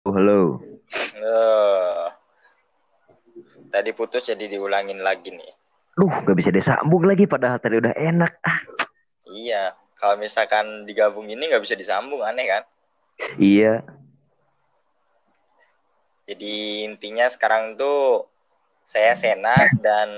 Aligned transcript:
Oh, 0.00 0.16
halo. 0.16 0.64
Eh, 0.96 2.06
tadi 3.68 3.90
putus 3.92 4.32
jadi 4.32 4.48
diulangin 4.48 5.04
lagi 5.04 5.28
nih. 5.28 5.52
Duh, 5.92 6.08
gak 6.24 6.36
bisa 6.40 6.48
disambung 6.48 7.04
lagi 7.04 7.28
padahal 7.28 7.60
tadi 7.60 7.76
udah 7.76 7.92
enak. 7.92 8.32
Ah, 8.40 8.64
Iya, 9.28 9.76
kalau 10.00 10.16
misalkan 10.16 10.88
digabung 10.88 11.28
ini 11.28 11.52
nggak 11.52 11.60
bisa 11.60 11.76
disambung, 11.76 12.24
aneh 12.24 12.48
kan? 12.48 12.62
iya. 13.36 13.84
Jadi 16.24 16.88
intinya 16.88 17.28
sekarang 17.28 17.76
tuh 17.76 18.24
saya 18.88 19.12
Sena 19.12 19.68
dan 19.84 20.08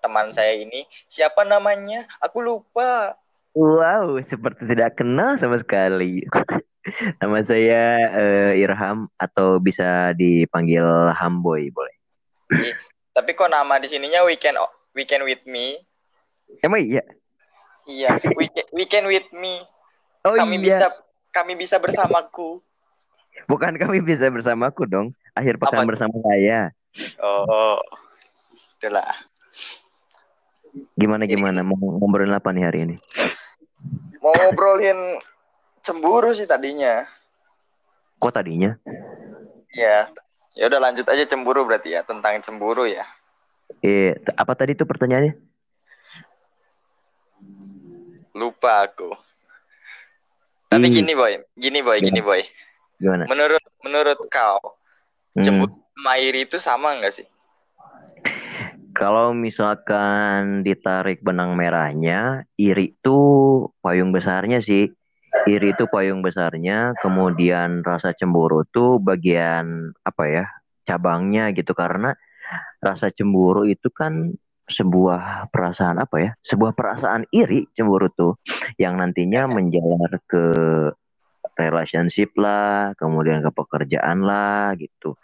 teman 0.00 0.32
saya 0.32 0.56
ini 0.56 0.88
siapa 1.06 1.44
namanya? 1.44 2.08
Aku 2.24 2.40
lupa. 2.40 3.14
Wow, 3.52 4.16
seperti 4.24 4.64
tidak 4.64 4.96
kenal 4.96 5.36
sama 5.36 5.60
sekali. 5.60 6.24
Nama 7.20 7.38
saya 7.44 7.82
eh, 8.12 8.62
Irham 8.62 9.08
atau 9.16 9.58
bisa 9.58 10.12
dipanggil 10.16 10.84
Hamboy, 11.16 11.72
boleh. 11.72 11.96
Tapi 13.12 13.30
kok 13.36 13.52
nama 13.52 13.76
di 13.80 13.88
sininya 13.88 14.24
weekend 14.24 14.56
weekend 14.96 15.24
with 15.24 15.42
me? 15.48 15.76
Emang 16.60 16.84
iya? 16.84 17.04
Iya, 17.88 18.14
weekend, 18.38 18.68
weekend 18.70 19.06
with 19.08 19.28
me. 19.34 19.60
Oh 20.22 20.36
kami 20.38 20.60
iya. 20.60 20.64
bisa 20.70 20.86
kami 21.34 21.52
bisa 21.58 21.76
bersamaku. 21.82 22.62
Bukan 23.48 23.74
kami 23.80 24.04
bisa 24.04 24.28
bersamaku 24.28 24.86
dong. 24.86 25.16
Akhir 25.32 25.56
pekan 25.56 25.82
Apa? 25.82 25.88
bersama 25.88 26.16
saya. 26.20 26.70
Oh, 27.18 27.80
itulah. 28.76 29.08
Gimana 30.96 31.24
gimana? 31.24 31.64
Mau 31.64 31.76
ngobrolin 31.76 32.36
apa 32.36 32.52
nih 32.52 32.64
hari 32.68 32.78
ini? 32.84 32.96
Mau 34.20 34.32
ngobrolin 34.36 34.96
cemburu 35.82 36.30
sih 36.32 36.46
tadinya. 36.46 37.04
Kok 38.22 38.32
tadinya? 38.32 38.78
Ya, 39.74 40.06
ya 40.54 40.64
udah 40.70 40.78
lanjut 40.78 41.04
aja 41.10 41.26
cemburu 41.26 41.66
berarti 41.66 41.92
ya 41.92 42.06
tentang 42.06 42.38
cemburu 42.40 42.86
ya. 42.86 43.02
Eh, 43.82 44.14
apa 44.38 44.52
tadi 44.54 44.78
tuh 44.78 44.86
pertanyaannya? 44.86 45.34
Lupa 48.32 48.86
aku. 48.86 49.10
Tapi 50.70 50.88
Ih. 50.88 51.02
gini 51.02 51.12
boy, 51.12 51.36
gini 51.52 51.80
boy, 51.84 51.98
gini 52.00 52.20
boy. 52.24 52.40
Gimana? 52.96 53.28
Menurut 53.28 53.62
menurut 53.82 54.18
kau 54.30 54.78
Hmm. 55.32 55.44
cemburu 55.44 55.72
sama 55.96 56.12
iri 56.20 56.44
itu 56.44 56.56
sama 56.60 56.88
nggak 57.00 57.12
sih? 57.12 57.26
Kalau 58.92 59.32
misalkan 59.32 60.60
ditarik 60.60 61.24
benang 61.24 61.56
merahnya, 61.56 62.44
iri 62.54 62.92
itu 62.92 63.18
payung 63.80 64.12
besarnya 64.12 64.60
sih. 64.60 64.92
Iri 65.42 65.74
itu 65.74 65.90
payung 65.90 66.22
besarnya, 66.22 66.94
kemudian 67.02 67.82
rasa 67.82 68.14
cemburu 68.14 68.62
tuh 68.70 69.02
bagian 69.02 69.90
apa 70.06 70.24
ya? 70.30 70.44
Cabangnya 70.86 71.50
gitu 71.50 71.74
karena 71.74 72.14
rasa 72.78 73.10
cemburu 73.10 73.66
itu 73.66 73.90
kan 73.90 74.30
sebuah 74.70 75.50
perasaan 75.50 75.98
apa 75.98 76.16
ya? 76.22 76.30
Sebuah 76.46 76.78
perasaan 76.78 77.26
iri 77.34 77.66
cemburu 77.74 78.06
tuh 78.14 78.38
yang 78.78 79.02
nantinya 79.02 79.50
menjalar 79.50 80.22
ke 80.30 80.44
relationship 81.58 82.32
lah, 82.38 82.94
kemudian 82.94 83.42
ke 83.42 83.50
pekerjaan 83.50 84.22
lah 84.22 84.78
gitu. 84.78 85.18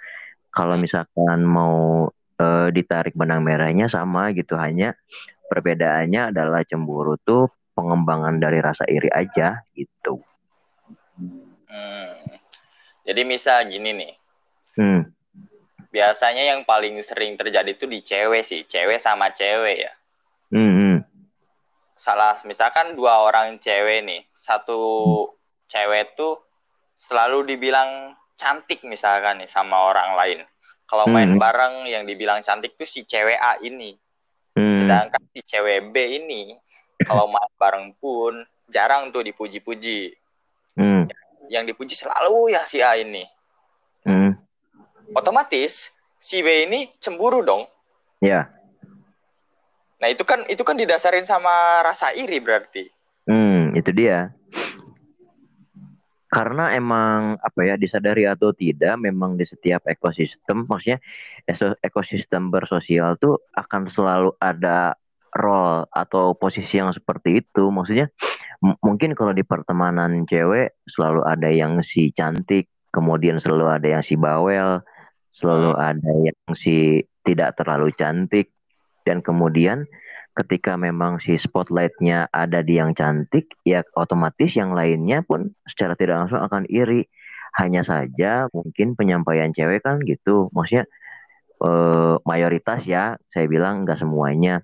Kalau 0.50 0.75
misalkan 0.75 1.47
mau 1.47 2.10
eh, 2.42 2.69
ditarik 2.75 3.14
benang 3.14 3.47
merahnya 3.47 3.86
sama 3.86 4.34
gitu 4.34 4.58
hanya 4.58 4.98
perbedaannya 5.47 6.34
adalah 6.34 6.66
cemburu 6.66 7.14
tuh 7.22 7.58
pengembangan 7.79 8.43
dari 8.43 8.59
rasa 8.59 8.83
iri 8.91 9.07
aja 9.15 9.62
gitu. 9.79 10.19
Hmm. 11.71 12.19
Jadi 13.07 13.23
misal 13.23 13.71
gini 13.71 13.95
nih, 13.95 14.12
Hmm, 14.75 15.11
biasanya 15.91 16.55
yang 16.55 16.62
paling 16.62 16.99
sering 17.03 17.34
terjadi 17.34 17.71
itu 17.71 17.87
di 17.87 18.03
cewek 18.03 18.43
sih, 18.43 18.67
cewek 18.67 18.99
sama 18.99 19.31
cewek 19.31 19.87
ya. 19.87 19.93
hmm, 20.51 20.73
hmm. 20.75 20.97
Salah, 21.94 22.38
misalkan 22.47 22.94
dua 22.94 23.27
orang 23.27 23.59
cewek 23.59 24.06
nih, 24.06 24.22
satu 24.31 24.78
cewek 25.67 26.15
tuh 26.15 26.38
selalu 26.94 27.55
dibilang 27.55 28.15
cantik 28.34 28.87
misalkan 28.87 29.43
nih 29.43 29.50
sama 29.50 29.78
orang 29.83 30.15
lain. 30.15 30.38
Kalau 30.87 31.05
main 31.05 31.34
Hmm. 31.34 31.41
bareng 31.43 31.91
yang 31.91 32.06
dibilang 32.06 32.38
cantik 32.41 32.78
tuh 32.78 32.87
si 32.87 33.03
cewek 33.03 33.34
A 33.34 33.59
ini. 33.61 33.99
Hmm, 34.55 34.78
Sedangkan 34.78 35.22
si 35.34 35.43
cewek 35.43 35.91
B 35.91 36.22
ini 36.22 36.55
kalau 37.06 37.31
main 37.31 37.53
bareng 37.59 37.94
pun 37.98 38.42
jarang 38.66 39.10
tuh 39.14 39.22
dipuji-puji. 39.22 40.16
hmm, 40.78 41.09
Yang 41.48 41.64
dipuji 41.75 41.94
selalu 41.94 42.53
ya 42.53 42.62
si 42.66 42.82
A 42.82 42.98
ini. 42.98 43.25
hmm. 44.04 44.36
Otomatis 45.16 45.91
si 46.19 46.42
B 46.44 46.69
ini 46.69 46.91
cemburu 47.00 47.41
dong. 47.41 47.64
Ya, 48.19 48.50
Nah, 49.98 50.08
itu 50.14 50.22
kan 50.22 50.47
itu 50.47 50.62
kan 50.62 50.78
didasarin 50.78 51.26
sama 51.26 51.82
rasa 51.82 52.14
iri 52.14 52.38
berarti. 52.38 52.87
hmm, 53.26 53.75
itu 53.75 53.91
dia. 53.91 54.31
Karena 56.28 56.76
emang 56.76 57.41
apa 57.41 57.60
ya 57.64 57.75
disadari 57.81 58.28
atau 58.28 58.53
tidak, 58.53 59.00
memang 59.00 59.34
di 59.34 59.48
setiap 59.48 59.88
ekosistem, 59.88 60.69
maksudnya 60.69 61.00
ekosistem 61.81 62.53
bersosial 62.53 63.16
tuh 63.16 63.41
akan 63.56 63.88
selalu 63.88 64.31
ada 64.37 64.92
role 65.38 65.87
atau 65.94 66.34
posisi 66.34 66.82
yang 66.82 66.91
seperti 66.91 67.41
itu. 67.47 67.71
Maksudnya 67.71 68.10
mungkin 68.82 69.15
kalau 69.15 69.31
di 69.31 69.47
pertemanan 69.47 70.26
cewek 70.26 70.82
selalu 70.91 71.22
ada 71.22 71.49
yang 71.49 71.81
si 71.87 72.10
cantik, 72.10 72.66
kemudian 72.91 73.38
selalu 73.38 73.71
ada 73.71 73.87
yang 73.99 74.03
si 74.03 74.19
bawel, 74.19 74.82
selalu 75.31 75.72
ada 75.78 76.10
yang 76.26 76.38
si 76.59 77.06
tidak 77.22 77.54
terlalu 77.54 77.94
cantik, 77.94 78.50
dan 79.06 79.22
kemudian 79.22 79.87
ketika 80.34 80.78
memang 80.78 81.19
si 81.19 81.38
spotlightnya 81.38 82.26
ada 82.31 82.62
di 82.62 82.78
yang 82.78 82.94
cantik, 82.94 83.55
ya 83.62 83.87
otomatis 83.94 84.55
yang 84.55 84.75
lainnya 84.75 85.22
pun 85.22 85.55
secara 85.66 85.94
tidak 85.94 86.26
langsung 86.26 86.43
akan 86.43 86.66
iri. 86.66 87.06
Hanya 87.59 87.82
saja 87.82 88.47
mungkin 88.55 88.94
penyampaian 88.94 89.50
cewek 89.50 89.82
kan 89.82 89.99
gitu, 90.06 90.47
maksudnya 90.55 90.87
eh, 91.62 92.14
mayoritas 92.22 92.82
ya, 92.86 93.19
saya 93.30 93.46
bilang 93.50 93.84
nggak 93.86 94.00
semuanya. 94.00 94.62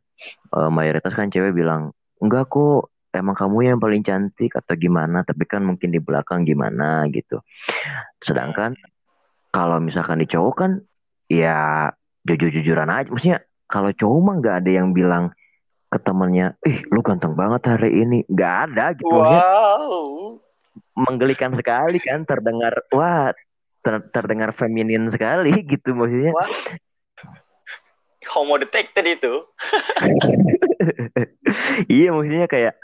Eh, 0.54 0.70
mayoritas 0.70 1.12
kan 1.14 1.28
cewek 1.30 1.54
bilang 1.54 1.92
enggak 2.22 2.48
kok, 2.48 2.94
emang 3.14 3.36
kamu 3.38 3.74
yang 3.74 3.78
paling 3.82 4.02
cantik 4.02 4.54
atau 4.54 4.74
gimana? 4.74 5.22
Tapi 5.22 5.44
kan 5.46 5.62
mungkin 5.62 5.94
di 5.94 6.00
belakang 6.02 6.46
gimana 6.46 7.06
gitu. 7.10 7.42
Sedangkan 8.22 8.74
kalau 9.54 9.78
misalkan 9.78 10.18
di 10.18 10.26
cowok 10.26 10.54
kan, 10.54 10.72
ya 11.30 11.90
jujur-jujuran 12.26 12.90
aja. 12.90 13.08
Maksudnya 13.10 13.38
kalau 13.70 13.90
cowok 13.94 14.18
mah 14.22 14.34
nggak 14.42 14.56
ada 14.64 14.70
yang 14.70 14.90
bilang 14.90 15.30
ke 15.90 15.98
temennya, 16.02 16.58
ih 16.66 16.82
lu 16.90 17.06
ganteng 17.06 17.38
banget 17.38 17.62
hari 17.70 18.02
ini. 18.02 18.26
Nggak 18.26 18.54
ada 18.70 18.84
gitu. 18.98 19.14
Wow. 19.14 20.42
menggelikan 20.94 21.54
sekali 21.54 22.02
kan, 22.02 22.26
terdengar, 22.26 22.82
wah 22.90 23.30
ter- 23.84 24.08
terdengar 24.10 24.50
feminin 24.56 25.06
sekali 25.12 25.52
gitu 25.72 25.92
maksudnya. 25.94 26.32
Homo 28.32 28.56
detected 28.60 29.04
itu. 29.06 29.32
Iya 31.88 32.12
maksudnya 32.12 32.46
kayak 32.50 32.74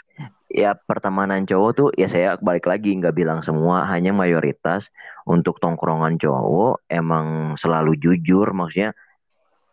ya 0.51 0.75
pertemanan 0.75 1.47
cowok 1.47 1.71
tuh 1.78 1.89
ya 1.95 2.11
saya 2.11 2.34
balik 2.43 2.67
lagi 2.67 2.91
nggak 2.99 3.15
bilang 3.15 3.39
semua 3.47 3.87
hanya 3.87 4.11
mayoritas 4.11 4.91
untuk 5.23 5.62
tongkrongan 5.62 6.19
cowok 6.19 6.83
emang 6.91 7.55
selalu 7.55 7.95
jujur 8.03 8.51
maksudnya 8.51 8.91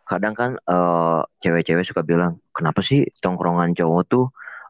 kadang 0.05 0.38
kan 0.38 0.51
eh, 0.61 1.22
cewek-cewek 1.41 1.84
suka 1.84 2.05
bilang 2.05 2.38
kenapa 2.53 2.85
sih 2.85 3.09
tongkrongan 3.25 3.73
cowok 3.73 4.03
tuh 4.05 4.25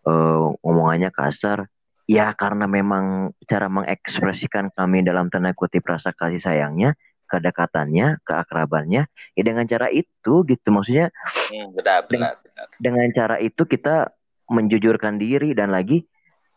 eh, 0.07 0.45
ngomongannya 0.63 1.11
kasar 1.11 1.67
ya 2.07 2.31
karena 2.39 2.71
memang 2.71 3.35
cara 3.43 3.67
mengekspresikan 3.67 4.71
kami 4.71 5.03
dalam 5.03 5.27
tanda 5.27 5.51
kutip 5.51 5.83
rasa 5.83 6.15
kasih 6.15 6.39
sayangnya 6.39 6.95
kedekatannya 7.27 8.23
keakrabannya 8.23 9.05
ya 9.35 9.41
dengan 9.43 9.67
cara 9.67 9.91
itu 9.91 10.47
gitu. 10.47 10.67
Maksudnya 10.71 11.11
Hmm, 11.51 11.71
benar, 11.75 12.07
benar, 12.07 12.33
benar. 12.43 12.67
dengan 12.79 13.07
cara 13.11 13.35
itu 13.43 13.63
kita 13.67 14.11
menjujurkan 14.47 15.19
diri 15.19 15.51
dan 15.51 15.75
lagi 15.75 16.07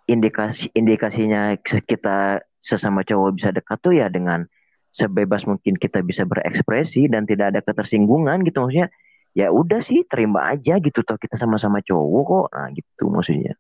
indikasi 0.07 0.71
indikasinya 0.75 1.59
kita 1.63 2.43
sesama 2.63 3.03
cowok 3.07 3.31
bisa 3.39 3.51
dekat 3.55 3.79
tuh 3.83 3.95
ya 3.95 4.07
dengan 4.11 4.47
sebebas 4.91 5.47
mungkin 5.47 5.79
kita 5.79 6.03
bisa 6.03 6.27
berekspresi 6.27 7.07
dan 7.07 7.27
tidak 7.27 7.55
ada 7.55 7.61
ketersinggungan 7.63 8.43
gitu. 8.47 8.67
Maksudnya 8.67 8.91
ya 9.31 9.55
udah 9.55 9.79
sih 9.83 10.03
terima 10.11 10.51
aja 10.51 10.83
gitu 10.83 11.07
toh 11.07 11.15
kita 11.19 11.39
sama-sama 11.39 11.79
cowok 11.83 12.23
kok. 12.27 12.47
Nah 12.55 12.69
gitu 12.75 13.05
maksudnya. 13.07 13.55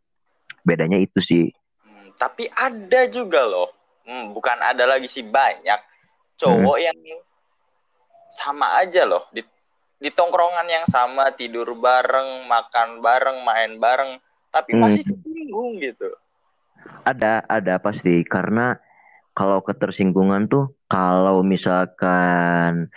Bedanya 0.67 0.99
itu 0.99 1.19
sih. 1.23 1.47
Hmm, 1.87 2.13
tapi 2.19 2.51
ada 2.51 3.06
juga 3.06 3.47
loh. 3.47 3.71
Hmm, 4.05 4.35
bukan 4.35 4.59
ada 4.59 4.85
lagi 4.91 5.06
sih 5.06 5.23
banyak 5.23 5.79
cowok 6.41 6.79
yang 6.81 6.97
sama 8.33 8.67
aja 8.81 9.05
loh 9.05 9.29
di 9.35 9.45
di 10.01 10.09
tongkrongan 10.09 10.65
yang 10.65 10.87
sama 10.89 11.29
tidur 11.37 11.77
bareng, 11.77 12.49
makan 12.49 13.05
bareng, 13.05 13.45
main 13.45 13.77
bareng, 13.77 14.17
tapi 14.49 14.73
Hmm. 14.73 14.89
masih 14.89 15.05
tersinggung 15.05 15.77
gitu. 15.79 16.09
ada 17.05 17.45
ada 17.45 17.77
pasti 17.77 18.25
karena 18.25 18.81
kalau 19.37 19.61
ketersinggungan 19.61 20.49
tuh 20.49 20.73
kalau 20.89 21.45
misalkan 21.45 22.89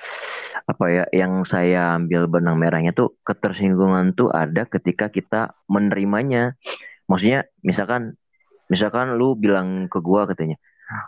apa 0.64 0.86
ya 0.88 1.04
yang 1.12 1.44
saya 1.44 2.00
ambil 2.00 2.32
benang 2.32 2.56
merahnya 2.56 2.96
tuh 2.96 3.20
ketersinggungan 3.28 4.16
tuh 4.16 4.32
ada 4.32 4.64
ketika 4.64 5.12
kita 5.12 5.52
menerimanya. 5.68 6.56
Maksudnya 7.12 7.44
misalkan 7.60 8.16
misalkan 8.72 9.20
lu 9.20 9.36
bilang 9.36 9.92
ke 9.92 10.00
gua 10.00 10.24
katanya, 10.24 10.56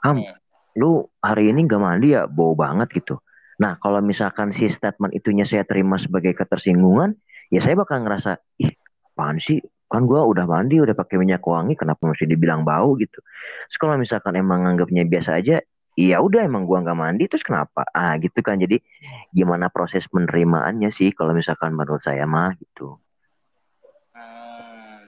"Ham, 0.04 0.20
hmm. 0.20 0.36
Lu 0.76 1.08
hari 1.24 1.52
ini 1.52 1.66
gak 1.66 1.82
mandi 1.82 2.14
ya? 2.16 2.28
Bau 2.30 2.54
banget 2.54 2.92
gitu." 2.96 3.20
Nah, 3.60 3.80
kalau 3.80 4.04
misalkan 4.04 4.52
si 4.52 4.68
statement 4.68 5.16
itunya 5.16 5.48
saya 5.48 5.64
terima 5.64 5.96
sebagai 5.96 6.36
ketersinggungan, 6.36 7.16
ya 7.50 7.64
saya 7.64 7.80
bakal 7.80 8.04
ngerasa, 8.04 8.36
"Ih, 8.60 8.76
apaan 9.16 9.40
sih? 9.40 9.64
Kan 9.88 10.10
gua 10.10 10.28
udah 10.28 10.44
mandi, 10.44 10.82
udah 10.82 10.92
pakai 10.98 11.16
minyak 11.22 11.46
wangi, 11.46 11.80
kenapa 11.80 12.04
masih 12.04 12.28
dibilang 12.28 12.68
bau 12.68 13.00
gitu?" 13.00 13.24
Terus 13.72 13.78
kalau 13.80 13.96
misalkan 13.96 14.36
emang 14.36 14.68
nganggapnya 14.68 15.08
biasa 15.08 15.40
aja, 15.40 15.64
iya 15.96 16.20
udah 16.20 16.44
emang 16.44 16.68
gua 16.68 16.84
nggak 16.84 17.00
mandi 17.00 17.24
terus 17.32 17.42
kenapa 17.42 17.88
ah 17.96 18.20
gitu 18.20 18.44
kan 18.44 18.60
jadi 18.60 18.84
gimana 19.32 19.72
proses 19.72 20.04
penerimaannya 20.12 20.92
sih 20.92 21.16
kalau 21.16 21.32
misalkan 21.32 21.72
menurut 21.72 22.04
saya 22.04 22.28
mah 22.28 22.52
gitu 22.60 23.00
hmm. 24.12 25.02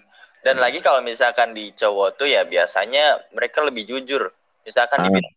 dan 0.48 0.56
lagi 0.58 0.80
kalau 0.80 1.04
misalkan 1.04 1.52
di 1.52 1.76
cowok 1.76 2.16
tuh 2.16 2.28
ya 2.32 2.48
biasanya 2.48 3.20
mereka 3.36 3.62
lebih 3.68 3.84
jujur 3.84 4.32
misalkan 4.64 5.04
ah. 5.04 5.06
dibilang 5.12 5.36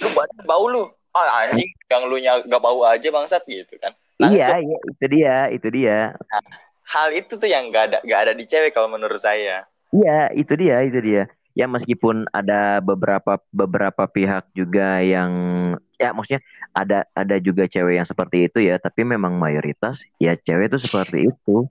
lu 0.00 0.08
badan 0.16 0.44
bau 0.46 0.66
lu. 0.66 0.84
Ah 1.10 1.50
anjing 1.50 1.70
yang 1.90 2.06
lu 2.06 2.16
nggak 2.22 2.62
bau 2.62 2.86
aja 2.86 3.08
bangsat 3.10 3.42
gitu 3.46 3.74
kan. 3.82 3.92
Iya 4.20 4.60
iya 4.60 4.78
itu 4.84 5.04
dia 5.08 5.36
itu 5.48 5.68
dia. 5.72 5.98
Nah, 6.14 6.42
hal 6.90 7.08
itu 7.14 7.38
tuh 7.40 7.48
yang 7.48 7.72
gak 7.72 7.84
ada 7.94 7.98
gak 8.04 8.20
ada 8.28 8.32
di 8.36 8.44
cewek 8.44 8.74
kalau 8.76 8.90
menurut 8.92 9.18
saya. 9.18 9.64
Iya 9.90 10.30
itu 10.36 10.52
dia 10.60 10.84
itu 10.84 10.98
dia. 11.00 11.22
Ya 11.56 11.66
meskipun 11.66 12.30
ada 12.30 12.78
beberapa 12.78 13.42
beberapa 13.50 14.06
pihak 14.06 14.54
juga 14.54 15.02
yang 15.02 15.32
ya 15.98 16.14
maksudnya 16.14 16.40
ada 16.70 17.08
ada 17.16 17.36
juga 17.42 17.66
cewek 17.66 17.98
yang 17.98 18.06
seperti 18.06 18.46
itu 18.46 18.62
ya 18.62 18.78
tapi 18.78 19.02
memang 19.02 19.34
mayoritas 19.34 19.98
ya 20.22 20.36
cewek 20.36 20.70
itu 20.70 20.78
seperti 20.84 21.32
itu. 21.32 21.66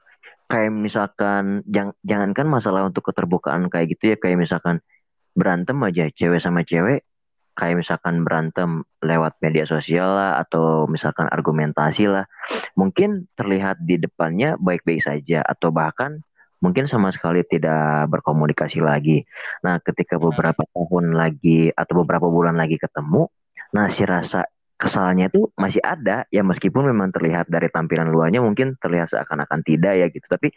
Kayak 0.50 0.74
misalkan 0.74 1.62
jang, 1.70 1.94
jangankan 2.02 2.50
masalah 2.50 2.90
untuk 2.90 3.06
keterbukaan 3.14 3.70
kayak 3.70 3.94
gitu 3.94 4.14
ya 4.14 4.18
kayak 4.18 4.42
misalkan 4.42 4.82
berantem 5.38 5.78
aja 5.86 6.10
cewek 6.10 6.42
sama 6.42 6.66
cewek 6.66 7.06
kayak 7.60 7.84
misalkan 7.84 8.24
berantem 8.24 8.88
lewat 9.04 9.36
media 9.44 9.68
sosial 9.68 10.16
lah 10.16 10.40
atau 10.40 10.88
misalkan 10.88 11.28
argumentasi 11.28 12.08
lah 12.08 12.24
mungkin 12.80 13.28
terlihat 13.36 13.84
di 13.84 14.00
depannya 14.00 14.56
baik-baik 14.56 15.04
saja 15.04 15.44
atau 15.44 15.68
bahkan 15.76 16.24
mungkin 16.64 16.86
sama 16.92 17.10
sekali 17.12 17.44
tidak 17.48 18.08
berkomunikasi 18.12 18.84
lagi. 18.84 19.24
Nah, 19.64 19.80
ketika 19.80 20.20
hmm. 20.20 20.24
beberapa 20.32 20.64
tahun 20.76 21.16
lagi 21.16 21.72
atau 21.72 22.04
beberapa 22.04 22.28
bulan 22.28 22.60
lagi 22.60 22.76
ketemu, 22.76 23.32
nah 23.72 23.88
si 23.88 24.04
rasa 24.04 24.44
kesalnya 24.80 25.28
itu 25.28 25.52
masih 25.60 25.84
ada 25.84 26.24
ya 26.32 26.40
meskipun 26.40 26.88
memang 26.88 27.12
terlihat 27.12 27.52
dari 27.52 27.68
tampilan 27.68 28.08
luarnya 28.08 28.40
mungkin 28.40 28.80
terlihat 28.80 29.12
seakan-akan 29.12 29.60
tidak 29.64 29.94
ya 30.00 30.08
gitu, 30.12 30.24
tapi 30.28 30.52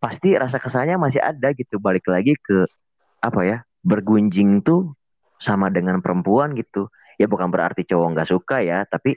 pasti 0.00 0.36
rasa 0.36 0.56
kesalnya 0.56 0.96
masih 0.96 1.20
ada 1.20 1.52
gitu. 1.52 1.76
Balik 1.80 2.08
lagi 2.08 2.36
ke 2.40 2.64
apa 3.20 3.40
ya? 3.44 3.58
Bergunjing 3.84 4.60
tuh 4.64 4.92
sama 5.40 5.72
dengan 5.72 6.04
perempuan 6.04 6.52
gitu. 6.54 6.92
Ya 7.16 7.26
bukan 7.26 7.48
berarti 7.48 7.88
cowok 7.88 8.16
nggak 8.16 8.28
suka 8.28 8.60
ya, 8.60 8.84
tapi 8.84 9.16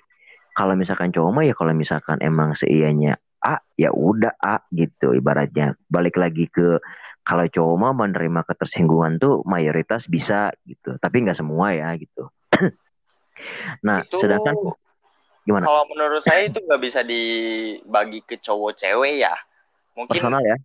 kalau 0.55 0.73
misalkan 0.79 1.11
cowok 1.11 1.31
mah 1.35 1.43
ya 1.45 1.53
kalau 1.53 1.73
misalkan 1.75 2.17
emang 2.23 2.55
seianya 2.55 3.19
A 3.43 3.59
ya 3.75 3.91
udah 3.91 4.39
A 4.39 4.63
gitu 4.71 5.11
ibaratnya. 5.11 5.75
Balik 5.91 6.15
lagi 6.15 6.47
ke 6.47 6.79
kalau 7.23 7.47
cowok 7.47 7.75
mah 7.75 7.93
menerima 7.95 8.41
ketersinggungan 8.47 9.19
tuh 9.19 9.43
mayoritas 9.43 10.07
bisa 10.07 10.51
gitu. 10.63 10.95
Tapi 10.99 11.27
nggak 11.27 11.37
semua 11.37 11.75
ya 11.75 11.91
gitu. 11.99 12.31
Nah 13.83 14.07
itu, 14.07 14.23
sedangkan 14.23 14.55
gimana? 15.43 15.67
kalau 15.67 15.83
menurut 15.91 16.23
saya 16.23 16.47
itu 16.47 16.63
nggak 16.63 16.79
bisa 16.79 17.03
dibagi 17.03 18.23
ke 18.23 18.39
cowok 18.39 18.71
cewek 18.79 19.19
ya. 19.19 19.35
Mungkin 19.99 20.15
personal 20.15 20.41
ya? 20.47 20.57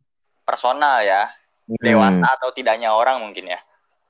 personal 0.46 0.96
ya. 1.02 1.22
Hmm. 1.68 1.84
dewasa 1.84 2.24
atau 2.40 2.48
tidaknya 2.56 2.88
orang 2.88 3.20
mungkin 3.20 3.44
ya. 3.44 3.60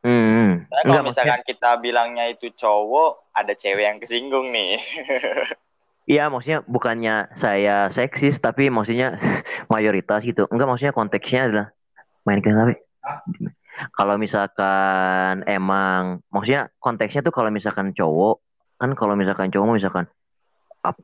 Hmm. 0.06 0.37
Karena 0.68 0.82
kalau 0.84 1.04
misalkan 1.08 1.40
maksudnya... 1.40 1.48
kita 1.48 1.70
bilangnya 1.80 2.24
itu 2.28 2.46
cowok 2.52 3.32
ada 3.32 3.52
cewek 3.56 3.84
yang 3.84 3.98
kesinggung 3.98 4.52
nih. 4.52 4.76
Iya, 6.08 6.32
maksudnya 6.32 6.64
bukannya 6.64 7.36
saya 7.36 7.92
seksis, 7.92 8.40
tapi 8.40 8.72
maksudnya 8.72 9.20
mayoritas 9.72 10.24
gitu. 10.24 10.48
Enggak, 10.48 10.64
maksudnya 10.72 10.96
konteksnya 10.96 11.40
adalah 11.52 11.66
main 12.24 12.40
ke 12.40 12.48
Kalau 13.92 14.16
misalkan 14.16 15.44
emang, 15.44 16.24
maksudnya 16.32 16.72
konteksnya 16.80 17.20
tuh 17.20 17.30
kalau 17.36 17.52
misalkan 17.52 17.92
cowok, 17.92 18.40
kan 18.80 18.96
kalau 18.96 19.20
misalkan 19.20 19.52
cowok 19.52 19.76
misalkan 19.76 20.08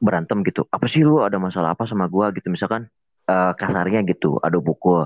berantem 0.01 0.41
gitu, 0.49 0.65
apa 0.73 0.89
sih 0.89 1.05
lu 1.05 1.21
ada 1.21 1.37
masalah 1.37 1.77
apa 1.77 1.85
sama 1.85 2.09
gua 2.09 2.33
gitu, 2.33 2.49
misalkan 2.49 2.89
uh, 3.29 3.53
kasarnya 3.53 4.01
gitu, 4.09 4.41
ada 4.41 4.57
pukul, 4.57 5.05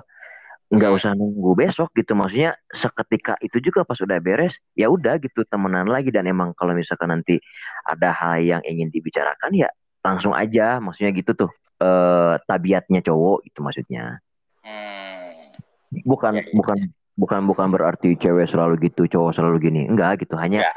nggak 0.69 0.93
usah 1.01 1.17
nunggu 1.17 1.57
besok 1.57 1.89
gitu, 1.97 2.13
maksudnya 2.13 2.53
seketika 2.69 3.41
itu 3.41 3.57
juga 3.65 3.89
pas 3.89 3.97
udah 3.97 4.21
beres, 4.21 4.61
ya 4.77 4.93
udah 4.93 5.17
gitu 5.17 5.41
temenan 5.49 5.89
lagi. 5.89 6.13
Dan 6.13 6.29
emang 6.29 6.53
kalau 6.53 6.77
misalkan 6.77 7.09
nanti 7.09 7.41
ada 7.89 8.13
hal 8.13 8.45
yang 8.45 8.63
ingin 8.69 8.93
dibicarakan 8.93 9.57
ya 9.57 9.69
langsung 10.05 10.37
aja. 10.37 10.77
Maksudnya 10.79 11.13
gitu 11.17 11.33
tuh. 11.33 11.51
Eh 11.79 12.35
tabiatnya 12.45 13.01
cowok 13.01 13.49
itu 13.49 13.59
maksudnya. 13.65 14.21
Hmm. 14.61 15.57
bukan 16.05 16.37
ya, 16.37 16.45
ya. 16.45 16.53
bukan 16.53 16.79
bukan 17.17 17.41
bukan 17.49 17.67
berarti 17.73 18.13
cewek 18.21 18.45
selalu 18.45 18.93
gitu 18.93 19.09
cowok 19.09 19.33
selalu 19.41 19.57
gini. 19.73 19.83
Enggak 19.89 20.21
gitu. 20.21 20.37
Hanya 20.37 20.69
ya, 20.69 20.73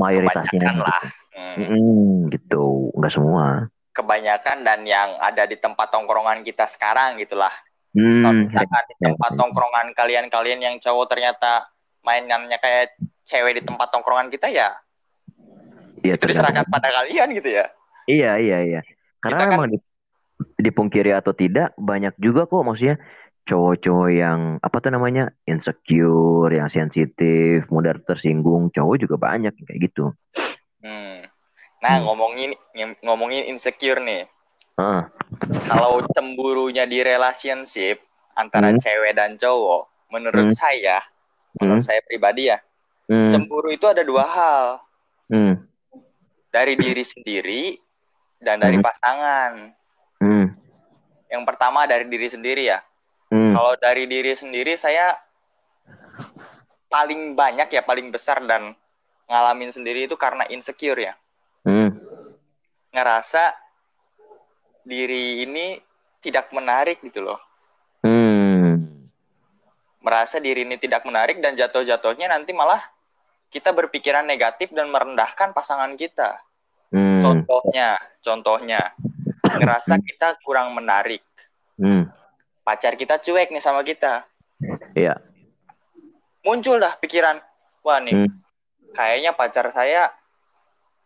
mayoritasnya 0.00 0.72
gitu. 0.72 0.80
lah. 0.80 1.02
Hmm. 1.36 1.66
Hmm, 1.68 2.14
gitu. 2.32 2.64
Enggak 2.96 3.12
semua. 3.12 3.68
Kebanyakan 3.92 4.62
dan 4.64 4.86
yang 4.88 5.20
ada 5.20 5.44
di 5.44 5.58
tempat 5.58 5.90
tongkrongan 5.90 6.46
kita 6.46 6.64
sekarang 6.70 7.18
gitulah 7.18 7.50
hmm, 7.96 8.22
kalau 8.24 8.34
misalkan 8.44 8.84
di 8.88 8.94
tempat 9.00 9.30
tongkrongan 9.36 9.86
kalian-kalian 9.96 10.60
yang 10.60 10.74
cowok 10.82 11.06
ternyata 11.12 11.70
mainannya 12.04 12.58
kayak 12.60 12.96
cewek 13.24 13.60
di 13.60 13.62
tempat 13.64 13.92
tongkrongan 13.92 14.32
kita 14.32 14.48
ya, 14.48 14.72
ya 16.00 16.16
itu 16.16 16.24
diserahkan 16.24 16.64
pada 16.68 16.88
kalian 16.88 17.36
gitu 17.36 17.60
ya 17.60 17.68
Iya 18.08 18.40
iya 18.40 18.58
iya. 18.64 18.80
Karena 19.20 19.44
kan, 19.44 19.48
memang 19.52 19.68
dipungkiri 20.56 21.12
atau 21.12 21.36
tidak 21.36 21.76
banyak 21.76 22.16
juga 22.16 22.48
kok 22.48 22.64
maksudnya 22.64 22.96
cowok-cowok 23.44 24.10
yang 24.12 24.40
apa 24.64 24.76
tuh 24.80 24.90
namanya 24.92 25.24
insecure, 25.44 26.48
yang 26.48 26.72
sensitif, 26.72 27.68
mudah 27.68 27.96
tersinggung, 28.04 28.72
cowok 28.72 28.96
juga 28.96 29.16
banyak 29.20 29.52
kayak 29.52 29.80
gitu. 29.92 30.16
Hmm. 30.80 31.28
Nah 31.84 31.92
hmm. 32.00 32.04
ngomongin 32.08 32.50
ngomongin 33.04 33.44
insecure 33.52 34.00
nih. 34.00 34.24
Uh. 34.78 35.02
Kalau 35.66 36.06
cemburunya 36.14 36.86
di 36.86 37.02
relationship 37.02 37.98
antara 38.38 38.70
hmm. 38.70 38.78
cewek 38.78 39.12
dan 39.18 39.34
cowok, 39.34 39.90
menurut 40.14 40.48
hmm. 40.48 40.54
saya, 40.54 41.02
menurut 41.58 41.82
hmm. 41.82 41.88
saya 41.90 42.00
pribadi 42.06 42.46
ya, 42.46 42.62
hmm. 43.10 43.26
cemburu 43.26 43.74
itu 43.74 43.90
ada 43.90 44.06
dua 44.06 44.22
hal. 44.22 44.64
Hmm. 45.26 45.66
Dari 46.48 46.78
diri 46.78 47.02
sendiri 47.02 47.76
dan 48.38 48.62
dari 48.62 48.78
hmm. 48.78 48.86
pasangan. 48.86 49.52
Hmm. 50.22 50.46
Yang 51.28 51.42
pertama 51.44 51.84
dari 51.84 52.06
diri 52.06 52.28
sendiri 52.30 52.62
ya. 52.70 52.78
Hmm. 53.28 53.52
Kalau 53.52 53.74
dari 53.76 54.06
diri 54.08 54.32
sendiri 54.32 54.78
saya 54.78 55.12
paling 56.88 57.36
banyak 57.36 57.68
ya 57.68 57.84
paling 57.84 58.08
besar 58.08 58.40
dan 58.48 58.72
ngalamin 59.28 59.68
sendiri 59.68 60.08
itu 60.08 60.16
karena 60.16 60.48
insecure 60.48 60.96
ya. 60.96 61.14
Hmm. 61.66 61.98
Ngerasa 62.94 63.67
diri 64.88 65.44
ini 65.44 65.76
tidak 66.24 66.48
menarik 66.56 67.04
gitu 67.04 67.20
loh. 67.20 67.36
Hmm. 68.00 68.88
Merasa 70.00 70.40
diri 70.40 70.64
ini 70.64 70.80
tidak 70.80 71.04
menarik 71.04 71.44
dan 71.44 71.52
jatuh-jatuhnya 71.52 72.32
nanti 72.32 72.56
malah 72.56 72.80
kita 73.52 73.76
berpikiran 73.76 74.24
negatif 74.24 74.72
dan 74.72 74.88
merendahkan 74.88 75.52
pasangan 75.52 75.92
kita. 76.00 76.40
Hmm. 76.88 77.20
Contohnya, 77.20 78.00
contohnya 78.24 78.80
ngerasa 79.44 80.00
hmm. 80.00 80.04
kita 80.08 80.28
kurang 80.40 80.72
menarik. 80.72 81.20
Hmm. 81.76 82.08
Pacar 82.64 82.96
kita 82.96 83.20
cuek 83.20 83.52
nih 83.52 83.60
sama 83.64 83.84
kita. 83.84 84.24
Iya. 84.96 85.20
Muncul 86.40 86.80
dah 86.80 86.96
pikiran, 86.96 87.36
wah 87.84 88.00
nih, 88.00 88.24
hmm. 88.24 88.30
kayaknya 88.96 89.36
pacar 89.36 89.68
saya 89.68 90.08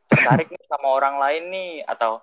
tertarik 0.07 0.55
nih 0.55 0.65
sama 0.71 0.93
orang 0.93 1.19
lain 1.19 1.43
nih 1.51 1.73
atau 1.89 2.23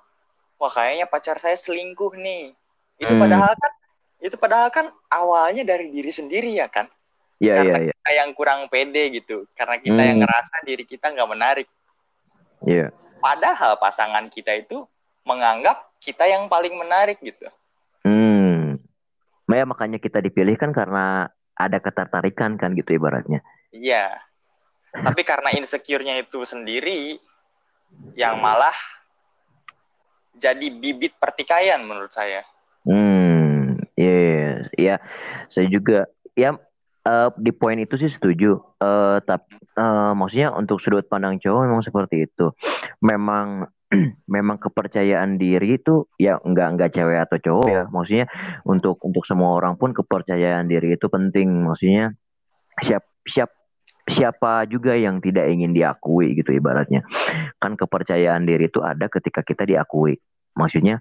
wah 0.59 0.71
kayaknya 0.71 1.07
pacar 1.07 1.39
saya 1.39 1.55
selingkuh 1.55 2.13
nih. 2.19 2.51
Itu 2.99 3.15
hmm. 3.15 3.23
padahal 3.23 3.55
kan 3.55 3.71
itu 4.19 4.35
padahal 4.35 4.69
kan 4.69 4.91
awalnya 5.07 5.63
dari 5.63 5.89
diri 5.89 6.11
sendiri 6.11 6.51
ya 6.51 6.67
kan. 6.67 6.91
Iya, 7.39 7.63
iya, 7.63 7.75
iya. 7.87 7.93
Kita 7.95 8.11
yang 8.11 8.29
kurang 8.35 8.67
pede 8.67 9.15
gitu. 9.15 9.47
Karena 9.55 9.79
kita 9.79 9.95
hmm. 9.95 10.09
yang 10.11 10.19
ngerasa 10.27 10.55
diri 10.67 10.83
kita 10.83 11.15
nggak 11.15 11.29
menarik. 11.31 11.67
Iya. 12.67 12.91
Padahal 13.23 13.79
pasangan 13.79 14.27
kita 14.27 14.59
itu 14.59 14.83
menganggap 15.23 15.87
kita 16.03 16.27
yang 16.27 16.51
paling 16.51 16.75
menarik 16.75 17.15
gitu. 17.23 17.47
Hmm. 18.03 18.83
Ya 19.47 19.63
makanya 19.63 20.03
kita 20.03 20.19
dipilih 20.19 20.59
kan 20.59 20.75
karena 20.75 21.31
ada 21.55 21.77
ketertarikan 21.79 22.59
kan 22.59 22.75
gitu 22.75 22.99
ibaratnya. 22.99 23.39
Iya. 23.71 24.19
tapi 24.89 25.21
karena 25.21 25.53
insecure-nya 25.53 26.17
itu 26.17 26.41
sendiri 26.41 27.21
yang 28.17 28.41
malah 28.41 28.73
jadi 30.39 30.65
bibit 30.71 31.19
pertikaian 31.19 31.83
menurut 31.83 32.09
saya. 32.09 32.41
Hmm, 32.87 33.77
iya, 33.99 34.15
yeah, 34.15 34.53
iya. 34.79 34.95
Saya 35.51 35.67
juga 35.67 36.07
ya 36.33 36.55
uh, 37.05 37.29
di 37.35 37.51
poin 37.51 37.77
itu 37.77 37.99
sih 37.99 38.11
setuju. 38.11 38.59
Uh, 38.79 39.19
tapi 39.27 39.59
uh, 39.75 40.15
maksudnya 40.15 40.55
untuk 40.55 40.79
sudut 40.79 41.05
pandang 41.05 41.37
cowok 41.37 41.61
memang 41.67 41.83
seperti 41.83 42.25
itu. 42.25 42.51
Memang 43.03 43.67
memang 44.35 44.57
kepercayaan 44.61 45.41
diri 45.41 45.81
itu 45.81 46.05
ya 46.21 46.37
enggak 46.45 46.77
enggak 46.77 46.89
cewek 46.95 47.19
atau 47.29 47.37
cowok 47.37 47.67
ya. 47.67 47.83
Maksudnya 47.89 48.25
untuk 48.63 49.01
untuk 49.03 49.23
semua 49.27 49.57
orang 49.57 49.75
pun 49.75 49.91
kepercayaan 49.91 50.69
diri 50.69 50.95
itu 50.95 51.07
penting. 51.09 51.67
Maksudnya 51.67 52.15
siap 52.79 53.03
siap 53.27 53.51
siapa 54.09 54.65
juga 54.65 54.97
yang 54.97 55.21
tidak 55.21 55.45
ingin 55.53 55.73
diakui 55.73 56.33
gitu 56.37 56.57
ibaratnya. 56.57 57.05
Kan 57.61 57.77
kepercayaan 57.77 58.45
diri 58.47 58.69
itu 58.69 58.81
ada 58.81 59.05
ketika 59.05 59.45
kita 59.45 59.65
diakui. 59.65 60.17
Maksudnya 60.59 60.99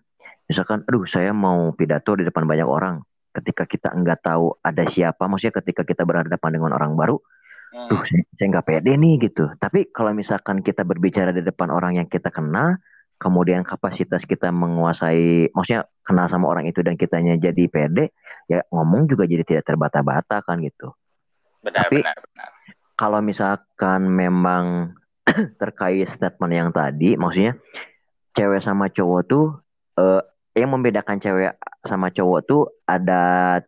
misalkan 0.48 0.80
aduh 0.88 1.04
saya 1.04 1.36
mau 1.36 1.74
pidato 1.76 2.16
di 2.16 2.24
depan 2.24 2.48
banyak 2.48 2.64
orang 2.64 3.04
ketika 3.36 3.68
kita 3.68 3.92
enggak 3.92 4.24
tahu 4.24 4.56
ada 4.64 4.88
siapa 4.88 5.28
maksudnya 5.28 5.60
ketika 5.60 5.84
kita 5.84 6.08
berhadapan 6.08 6.50
dengan 6.56 6.72
orang 6.74 6.96
baru 6.96 7.20
hmm. 7.20 7.88
duh 7.92 8.02
saya, 8.02 8.24
saya 8.34 8.46
nggak 8.56 8.66
pede 8.66 8.96
nih 8.96 9.14
gitu 9.28 9.52
tapi 9.60 9.92
kalau 9.92 10.16
misalkan 10.16 10.64
kita 10.64 10.82
berbicara 10.88 11.30
di 11.36 11.44
depan 11.44 11.68
orang 11.68 12.00
yang 12.00 12.08
kita 12.08 12.32
kenal 12.32 12.80
kemudian 13.20 13.60
kapasitas 13.62 14.24
kita 14.24 14.48
menguasai 14.48 15.52
maksudnya 15.52 15.84
kenal 16.00 16.26
sama 16.32 16.48
orang 16.48 16.64
itu 16.64 16.80
dan 16.80 16.96
kitanya 16.96 17.36
jadi 17.36 17.68
pede 17.68 18.16
ya 18.48 18.64
ngomong 18.72 19.04
juga 19.04 19.28
jadi 19.28 19.44
tidak 19.44 19.68
terbata-bata 19.68 20.40
kan 20.40 20.64
gitu 20.64 20.96
benar 21.60 21.86
tapi 21.86 22.00
benar, 22.00 22.16
benar. 22.16 22.50
kalau 22.96 23.20
misalkan 23.20 24.08
memang 24.08 24.96
terkait 25.60 26.08
statement 26.08 26.52
yang 26.56 26.70
tadi 26.72 27.20
maksudnya 27.20 27.60
cewek 28.38 28.62
sama 28.62 28.86
cowok 28.94 29.20
tuh 29.26 29.46
uh, 29.98 30.22
yang 30.54 30.70
membedakan 30.70 31.18
cewek 31.18 31.58
sama 31.82 32.14
cowok 32.14 32.40
tuh 32.46 32.62
ada 32.86 33.58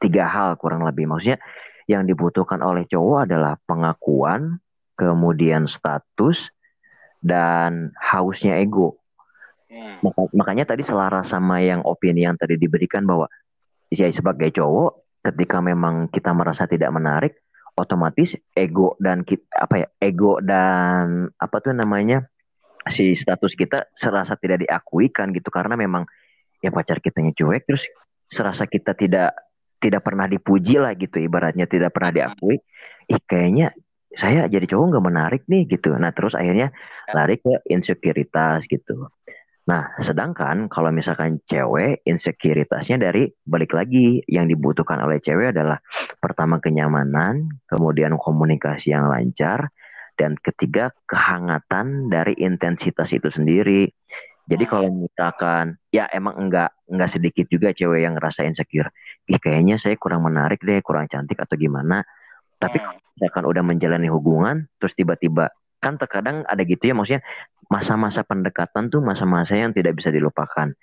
tiga 0.00 0.28
hal 0.28 0.60
kurang 0.60 0.84
lebih 0.84 1.08
maksudnya 1.08 1.40
yang 1.88 2.04
dibutuhkan 2.04 2.60
oleh 2.60 2.84
cowok 2.84 3.28
adalah 3.28 3.56
pengakuan 3.64 4.60
kemudian 4.94 5.64
status 5.64 6.52
dan 7.24 7.94
hausnya 7.96 8.60
ego 8.60 9.00
hmm. 9.72 10.04
Maka, 10.04 10.20
makanya 10.34 10.64
tadi 10.74 10.82
selaras 10.84 11.30
sama 11.30 11.62
yang 11.64 11.80
opini 11.86 12.28
yang 12.28 12.36
tadi 12.36 12.58
diberikan 12.60 13.06
bahwa 13.08 13.30
ya 13.88 14.08
sebagai 14.12 14.52
cowok 14.52 15.22
ketika 15.22 15.62
memang 15.62 16.10
kita 16.10 16.34
merasa 16.34 16.66
tidak 16.66 16.90
menarik 16.90 17.38
otomatis 17.78 18.36
ego 18.52 18.98
dan 19.00 19.24
kita 19.24 19.46
apa 19.54 19.74
ya 19.86 19.88
ego 20.02 20.42
dan 20.42 21.30
apa 21.40 21.56
tuh 21.62 21.72
namanya 21.72 22.26
si 22.90 23.14
status 23.14 23.54
kita 23.54 23.92
serasa 23.94 24.34
tidak 24.34 24.66
diakui 24.66 25.12
kan 25.12 25.30
gitu 25.30 25.52
karena 25.52 25.78
memang 25.78 26.08
ya 26.62 26.70
pacar 26.70 26.98
kitanya 26.98 27.34
cuek 27.34 27.66
terus 27.66 27.84
serasa 28.30 28.64
kita 28.66 28.96
tidak 28.96 29.34
tidak 29.82 30.06
pernah 30.06 30.30
dipuji 30.30 30.78
lah 30.78 30.94
gitu 30.94 31.18
ibaratnya 31.18 31.66
tidak 31.66 31.90
pernah 31.90 32.14
diakui. 32.14 32.62
Ih 33.10 33.22
kayaknya 33.26 33.74
saya 34.14 34.46
jadi 34.46 34.62
cowok 34.70 34.86
nggak 34.94 35.06
menarik 35.10 35.42
nih 35.50 35.66
gitu. 35.66 35.98
Nah 35.98 36.14
terus 36.14 36.38
akhirnya 36.38 36.70
lari 37.10 37.42
ke 37.42 37.66
insekuritas 37.66 38.70
gitu. 38.70 39.10
Nah 39.66 39.90
sedangkan 39.98 40.70
kalau 40.70 40.94
misalkan 40.94 41.42
cewek 41.50 42.06
insekuritasnya 42.06 43.02
dari 43.02 43.26
balik 43.42 43.74
lagi. 43.74 44.22
Yang 44.30 44.54
dibutuhkan 44.54 45.02
oleh 45.02 45.18
cewek 45.18 45.50
adalah 45.50 45.82
pertama 46.22 46.62
kenyamanan 46.62 47.50
kemudian 47.66 48.14
komunikasi 48.14 48.94
yang 48.94 49.10
lancar 49.10 49.74
dan 50.22 50.38
ketiga 50.38 50.94
kehangatan 51.10 52.06
dari 52.06 52.38
intensitas 52.38 53.10
itu 53.10 53.26
sendiri 53.26 53.90
jadi 54.42 54.64
kalau 54.66 54.90
misalkan 54.90 55.78
ya 55.94 56.10
emang 56.10 56.34
enggak 56.34 56.74
enggak 56.90 57.10
sedikit 57.14 57.46
juga 57.46 57.70
cewek 57.70 58.02
yang 58.02 58.18
ngerasa 58.18 58.42
insecure. 58.42 58.90
Ih 59.30 59.38
kayaknya 59.38 59.78
saya 59.78 59.94
kurang 59.94 60.26
menarik 60.26 60.58
deh, 60.66 60.82
kurang 60.82 61.06
cantik 61.06 61.38
atau 61.38 61.54
gimana. 61.54 62.02
Tapi 62.58 62.78
kalau 62.82 62.98
misalkan 62.98 63.44
udah 63.46 63.62
menjalani 63.62 64.08
hubungan 64.10 64.66
terus 64.78 64.94
tiba-tiba 64.98 65.50
kan 65.82 65.98
terkadang 65.98 66.46
ada 66.46 66.62
gitu 66.62 66.90
ya 66.90 66.94
maksudnya 66.94 67.22
masa-masa 67.66 68.22
pendekatan 68.22 68.86
tuh 68.86 69.02
masa-masa 69.02 69.58
yang 69.58 69.74
tidak 69.74 69.98
bisa 69.98 70.10
dilupakan. 70.14 70.74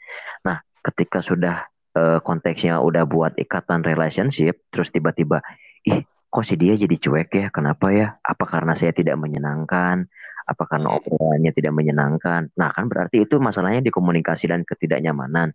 Nah, 0.43 0.57
ketika 0.83 1.23
sudah 1.23 1.67
uh, 1.95 2.19
konteksnya 2.23 2.79
udah 2.79 3.07
buat 3.07 3.35
ikatan 3.39 3.83
relationship 3.83 4.59
terus 4.71 4.91
tiba-tiba 4.91 5.43
ih 5.87 6.03
kok 6.29 6.45
si 6.45 6.55
dia 6.55 6.77
jadi 6.77 6.95
cuek 6.95 7.29
ya? 7.33 7.47
Kenapa 7.49 7.89
ya? 7.89 8.17
Apa 8.21 8.45
karena 8.45 8.77
saya 8.77 8.93
tidak 8.93 9.17
menyenangkan? 9.17 10.05
apa 10.49 10.63
karena 10.65 10.97
obrolannya 10.97 11.53
tidak 11.53 11.73
menyenangkan? 11.77 12.49
Nah 12.57 12.73
kan 12.73 12.89
berarti 12.89 13.21
itu 13.29 13.37
masalahnya 13.37 13.85
di 13.85 13.93
komunikasi 13.93 14.49
dan 14.49 14.65
ketidaknyamanan. 14.65 15.53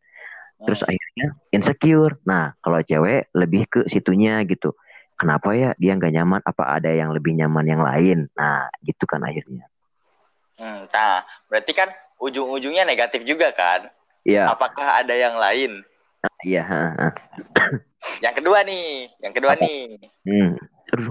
Terus 0.62 0.86
hmm. 0.86 0.90
akhirnya 0.94 1.26
insecure. 1.50 2.14
Nah 2.22 2.54
kalau 2.62 2.78
cewek 2.86 3.34
lebih 3.34 3.66
ke 3.66 3.80
situnya 3.90 4.46
gitu. 4.46 4.78
Kenapa 5.14 5.54
ya 5.54 5.74
dia 5.78 5.94
nggak 5.98 6.14
nyaman? 6.14 6.40
Apa 6.46 6.78
ada 6.78 6.90
yang 6.90 7.10
lebih 7.10 7.34
nyaman 7.34 7.66
yang 7.66 7.82
lain? 7.82 8.30
Nah 8.38 8.70
gitu 8.86 9.02
kan 9.06 9.22
akhirnya. 9.26 9.66
Hmm, 10.54 10.86
nah 10.86 11.26
berarti 11.50 11.74
kan 11.74 11.90
ujung-ujungnya 12.22 12.86
negatif 12.86 13.26
juga 13.26 13.50
kan? 13.50 13.90
Iya. 14.24 14.48
apakah 14.48 15.04
ada 15.04 15.12
yang 15.12 15.36
lain? 15.36 15.84
Iya 16.40 16.64
yang 18.20 18.34
kedua 18.36 18.62
nih 18.64 19.10
yang 19.20 19.32
kedua 19.32 19.52
nih 19.58 19.98
hmm. 20.24 20.52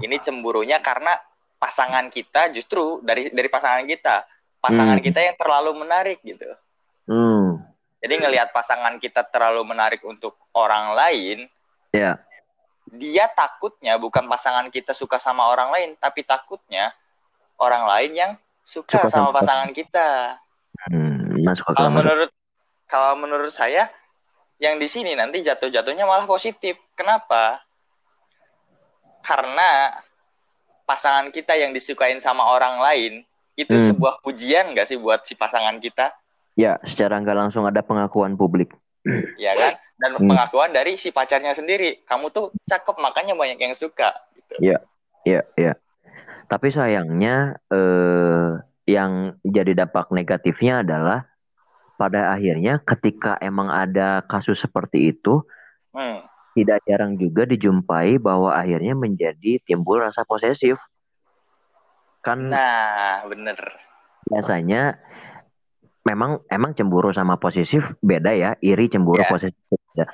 ini 0.02 0.16
cemburunya 0.22 0.78
karena 0.78 1.14
pasangan 1.58 2.06
kita 2.12 2.52
justru 2.52 3.00
dari 3.02 3.30
dari 3.32 3.48
pasangan 3.48 3.84
kita 3.88 4.24
pasangan 4.60 4.98
hmm. 5.00 5.06
kita 5.06 5.20
yang 5.20 5.36
terlalu 5.36 5.72
menarik 5.84 6.18
gitu 6.24 6.48
hmm. 7.10 7.60
jadi 8.00 8.14
ngelihat 8.24 8.48
pasangan 8.54 8.96
kita 9.00 9.26
terlalu 9.28 9.62
menarik 9.64 10.00
untuk 10.04 10.36
orang 10.54 10.96
lain 10.96 11.38
ya 11.90 12.14
yeah. 12.14 12.16
dia 12.94 13.26
takutnya 13.32 13.96
bukan 13.96 14.28
pasangan 14.28 14.68
kita 14.68 14.92
suka 14.92 15.16
sama 15.20 15.50
orang 15.50 15.72
lain 15.72 15.90
tapi 15.98 16.22
takutnya 16.22 16.92
orang 17.58 17.86
lain 17.86 18.12
yang 18.12 18.32
suka, 18.64 19.04
suka 19.04 19.08
sama, 19.12 19.30
sama 19.30 19.38
pasangan 19.40 19.70
kita 19.72 20.40
hmm, 20.90 21.44
kalau 21.76 21.90
menurut 21.92 22.30
kalau 22.88 23.12
menurut 23.18 23.52
saya 23.52 23.88
yang 24.64 24.80
di 24.80 24.88
sini 24.88 25.12
nanti 25.12 25.44
jatuh-jatuhnya 25.44 26.08
malah 26.08 26.24
positif 26.24 26.80
kenapa 26.96 27.60
karena 29.20 30.00
pasangan 30.88 31.28
kita 31.28 31.56
yang 31.56 31.76
disukain 31.76 32.16
sama 32.20 32.44
orang 32.48 32.80
lain 32.80 33.12
itu 33.56 33.76
hmm. 33.76 33.84
sebuah 33.92 34.14
pujian 34.24 34.72
gak 34.72 34.88
sih 34.88 34.96
buat 34.96 35.24
si 35.24 35.36
pasangan 35.36 35.76
kita? 35.80 36.12
Ya, 36.54 36.78
secara 36.86 37.18
nggak 37.18 37.34
langsung 37.38 37.66
ada 37.66 37.82
pengakuan 37.82 38.36
publik. 38.38 38.72
Ya 39.40 39.52
kan? 39.52 39.72
Dan 40.00 40.16
hmm. 40.16 40.26
pengakuan 40.32 40.70
dari 40.72 40.96
si 40.98 41.12
pacarnya 41.12 41.52
sendiri. 41.54 42.02
Kamu 42.08 42.32
tuh 42.32 42.50
cakep 42.66 42.96
makanya 42.98 43.36
banyak 43.36 43.60
yang 43.60 43.76
suka. 43.76 44.10
Gitu. 44.34 44.72
Ya, 44.72 44.78
ya, 45.22 45.44
ya. 45.54 45.72
Tapi 46.48 46.68
sayangnya 46.72 47.60
eh, 47.68 48.50
yang 48.90 49.38
jadi 49.44 49.72
dampak 49.84 50.12
negatifnya 50.12 50.84
adalah 50.84 51.28
pada 51.94 52.34
akhirnya 52.34 52.82
ketika 52.82 53.38
emang 53.38 53.70
ada 53.70 54.22
kasus 54.26 54.60
seperti 54.60 55.14
itu, 55.14 55.42
hmm 55.94 56.34
tidak 56.54 56.78
jarang 56.86 57.18
juga 57.18 57.42
dijumpai 57.44 58.22
bahwa 58.22 58.54
akhirnya 58.54 58.94
menjadi 58.94 59.58
timbul 59.66 59.98
rasa 59.98 60.22
posesif. 60.22 60.78
Kan 62.22 62.48
Nah, 62.48 63.26
bener. 63.26 63.58
Biasanya 64.30 64.96
memang 66.06 66.40
emang 66.48 66.72
cemburu 66.72 67.10
sama 67.10 67.36
posesif 67.36 67.82
beda 68.00 68.32
ya, 68.32 68.50
iri 68.62 68.86
cemburu 68.86 69.20
yeah. 69.20 69.28
posesif 69.28 69.60
beda. 69.68 70.04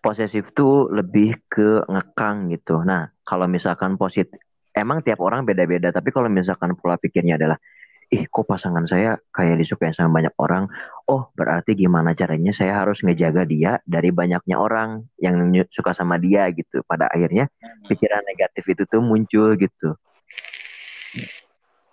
Posesif 0.00 0.44
tuh 0.56 0.88
lebih 0.88 1.36
ke 1.46 1.84
ngekang 1.86 2.48
gitu. 2.50 2.80
Nah, 2.82 3.12
kalau 3.22 3.44
misalkan 3.46 4.00
positif 4.00 4.40
emang 4.72 5.04
tiap 5.04 5.20
orang 5.20 5.44
beda-beda, 5.44 5.92
tapi 5.92 6.10
kalau 6.10 6.32
misalkan 6.32 6.74
pola 6.80 6.96
pikirnya 6.96 7.36
adalah 7.36 7.60
ih 8.10 8.26
kok 8.26 8.42
pasangan 8.42 8.82
saya 8.90 9.22
kayak 9.30 9.62
disukai 9.62 9.94
sama 9.94 10.18
banyak 10.18 10.34
orang? 10.42 10.66
Oh 11.06 11.30
berarti 11.38 11.78
gimana 11.78 12.10
caranya 12.18 12.50
saya 12.50 12.82
harus 12.82 13.06
ngejaga 13.06 13.46
dia 13.46 13.78
dari 13.86 14.10
banyaknya 14.10 14.58
orang 14.58 15.06
yang 15.22 15.54
suka 15.70 15.94
sama 15.94 16.18
dia 16.18 16.50
gitu. 16.50 16.82
Pada 16.82 17.06
akhirnya 17.06 17.46
hmm. 17.46 17.86
pikiran 17.86 18.22
negatif 18.26 18.66
itu 18.66 18.82
tuh 18.90 18.98
muncul 18.98 19.54
gitu. 19.54 19.94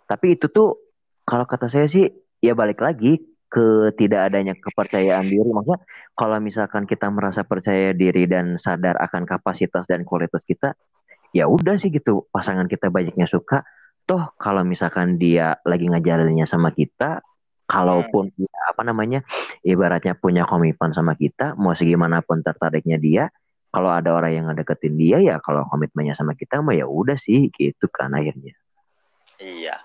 Tapi 0.09 0.27
itu 0.33 0.49
tuh 0.49 0.81
kalau 1.21 1.45
kata 1.45 1.69
saya 1.69 1.85
sih 1.85 2.09
ya 2.41 2.57
balik 2.57 2.81
lagi 2.81 3.21
ke 3.47 3.93
tidak 3.93 4.33
adanya 4.33 4.57
kepercayaan 4.57 5.29
diri. 5.29 5.49
Maksudnya 5.53 5.85
kalau 6.17 6.37
misalkan 6.41 6.89
kita 6.89 7.13
merasa 7.13 7.45
percaya 7.45 7.93
diri 7.93 8.25
dan 8.25 8.57
sadar 8.57 8.97
akan 8.97 9.29
kapasitas 9.29 9.85
dan 9.85 10.01
kualitas 10.01 10.41
kita 10.49 10.73
ya 11.29 11.45
udah 11.45 11.77
sih 11.77 11.93
gitu. 11.93 12.25
Pasangan 12.33 12.65
kita 12.65 12.89
banyaknya 12.89 13.29
suka 13.29 13.61
toh 14.07 14.31
kalau 14.39 14.63
misalkan 14.63 15.19
dia 15.19 15.59
lagi 15.67 15.91
ngajarinnya 15.91 16.47
sama 16.47 16.71
kita 16.71 17.19
kalaupun 17.67 18.31
hmm. 18.31 18.35
dia, 18.39 18.59
apa 18.71 18.81
namanya 18.87 19.19
ibaratnya 19.67 20.15
punya 20.15 20.47
komitmen 20.47 20.95
sama 20.95 21.19
kita 21.19 21.59
mau 21.59 21.75
segimanapun 21.75 22.39
tertariknya 22.39 22.95
dia 22.95 23.23
kalau 23.67 23.91
ada 23.91 24.15
orang 24.15 24.31
yang 24.31 24.45
ngedeketin 24.47 24.95
dia 24.95 25.19
ya 25.19 25.35
kalau 25.43 25.67
komitmennya 25.67 26.15
sama 26.15 26.33
kita 26.39 26.63
mah 26.63 26.71
ya 26.71 26.87
udah 26.87 27.19
sih 27.19 27.51
gitu 27.51 27.91
kan 27.91 28.15
akhirnya 28.15 28.55
Iya. 29.37 29.77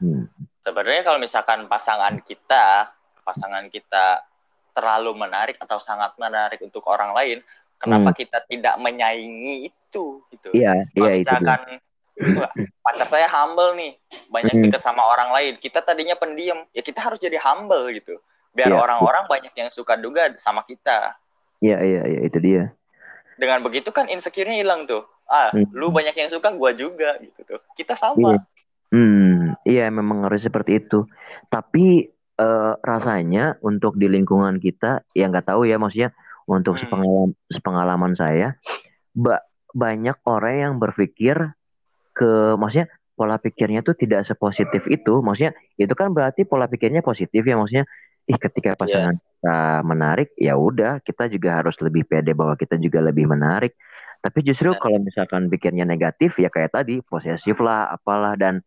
Hmm. 0.00 0.30
Sebenarnya 0.62 1.02
kalau 1.04 1.18
misalkan 1.20 1.66
pasangan 1.66 2.14
kita, 2.24 2.94
pasangan 3.26 3.66
kita 3.68 4.24
terlalu 4.72 5.12
menarik 5.18 5.58
atau 5.60 5.82
sangat 5.82 6.14
menarik 6.16 6.62
untuk 6.62 6.86
orang 6.88 7.12
lain, 7.12 7.38
kenapa 7.76 8.14
Hmm. 8.14 8.18
kita 8.18 8.38
tidak 8.46 8.74
menyaingi 8.78 9.68
itu 9.68 10.24
gitu. 10.30 10.48
Iya, 10.54 10.86
iya 10.94 11.12
itu. 11.20 11.26
misalkan 11.26 11.82
pacar 12.80 13.08
saya 13.08 13.26
humble 13.26 13.74
nih, 13.76 13.96
banyak 14.28 14.52
Hmm. 14.54 14.62
deket 14.68 14.82
sama 14.82 15.02
orang 15.02 15.32
lain. 15.32 15.52
Kita 15.56 15.80
tadinya 15.80 16.14
pendiam, 16.14 16.64
ya 16.70 16.82
kita 16.82 17.00
harus 17.00 17.18
jadi 17.18 17.40
humble 17.40 17.88
gitu. 17.92 18.20
Biar 18.50 18.74
Iya. 18.74 18.78
orang-orang 18.82 19.24
banyak 19.30 19.52
yang 19.54 19.70
suka 19.70 19.94
juga 19.96 20.30
sama 20.36 20.60
kita. 20.62 21.14
Iya, 21.60 21.78
iya, 21.80 22.02
iya 22.06 22.20
itu 22.26 22.38
dia. 22.40 22.74
Dengan 23.36 23.62
begitu 23.62 23.88
kan 23.90 24.08
insecure-nya 24.08 24.58
hilang 24.58 24.84
tuh. 24.84 25.06
Ah, 25.30 25.54
Hmm. 25.54 25.70
lu 25.70 25.94
banyak 25.94 26.12
yang 26.12 26.28
suka, 26.28 26.50
gua 26.50 26.74
juga 26.74 27.14
gitu 27.22 27.40
tuh. 27.46 27.60
Kita 27.78 27.94
sama. 27.94 28.34
Iya. 28.34 28.40
Hmm, 28.90 29.54
iya 29.62 29.86
memang 29.86 30.26
harus 30.26 30.42
seperti 30.42 30.82
itu. 30.82 31.06
Tapi 31.48 32.10
eh, 32.40 32.74
rasanya 32.80 33.60
untuk 33.60 34.00
di 34.00 34.08
lingkungan 34.08 34.56
kita, 34.56 35.04
ya 35.12 35.28
nggak 35.28 35.52
tahu 35.52 35.68
ya 35.68 35.76
maksudnya 35.76 36.16
untuk 36.48 36.80
Hmm. 36.80 36.88
sepengalaman, 36.88 37.30
sepengalaman 37.52 38.12
saya, 38.16 38.56
ba- 39.12 39.44
banyak 39.76 40.16
orang 40.24 40.56
yang 40.56 40.74
berpikir 40.80 41.36
ke, 42.20 42.60
maksudnya 42.60 42.92
pola 43.16 43.40
pikirnya 43.40 43.80
tuh 43.80 43.96
tidak 43.96 44.28
sepositif 44.28 44.84
itu. 44.92 45.24
Maksudnya 45.24 45.56
itu 45.80 45.92
kan 45.96 46.12
berarti 46.12 46.44
pola 46.44 46.68
pikirnya 46.68 47.00
positif 47.00 47.40
ya 47.40 47.56
maksudnya. 47.56 47.88
Ih 48.28 48.36
ketika 48.36 48.76
pasangan 48.76 49.16
kita 49.16 49.58
menarik, 49.82 50.36
ya 50.36 50.54
udah 50.54 51.00
kita 51.00 51.32
juga 51.32 51.64
harus 51.64 51.80
lebih 51.80 52.04
pede 52.04 52.36
bahwa 52.36 52.54
kita 52.60 52.76
juga 52.76 53.00
lebih 53.00 53.24
menarik. 53.26 53.72
Tapi 54.20 54.44
justru 54.44 54.76
Benar. 54.76 54.82
kalau 54.84 54.98
misalkan 55.00 55.48
pikirnya 55.48 55.88
negatif 55.88 56.36
ya 56.36 56.52
kayak 56.52 56.76
tadi 56.76 57.00
posesif 57.00 57.56
lah 57.64 57.88
apalah 57.88 58.36
dan 58.36 58.60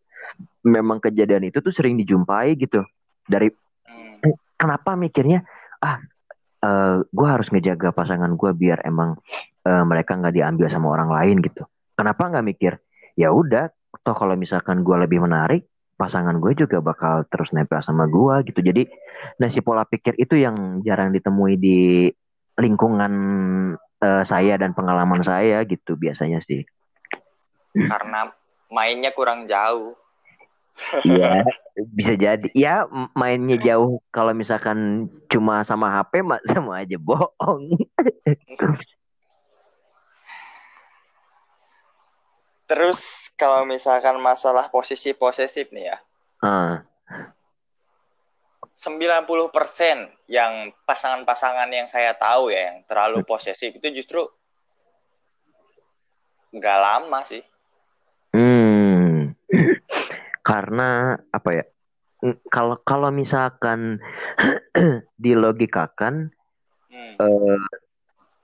memang 0.66 0.98
kejadian 0.98 1.46
itu 1.54 1.62
tuh 1.62 1.70
sering 1.70 1.94
dijumpai 2.02 2.58
gitu 2.58 2.82
dari 3.30 3.54
Hmm. 3.84 4.32
kenapa 4.56 4.96
mikirnya 4.96 5.44
ah 5.84 6.00
gue 7.04 7.28
harus 7.28 7.52
ngejaga 7.52 7.92
pasangan 7.92 8.32
gue 8.40 8.52
biar 8.56 8.88
emang 8.88 9.20
eh, 9.68 9.84
mereka 9.84 10.16
nggak 10.16 10.32
diambil 10.32 10.68
sama 10.72 10.96
orang 10.96 11.12
lain 11.12 11.44
gitu 11.44 11.68
kenapa 11.92 12.32
nggak 12.32 12.46
mikir 12.48 12.74
ya 13.18 13.30
udah 13.30 13.70
toh 14.02 14.16
kalau 14.18 14.34
misalkan 14.34 14.82
gue 14.82 14.98
lebih 14.98 15.22
menarik 15.22 15.70
pasangan 15.96 16.36
gue 16.42 16.58
juga 16.58 16.82
bakal 16.82 17.24
terus 17.30 17.54
nempel 17.54 17.80
sama 17.86 18.10
gue 18.10 18.50
gitu 18.50 18.60
jadi 18.60 18.90
nah 19.38 19.48
si 19.48 19.62
pola 19.62 19.86
pikir 19.86 20.18
itu 20.18 20.42
yang 20.42 20.82
jarang 20.82 21.14
ditemui 21.14 21.56
di 21.56 22.10
lingkungan 22.58 23.14
eh, 24.02 24.24
saya 24.26 24.58
dan 24.58 24.74
pengalaman 24.74 25.22
saya 25.22 25.62
gitu 25.64 25.94
biasanya 25.96 26.42
sih 26.42 26.66
Karena 27.74 28.30
mainnya 28.70 29.10
kurang 29.10 29.50
jauh. 29.50 29.98
Iya, 31.06 31.46
bisa 31.94 32.18
jadi. 32.18 32.50
Ya, 32.58 32.90
mainnya 33.14 33.58
jauh 33.62 34.02
kalau 34.10 34.34
misalkan 34.34 35.10
cuma 35.30 35.62
sama 35.62 35.90
HP 35.90 36.26
mah 36.26 36.42
sama 36.50 36.82
aja 36.82 36.98
bohong. 36.98 37.78
Terus 42.64 43.30
kalau 43.36 43.68
misalkan 43.68 44.16
masalah 44.24 44.72
posisi 44.72 45.12
posesif 45.12 45.70
nih 45.76 45.92
ya, 45.92 45.98
Ah, 46.44 46.84
90% 48.76 50.12
yang 50.28 50.72
pasangan-pasangan 50.84 51.70
yang 51.72 51.88
saya 51.88 52.12
tahu 52.18 52.52
ya 52.52 52.74
yang 52.74 52.78
terlalu 52.84 53.24
posesif 53.24 53.72
itu 53.72 53.88
justru 54.04 54.28
nggak 56.54 56.80
lama 56.80 57.20
sih. 57.24 57.44
hmm. 58.36 59.32
Karena 60.50 61.16
apa 61.32 61.50
ya? 61.56 61.64
Kalau 62.52 62.80
kalau 62.84 63.12
misalkan 63.12 64.00
dilogikakan 65.24 66.32
Hmm. 66.94 67.18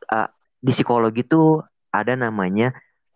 eh, 0.09 0.27
di 0.57 0.71
psikologi 0.73 1.21
tuh 1.21 1.61
ada 1.93 2.17
namanya 2.17 2.73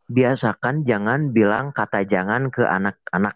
biasakan 0.10 0.84
jangan 0.84 1.32
bilang 1.32 1.72
kata 1.72 2.04
jangan 2.08 2.52
ke 2.52 2.64
anak-anak. 2.64 3.36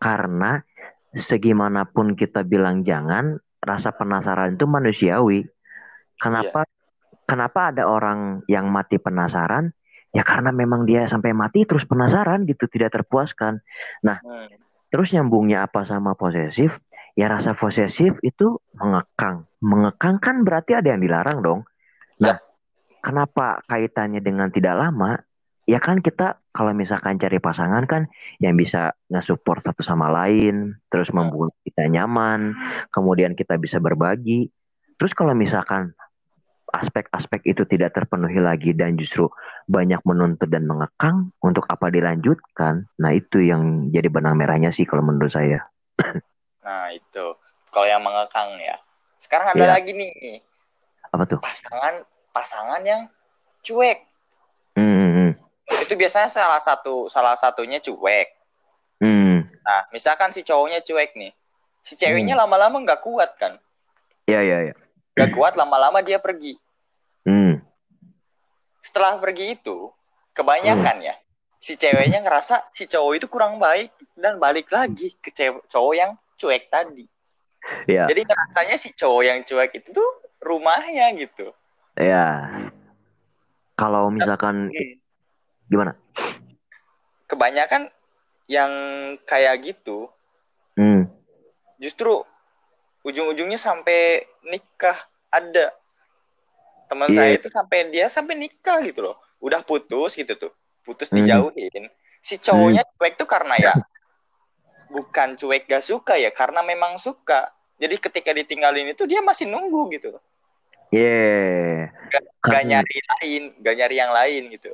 Karena 0.00 0.64
segimanapun 1.12 2.16
kita 2.16 2.46
bilang 2.46 2.86
jangan 2.86 3.36
rasa 3.60 3.92
penasaran 3.92 4.56
itu 4.56 4.64
manusiawi. 4.64 5.44
Kenapa 6.16 6.64
kenapa 7.28 7.72
ada 7.72 7.84
orang 7.86 8.44
yang 8.48 8.68
mati 8.72 8.96
penasaran? 8.96 9.72
Ya 10.10 10.26
karena 10.26 10.50
memang 10.50 10.88
dia 10.88 11.06
sampai 11.06 11.30
mati 11.30 11.62
terus 11.68 11.86
penasaran 11.86 12.48
gitu 12.48 12.66
tidak 12.66 12.98
terpuaskan. 12.98 13.62
Hmm. 14.02 14.50
terus 14.90 15.14
nyambungnya 15.14 15.70
apa 15.70 15.86
sama 15.86 16.18
posesif? 16.18 16.74
Ya 17.14 17.30
rasa 17.30 17.54
posesif 17.54 18.18
itu 18.26 18.58
mengekang. 18.74 19.46
Mengekang 19.62 20.18
kan 20.18 20.42
berarti 20.42 20.74
ada 20.74 20.90
yang 20.90 20.98
dilarang 20.98 21.38
dong. 21.46 21.60
Nah 22.18 22.42
kenapa 22.98 23.62
kaitannya 23.70 24.18
dengan 24.18 24.50
tidak 24.50 24.76
lama 24.76 25.22
ya 25.70 25.78
kan 25.78 26.02
kita 26.02 26.42
kalau 26.50 26.74
misalkan 26.74 27.14
cari 27.14 27.38
pasangan 27.38 27.86
kan 27.86 28.10
yang 28.42 28.58
bisa 28.58 28.90
nge-support 29.06 29.62
satu 29.62 29.86
sama 29.86 30.10
lain 30.10 30.74
terus 30.90 31.14
membuat 31.14 31.54
kita 31.62 31.86
nyaman 31.86 32.58
kemudian 32.90 33.38
kita 33.38 33.54
bisa 33.54 33.78
berbagi 33.78 34.50
terus 34.98 35.14
kalau 35.14 35.30
misalkan 35.30 35.94
aspek-aspek 36.70 37.46
itu 37.46 37.62
tidak 37.66 37.94
terpenuhi 37.94 38.42
lagi 38.42 38.74
dan 38.74 38.98
justru 38.98 39.30
banyak 39.66 40.02
menuntut 40.02 40.50
dan 40.50 40.66
mengekang 40.66 41.30
untuk 41.38 41.66
apa 41.70 41.86
dilanjutkan 41.86 42.90
nah 42.98 43.14
itu 43.14 43.38
yang 43.42 43.90
jadi 43.94 44.10
benang 44.10 44.34
merahnya 44.34 44.74
sih 44.74 44.82
kalau 44.82 45.06
menurut 45.06 45.30
saya 45.30 45.62
Nah 46.60 46.92
itu 46.92 47.24
kalau 47.72 47.86
yang 47.88 48.02
mengekang 48.04 48.52
ya. 48.60 48.76
Sekarang 49.16 49.56
ada 49.56 49.64
Iya. 49.64 49.72
lagi 49.80 49.90
nih 49.96 50.12
apa 51.10 51.24
tuh 51.26 51.38
pasangan 51.42 52.04
pasangan 52.30 52.82
yang 52.84 53.08
cuek. 53.64 54.06
Hmm, 55.90 55.98
hmm, 55.98 55.98
hmm. 55.98 55.98
Itu 55.98 55.98
biasanya 55.98 56.30
salah 56.30 56.62
satu 56.62 57.10
salah 57.10 57.34
satunya 57.34 57.82
cuek. 57.82 58.28
Hmm, 59.02 59.42
Nah 59.66 59.80
misalkan 59.90 60.30
si 60.30 60.46
cowoknya 60.46 60.78
cuek 60.86 61.16
nih, 61.18 61.32
si 61.82 61.98
ceweknya 61.98 62.38
lama-lama 62.38 62.78
nggak 62.78 63.02
kuat 63.02 63.34
kan? 63.34 63.58
ya 64.30 64.38
ya 64.46 64.70
ya. 64.70 64.74
Nggak 65.18 65.30
kuat 65.34 65.52
lama-lama 65.58 65.98
dia 66.06 66.22
pergi. 66.22 66.54
Hmm, 67.26 67.58
Setelah 68.80 69.18
pergi 69.18 69.58
itu 69.58 69.90
kebanyakan 70.32 71.02
ya 71.02 71.14
si 71.60 71.76
ceweknya 71.76 72.24
ngerasa 72.24 72.72
si 72.72 72.88
cowok 72.88 73.12
itu 73.20 73.26
kurang 73.28 73.60
baik 73.60 73.92
dan 74.16 74.40
balik 74.40 74.72
lagi 74.72 75.12
ke 75.20 75.28
cowok 75.68 75.94
yang 75.98 76.16
cuek 76.38 76.70
tadi. 76.72 77.04
ya, 77.84 78.08
Jadi 78.08 78.24
ngerasanya 78.24 78.76
si 78.80 78.94
cowok 78.96 79.22
yang 79.26 79.38
cuek 79.44 79.70
itu 79.76 79.92
tuh 79.92 80.10
rumahnya 80.40 81.12
gitu. 81.20 81.52
ya. 82.00 82.48
Kalau 83.76 84.08
misalkan 84.08 84.72
gimana? 85.70 85.94
Kebanyakan 87.24 87.86
yang 88.50 88.72
kayak 89.22 89.62
gitu 89.62 90.10
Hmm, 90.74 91.06
justru 91.76 92.24
ujung-ujungnya 93.02 93.56
sampai 93.56 94.24
nikah. 94.42 94.96
Ada. 95.28 95.70
Teman 96.88 97.06
Iya. 97.12 97.16
saya 97.20 97.30
itu 97.36 97.48
sampai 97.52 97.78
dia 97.92 98.06
sampai 98.08 98.34
nikah 98.34 98.80
gitu 98.80 99.04
loh. 99.04 99.16
Udah 99.38 99.60
putus 99.60 100.16
gitu 100.16 100.34
tuh. 100.34 100.52
Putus 100.82 101.06
Hmm. 101.12 101.20
dijauhin. 101.20 101.86
Si 102.18 102.34
cowoknya 102.36 102.82
cuek 102.96 103.14
tuh 103.14 103.28
karena 103.28 103.54
ya 103.60 103.74
bukan 104.88 105.36
cuek 105.36 105.68
gak 105.68 105.84
suka 105.84 106.16
ya 106.16 106.32
karena 106.32 106.64
memang 106.64 106.96
suka. 106.96 107.52
Jadi 107.76 108.00
ketika 108.00 108.32
ditinggalin 108.32 108.90
itu 108.90 109.04
dia 109.04 109.20
masih 109.20 109.46
nunggu 109.46 109.90
gitu. 109.94 110.16
Yeah. 110.90 111.92
gak 112.10 112.26
Karena- 112.42 112.82
nyari 112.82 112.96
lain 112.98 113.42
gak 113.62 113.74
nyari 113.78 113.94
yang 113.94 114.10
lain 114.10 114.42
gitu 114.50 114.72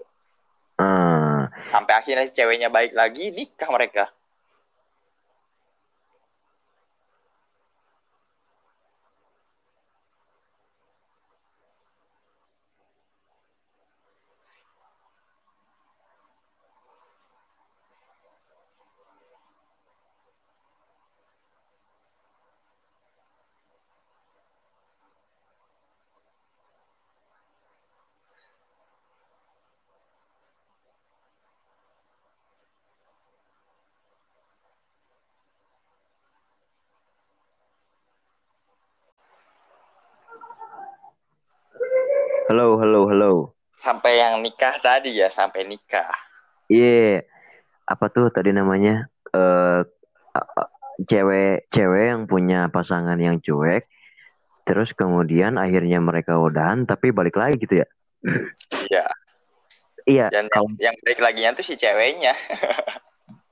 sampai 1.76 1.92
akhirnya 2.00 2.24
si 2.24 2.32
ceweknya 2.32 2.72
baik 2.72 2.96
lagi 2.96 3.28
nikah 3.36 3.68
mereka 3.68 4.08
halo, 42.56 42.78
halo, 42.80 43.00
halo. 43.10 43.32
Sampai 43.86 44.18
yang 44.18 44.42
nikah 44.42 44.74
tadi 44.82 45.14
ya 45.14 45.30
sampai 45.30 45.62
nikah. 45.62 46.10
Iya, 46.66 47.22
apa 47.86 48.10
tuh 48.10 48.34
tadi 48.34 48.50
namanya? 48.50 49.06
Eh 49.30 49.86
cewek-cewek 51.06 52.04
yang 52.08 52.24
punya 52.24 52.72
pasangan 52.72 53.20
yang 53.20 53.36
cuek 53.38 53.84
terus 54.66 54.90
kemudian 54.96 55.60
akhirnya 55.60 56.02
mereka 56.02 56.40
udahan 56.40 56.88
tapi 56.88 57.14
balik 57.14 57.38
lagi 57.38 57.60
gitu 57.62 57.84
ya? 57.84 57.88
Iya. 58.90 59.06
Iya 60.06 60.26
dan 60.30 60.46
kalau 60.50 60.70
yang 60.78 60.94
balik 61.02 61.20
lagi 61.22 61.46
tuh 61.54 61.66
si 61.66 61.74
ceweknya. 61.78 62.34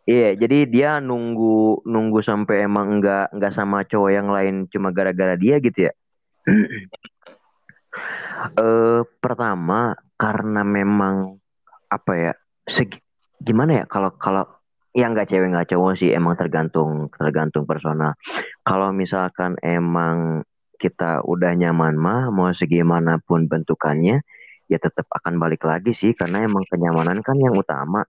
Iya, 0.04 0.36
jadi 0.36 0.68
dia 0.68 0.90
nunggu 1.00 1.80
nunggu 1.88 2.20
sampai 2.20 2.68
emang 2.68 3.00
enggak 3.00 3.32
enggak 3.32 3.56
sama 3.56 3.88
cowok 3.88 4.12
yang 4.12 4.28
lain 4.28 4.68
cuma 4.68 4.92
gara-gara 4.92 5.32
dia 5.32 5.56
gitu 5.64 5.88
ya. 5.88 5.92
eh 8.60 9.00
pertama 9.16 9.96
karena 10.24 10.64
memang 10.64 11.36
apa 11.92 12.12
ya 12.16 12.32
segi, 12.64 12.96
gimana 13.44 13.82
ya 13.82 13.84
kalau 13.84 14.16
kalau 14.16 14.48
yang 14.96 15.12
nggak 15.12 15.28
cewek 15.28 15.52
nggak 15.52 15.68
cowok 15.68 16.00
sih 16.00 16.16
emang 16.16 16.32
tergantung 16.40 17.12
tergantung 17.12 17.68
personal 17.68 18.16
kalau 18.64 18.88
misalkan 18.96 19.60
emang 19.60 20.40
kita 20.80 21.20
udah 21.28 21.52
nyaman 21.52 22.00
mah 22.00 22.32
mau 22.32 22.48
segimanapun 22.56 23.52
bentukannya 23.52 24.24
ya 24.68 24.78
tetap 24.80 25.06
akan 25.12 25.36
balik 25.36 25.62
lagi 25.64 25.92
sih 25.92 26.16
karena 26.16 26.44
emang 26.44 26.64
kenyamanan 26.68 27.20
kan 27.20 27.36
yang 27.36 27.54
utama. 27.56 28.04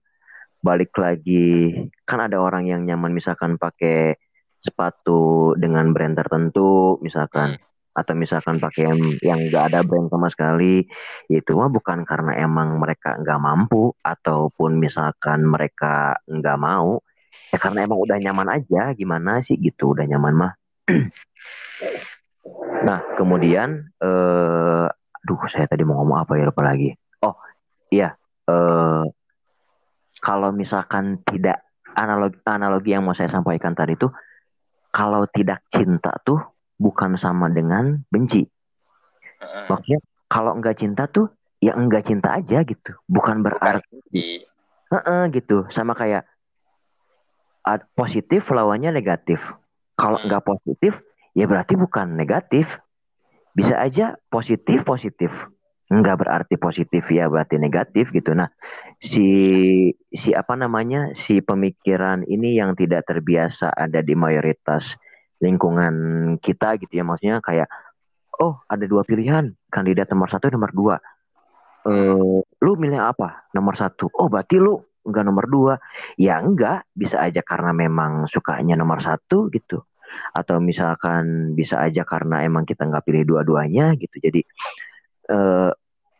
Balik 0.60 0.96
lagi 0.98 1.72
kan 2.08 2.26
ada 2.26 2.40
orang 2.42 2.66
yang 2.66 2.82
nyaman 2.82 3.12
misalkan 3.14 3.60
pakai 3.60 4.18
sepatu 4.58 5.54
dengan 5.54 5.94
brand 5.94 6.16
tertentu 6.16 6.98
misalkan 7.04 7.60
atau 7.96 8.12
misalkan 8.12 8.60
pakai 8.60 8.92
yang 9.24 9.40
nggak 9.48 9.72
ada 9.72 9.80
brand 9.80 10.12
sama 10.12 10.28
sekali 10.28 10.84
itu 11.32 11.50
mah 11.56 11.72
bukan 11.72 12.04
karena 12.04 12.36
emang 12.36 12.76
mereka 12.76 13.16
nggak 13.16 13.40
mampu 13.40 13.96
ataupun 14.04 14.76
misalkan 14.76 15.48
mereka 15.48 16.20
nggak 16.28 16.58
mau 16.60 17.00
ya 17.48 17.56
karena 17.56 17.88
emang 17.88 17.96
udah 17.96 18.20
nyaman 18.20 18.48
aja 18.52 18.92
gimana 18.92 19.40
sih 19.40 19.56
gitu 19.56 19.96
udah 19.96 20.04
nyaman 20.04 20.34
mah. 20.36 20.52
Nah 22.86 23.02
kemudian 23.18 23.90
eh 23.98 24.86
duh 25.26 25.40
saya 25.50 25.66
tadi 25.66 25.82
mau 25.82 25.98
ngomong 25.98 26.22
apa 26.22 26.38
ya 26.38 26.46
lupa 26.46 26.62
lagi. 26.62 26.94
Oh 27.24 27.34
iya 27.90 28.14
eh 28.46 29.04
kalau 30.22 30.54
misalkan 30.54 31.26
tidak 31.26 31.66
analogi 31.96 32.38
analogi 32.46 32.94
yang 32.94 33.02
mau 33.02 33.16
saya 33.16 33.26
sampaikan 33.26 33.74
tadi 33.74 33.98
tuh 33.98 34.14
kalau 34.94 35.26
tidak 35.26 35.66
cinta 35.72 36.14
tuh 36.22 36.55
bukan 36.76 37.16
sama 37.16 37.48
dengan 37.52 38.04
benci. 38.12 38.44
Maksudnya 39.68 40.00
kalau 40.28 40.56
enggak 40.56 40.80
cinta 40.80 41.08
tuh 41.08 41.32
ya 41.60 41.76
enggak 41.76 42.08
cinta 42.08 42.36
aja 42.36 42.62
gitu, 42.64 42.92
bukan 43.08 43.44
berarti. 43.44 44.44
Heeh 44.86 45.22
gitu, 45.34 45.66
sama 45.74 45.98
kayak 45.98 46.24
positif 47.98 48.46
lawannya 48.52 48.94
negatif. 48.94 49.42
Kalau 49.98 50.20
enggak 50.22 50.46
positif 50.46 51.00
ya 51.34 51.48
berarti 51.48 51.74
bukan 51.74 52.14
negatif. 52.14 52.68
Bisa 53.56 53.80
aja 53.80 54.20
positif 54.28 54.84
positif. 54.84 55.32
Enggak 55.86 56.26
berarti 56.26 56.58
positif 56.58 57.06
ya 57.14 57.30
berarti 57.30 57.62
negatif 57.62 58.10
gitu. 58.10 58.34
Nah, 58.34 58.50
si 58.98 59.26
si 60.10 60.34
apa 60.34 60.58
namanya? 60.58 61.14
si 61.14 61.38
pemikiran 61.38 62.26
ini 62.26 62.58
yang 62.58 62.74
tidak 62.74 63.06
terbiasa 63.06 63.70
ada 63.70 64.02
di 64.02 64.18
mayoritas 64.18 64.98
lingkungan 65.40 65.94
kita 66.40 66.80
gitu 66.80 66.92
ya. 66.96 67.04
Maksudnya 67.04 67.38
kayak 67.44 67.68
oh 68.40 68.60
ada 68.68 68.84
dua 68.84 69.02
pilihan. 69.02 69.52
Kandidat 69.68 70.08
nomor 70.12 70.28
satu 70.32 70.48
nomor 70.52 70.72
dua. 70.72 70.96
Uh, 71.86 72.42
lu 72.42 72.72
milih 72.74 72.98
apa? 72.98 73.46
Nomor 73.54 73.78
satu. 73.78 74.10
Oh 74.16 74.26
berarti 74.26 74.58
lu 74.58 74.80
enggak 75.06 75.24
nomor 75.24 75.46
dua. 75.46 75.74
Ya 76.18 76.42
enggak 76.42 76.88
bisa 76.92 77.22
aja 77.22 77.40
karena 77.44 77.70
memang 77.70 78.26
sukanya 78.26 78.74
nomor 78.74 78.98
satu 78.98 79.48
gitu. 79.54 79.86
Atau 80.34 80.58
misalkan 80.58 81.54
bisa 81.54 81.78
aja 81.82 82.02
karena 82.02 82.42
emang 82.42 82.66
kita 82.66 82.88
nggak 82.88 83.04
pilih 83.06 83.22
dua-duanya 83.36 83.94
gitu. 84.00 84.16
Jadi 84.18 84.40
uh, 85.30 85.70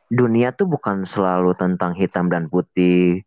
dunia 0.06 0.54
tuh 0.54 0.70
bukan 0.70 1.02
selalu 1.02 1.58
tentang 1.58 1.98
hitam 1.98 2.30
dan 2.30 2.46
putih 2.46 3.26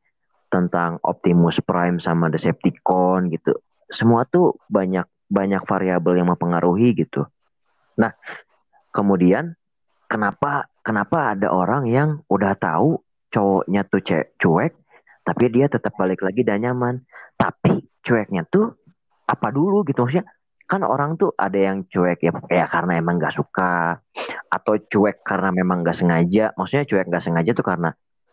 tentang 0.49 0.97
Optimus 1.03 1.61
Prime 1.61 1.99
sama 1.99 2.31
Decepticon 2.31 3.29
gitu. 3.29 3.53
Semua 3.91 4.25
tuh 4.25 4.57
banyak 4.71 5.05
banyak 5.29 5.61
variabel 5.63 6.17
yang 6.17 6.33
mempengaruhi 6.33 6.97
gitu. 6.97 7.29
Nah, 8.01 8.11
kemudian 8.89 9.53
kenapa 10.09 10.67
kenapa 10.81 11.37
ada 11.37 11.53
orang 11.53 11.85
yang 11.85 12.25
udah 12.25 12.57
tahu 12.57 12.97
cowoknya 13.29 13.85
tuh 13.85 14.01
cuek, 14.41 14.73
tapi 15.21 15.43
dia 15.53 15.69
tetap 15.69 15.93
balik 15.95 16.25
lagi 16.25 16.41
dan 16.41 16.65
nyaman. 16.65 17.05
Tapi 17.37 17.85
cueknya 18.01 18.43
tuh 18.49 18.73
apa 19.29 19.47
dulu 19.53 19.85
gitu 19.85 20.03
maksudnya? 20.03 20.27
Kan 20.69 20.85
orang 20.85 21.17
tuh 21.17 21.33
ada 21.33 21.57
yang 21.57 21.85
cuek 21.89 22.21
ya, 22.21 22.31
ya 22.49 22.65
karena 22.69 23.01
emang 23.01 23.17
nggak 23.17 23.33
suka 23.33 23.97
atau 24.49 24.73
cuek 24.77 25.21
karena 25.21 25.49
memang 25.53 25.85
nggak 25.85 25.97
sengaja. 25.97 26.51
Maksudnya 26.57 26.85
cuek 26.89 27.05
nggak 27.09 27.23
sengaja 27.25 27.51
tuh 27.53 27.65
karena 27.65 27.89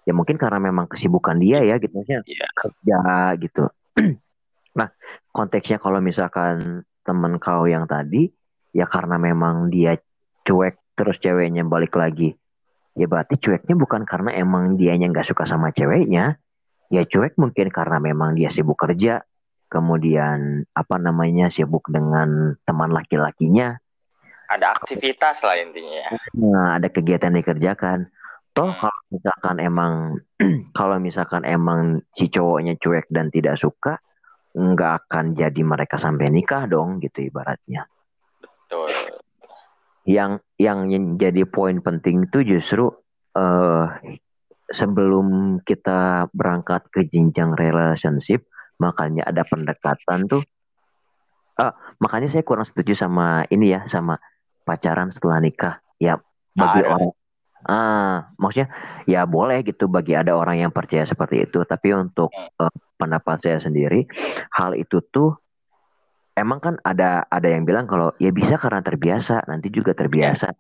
ya 0.06 0.12
mungkin 0.14 0.38
karena 0.38 0.62
memang 0.62 0.86
kesibukan 0.86 1.34
dia 1.42 1.66
ya 1.66 1.82
gitu 1.82 1.92
maksudnya 1.98 2.22
yeah. 2.24 2.50
kerja 2.56 2.98
gitu. 3.40 3.64
Nah, 4.76 4.92
konteksnya 5.36 5.76
kalau 5.76 6.00
misalkan 6.00 6.80
temen 7.04 7.36
kau 7.36 7.68
yang 7.68 7.84
tadi, 7.84 8.32
ya 8.72 8.88
karena 8.88 9.20
memang 9.20 9.68
dia 9.68 10.00
cuek 10.48 10.96
terus 10.96 11.20
ceweknya 11.20 11.68
balik 11.68 11.92
lagi. 11.92 12.32
Ya 12.96 13.04
berarti 13.04 13.36
cueknya 13.36 13.76
bukan 13.76 14.08
karena 14.08 14.32
emang 14.32 14.80
dianya 14.80 15.12
nggak 15.12 15.28
suka 15.28 15.44
sama 15.44 15.68
ceweknya. 15.76 16.40
Ya 16.88 17.02
cuek 17.04 17.36
mungkin 17.36 17.68
karena 17.68 18.00
memang 18.00 18.32
dia 18.32 18.48
sibuk 18.48 18.80
kerja. 18.80 19.20
Kemudian 19.68 20.64
apa 20.72 20.96
namanya 20.96 21.52
sibuk 21.52 21.84
dengan 21.92 22.56
teman 22.64 22.88
laki-lakinya. 22.96 23.76
Ada 24.48 24.78
aktivitas 24.80 25.42
lah 25.42 25.58
intinya. 25.58 26.06
Ya. 26.06 26.10
Nah, 26.38 26.78
ada 26.80 26.88
kegiatan 26.88 27.34
dikerjakan. 27.34 28.08
Toh 28.56 28.72
hmm. 28.72 28.78
kalau 28.80 29.02
misalkan 29.12 29.56
emang 29.60 29.92
kalau 30.78 30.96
misalkan 31.02 31.42
emang 31.44 32.00
si 32.16 32.32
cowoknya 32.32 32.78
cuek 32.80 33.10
dan 33.12 33.28
tidak 33.28 33.60
suka, 33.60 34.00
nggak 34.56 34.92
akan 35.04 35.36
jadi 35.36 35.60
mereka 35.60 36.00
sampai 36.00 36.32
nikah 36.32 36.64
dong 36.64 36.96
gitu 37.04 37.28
ibaratnya. 37.28 37.84
Betul. 38.40 38.88
Yang 40.08 40.40
yang 40.56 40.88
jadi 41.20 41.44
poin 41.44 41.84
penting 41.84 42.24
itu 42.24 42.56
justru 42.56 42.88
uh, 43.36 43.86
sebelum 44.72 45.60
kita 45.60 46.32
berangkat 46.32 46.88
ke 46.88 47.04
jenjang 47.04 47.52
relationship 47.52 48.48
makanya 48.80 49.28
ada 49.28 49.44
pendekatan 49.44 50.24
tuh. 50.24 50.42
Uh, 51.56 51.72
makanya 52.00 52.28
saya 52.32 52.44
kurang 52.44 52.68
setuju 52.68 52.96
sama 52.96 53.44
ini 53.48 53.72
ya 53.76 53.84
sama 53.88 54.16
pacaran 54.64 55.12
setelah 55.12 55.40
nikah. 55.40 55.84
Ya 56.00 56.16
bagi 56.56 56.80
ah, 56.84 56.96
orang 56.96 57.12
Ah, 57.66 58.30
maksudnya 58.38 58.70
ya 59.10 59.26
boleh 59.26 59.66
gitu 59.66 59.90
bagi 59.90 60.14
ada 60.14 60.38
orang 60.38 60.62
yang 60.62 60.70
percaya 60.70 61.02
seperti 61.02 61.50
itu, 61.50 61.66
tapi 61.66 61.90
untuk 61.98 62.30
uh, 62.62 62.70
pendapat 62.94 63.42
saya 63.42 63.58
sendiri, 63.58 64.06
hal 64.54 64.78
itu 64.78 65.02
tuh 65.10 65.34
emang 66.38 66.62
kan 66.62 66.74
ada 66.86 67.26
ada 67.26 67.48
yang 67.50 67.66
bilang 67.66 67.90
kalau 67.90 68.14
ya 68.22 68.30
bisa 68.30 68.54
karena 68.54 68.86
terbiasa, 68.86 69.42
nanti 69.50 69.74
juga 69.74 69.98
terbiasa. 69.98 70.54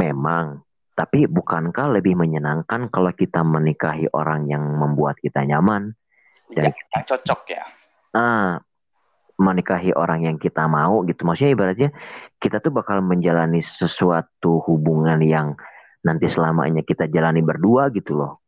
Memang, 0.00 0.64
tapi 0.96 1.28
bukankah 1.28 1.92
lebih 1.92 2.16
menyenangkan 2.16 2.88
kalau 2.88 3.12
kita 3.12 3.44
menikahi 3.44 4.08
orang 4.16 4.48
yang 4.48 4.64
membuat 4.64 5.20
kita 5.20 5.44
nyaman 5.44 5.92
dan 6.56 6.72
yang 6.72 7.04
cocok 7.04 7.40
ya? 7.52 7.64
Ah, 8.16 8.64
menikahi 9.36 9.92
orang 9.92 10.24
yang 10.24 10.36
kita 10.40 10.64
mau 10.64 11.04
gitu. 11.04 11.20
Maksudnya 11.28 11.52
ibaratnya 11.52 11.90
kita 12.40 12.64
tuh 12.64 12.72
bakal 12.72 13.04
menjalani 13.04 13.60
sesuatu 13.60 14.64
hubungan 14.64 15.20
yang 15.20 15.56
nanti 16.04 16.26
selamanya 16.28 16.80
kita 16.84 17.08
jalani 17.08 17.44
berdua 17.44 17.92
gitu 17.92 18.16
loh. 18.16 18.40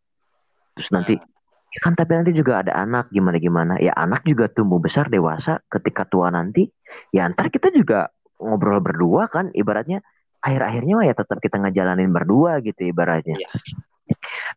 Terus 0.76 0.88
nanti 0.92 1.14
ya 1.72 1.80
kan 1.80 1.96
tapi 1.96 2.12
nanti 2.16 2.32
juga 2.36 2.60
ada 2.60 2.76
anak 2.76 3.08
gimana 3.08 3.40
gimana 3.40 3.74
ya 3.80 3.96
anak 3.96 4.28
juga 4.28 4.48
tumbuh 4.52 4.76
besar 4.76 5.08
dewasa 5.08 5.64
ketika 5.72 6.04
tua 6.04 6.28
nanti 6.28 6.68
ya 7.16 7.24
antar 7.24 7.48
kita 7.48 7.72
juga 7.72 8.12
ngobrol 8.36 8.84
berdua 8.84 9.32
kan 9.32 9.48
ibaratnya 9.56 10.04
akhir-akhirnya 10.42 11.06
ya 11.06 11.14
tetap 11.16 11.38
kita 11.38 11.56
ngejalanin 11.62 12.10
berdua 12.10 12.58
gitu 12.60 12.90
ibaratnya. 12.90 13.38
Ya. 13.38 13.50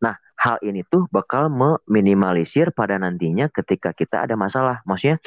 Nah 0.01 0.17
hal 0.36 0.58
ini 0.65 0.81
tuh 0.86 1.05
bakal 1.13 1.47
meminimalisir 1.47 2.73
pada 2.73 2.97
nantinya 2.97 3.47
ketika 3.53 3.93
kita 3.93 4.25
ada 4.25 4.34
masalah. 4.34 4.81
Maksudnya 4.84 5.21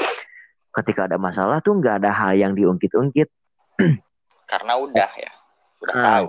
ketika 0.75 1.07
ada 1.07 1.17
masalah 1.17 1.63
tuh 1.63 1.79
nggak 1.79 2.05
ada 2.05 2.11
hal 2.11 2.35
yang 2.35 2.53
diungkit-ungkit. 2.59 3.31
Karena 4.51 4.75
udah 4.81 5.11
ya, 5.15 5.33
udah 5.85 5.95
nah, 5.95 6.05
tahu. 6.05 6.27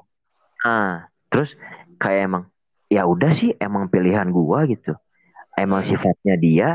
Ah, 0.59 0.95
terus 1.29 1.55
kayak 2.01 2.29
emang 2.29 2.43
ya 2.89 3.05
udah 3.05 3.31
sih 3.33 3.53
emang 3.57 3.87
pilihan 3.87 4.29
gua 4.33 4.65
gitu. 4.65 4.97
Emang 5.57 5.83
sifatnya 5.83 6.35
dia 6.39 6.69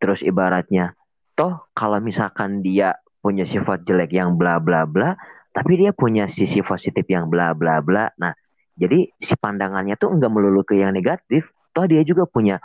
terus 0.00 0.20
ibaratnya 0.20 0.92
toh 1.36 1.68
kalau 1.72 2.00
misalkan 2.00 2.60
dia 2.64 2.96
punya 3.20 3.44
sifat 3.44 3.84
jelek 3.84 4.12
yang 4.12 4.36
bla 4.36 4.60
bla 4.60 4.84
bla 4.84 5.16
tapi 5.52 5.80
dia 5.80 5.92
punya 5.92 6.28
sisi 6.28 6.60
positif 6.60 7.04
yang 7.08 7.28
bla 7.32 7.56
bla 7.56 7.80
bla 7.80 8.12
nah 8.20 8.32
jadi 8.76 9.08
si 9.20 9.34
pandangannya 9.36 9.96
tuh 9.96 10.12
enggak 10.12 10.32
melulu 10.32 10.64
ke 10.64 10.80
yang 10.80 10.92
negatif 10.92 11.48
toh 11.72 11.84
dia 11.88 12.04
juga 12.04 12.28
punya 12.28 12.60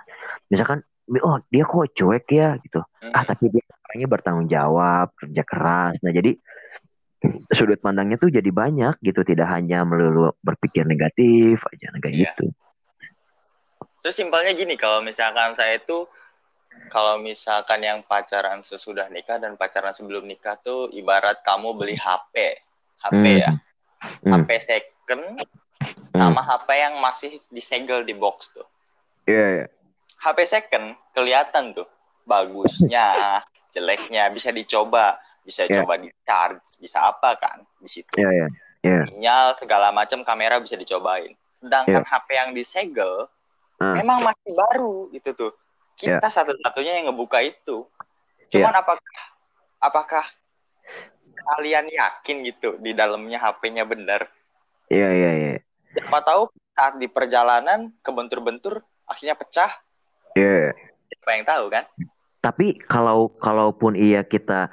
misalkan 0.47 0.83
oh 1.19 1.43
dia 1.51 1.67
kok 1.67 1.91
cuek 1.91 2.25
ya? 2.31 2.55
gitu. 2.63 2.79
Hmm. 2.79 3.11
ah 3.11 3.23
tapi 3.27 3.51
dia 3.51 3.63
orangnya 3.91 4.07
bertanggung 4.07 4.47
jawab 4.47 5.11
kerja 5.19 5.43
keras. 5.43 5.99
Nah 5.99 6.11
jadi 6.15 6.39
sudut 7.53 7.77
pandangnya 7.77 8.17
tuh 8.17 8.33
jadi 8.33 8.49
banyak 8.49 8.97
gitu 9.05 9.21
tidak 9.21 9.45
hanya 9.49 9.85
melulu 9.85 10.33
berpikir 10.41 10.81
negatif 10.83 11.61
aja 11.69 11.93
kayak 11.97 12.13
Iya. 12.15 12.31
gitu 12.33 12.45
Terus 14.01 14.17
simpelnya 14.17 14.49
gini, 14.57 14.73
kalau 14.73 15.05
misalkan 15.05 15.53
saya 15.53 15.77
itu 15.77 16.09
kalau 16.89 17.21
misalkan 17.21 17.85
yang 17.85 18.01
pacaran 18.01 18.65
sesudah 18.65 19.05
nikah 19.13 19.37
dan 19.37 19.53
pacaran 19.53 19.93
sebelum 19.93 20.25
nikah 20.25 20.57
tuh 20.57 20.89
ibarat 20.89 21.45
kamu 21.45 21.77
beli 21.77 21.93
HP. 21.93 22.57
HP 22.97 23.13
Hmm. 23.13 23.41
ya. 23.45 23.51
Hmm. 24.25 24.41
HP 24.41 24.49
second 24.57 25.21
sama 26.17 26.41
HP 26.41 26.69
yang 26.81 26.97
masih 26.97 27.37
disegel 27.53 28.01
di 28.01 28.17
box 28.17 28.49
tuh. 28.57 28.65
Iya, 29.29 29.45
iya. 29.61 29.67
HP 30.17 30.49
second 30.49 30.97
kelihatan 31.13 31.77
tuh 31.77 31.85
bagusnya, 32.25 33.41
jeleknya 33.69 34.33
bisa 34.33 34.49
dicoba, 34.49 35.21
bisa 35.41 35.65
Iya. 35.65 35.81
coba 35.81 35.97
di 35.97 36.09
charge, 36.21 36.77
bisa 36.77 37.01
apa 37.03 37.33
kan 37.35 37.61
di 37.77 37.89
situ. 37.89 38.13
Iya, 38.17 38.29
iya. 38.29 38.47
Iya. 38.81 39.01
Sinyal 39.07 39.45
segala 39.53 39.93
macam 39.93 40.21
kamera 40.21 40.57
bisa 40.57 40.73
dicobain. 40.73 41.33
Sedangkan 41.57 42.01
HP 42.01 42.27
yang 42.33 42.49
disegel 42.51 43.29
Ah. 43.77 43.97
memang 43.97 44.21
masih 44.21 44.53
baru 44.53 45.09
gitu 45.09 45.33
tuh. 45.33 45.53
Kita 45.93 46.29
satu-satunya 46.29 47.01
yang 47.01 47.09
ngebuka 47.09 47.41
itu. 47.41 47.85
Cuman 48.49 48.73
apakah 48.73 49.21
apakah 49.77 50.25
kalian 51.57 51.89
yakin 51.89 52.45
gitu 52.45 52.77
di 52.77 52.93
dalamnya 52.93 53.37
HP-nya 53.37 53.85
benar? 53.85 54.29
Iya, 54.89 55.09
iya, 55.09 55.31
iya. 55.33 55.53
Siapa 55.93 56.21
tahu 56.21 56.49
saat 56.73 56.97
di 56.97 57.05
perjalanan 57.05 57.93
kebentur-bentur 58.01 58.81
akhirnya 59.05 59.33
pecah. 59.33 59.71
Iya. 60.33 60.73
Siapa 61.09 61.29
yang 61.33 61.45
tahu 61.45 61.65
kan? 61.69 61.83
Tapi 62.41 62.81
kalau 62.81 63.29
kalaupun 63.37 63.93
iya 63.93 64.25
kita 64.25 64.69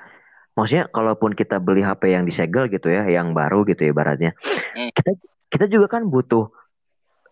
maksudnya 0.58 0.90
kalaupun 0.90 1.38
kita 1.38 1.62
beli 1.62 1.86
HP 1.86 2.10
yang 2.10 2.26
disegel 2.26 2.66
gitu 2.66 2.90
ya, 2.90 3.06
yang 3.06 3.30
baru 3.30 3.62
gitu 3.62 3.86
ya 3.86 3.94
ibaratnya. 3.94 4.34
Hmm. 4.74 4.90
Kita 4.90 5.14
kita 5.46 5.64
juga 5.70 5.86
kan 5.86 6.10
butuh 6.10 6.50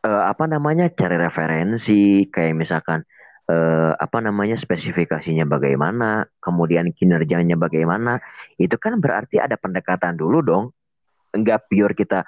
eh, 0.06 0.22
apa 0.30 0.46
namanya 0.46 0.86
cari 0.94 1.18
referensi 1.18 2.30
kayak 2.30 2.54
misalkan 2.54 3.02
eh, 3.50 3.92
apa 3.98 4.22
namanya 4.22 4.54
spesifikasinya 4.54 5.42
bagaimana, 5.42 6.30
kemudian 6.38 6.94
kinerjanya 6.94 7.58
bagaimana. 7.58 8.22
Itu 8.54 8.78
kan 8.78 9.02
berarti 9.02 9.42
ada 9.42 9.58
pendekatan 9.58 10.14
dulu 10.14 10.46
dong. 10.46 10.64
Enggak 11.34 11.66
pure 11.66 11.98
kita 11.98 12.22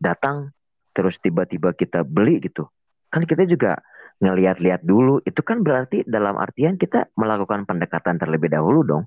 datang 0.00 0.56
terus 0.96 1.20
tiba-tiba 1.20 1.76
kita 1.76 2.08
beli 2.08 2.40
gitu. 2.40 2.64
Kan 3.12 3.28
kita 3.28 3.44
juga 3.44 3.76
ngelihat-lihat 4.18 4.82
dulu 4.82 5.22
itu 5.22 5.38
kan 5.46 5.62
berarti 5.62 6.02
dalam 6.02 6.34
artian 6.40 6.74
kita 6.74 7.06
melakukan 7.14 7.68
pendekatan 7.70 8.18
terlebih 8.18 8.50
dahulu 8.50 8.82
dong 8.82 9.04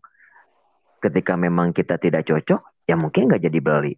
ketika 1.02 1.34
memang 1.34 1.74
kita 1.74 1.98
tidak 1.98 2.30
cocok 2.30 2.86
ya 2.86 2.96
mungkin 2.96 3.28
nggak 3.28 3.44
jadi 3.50 3.60
beli. 3.60 3.94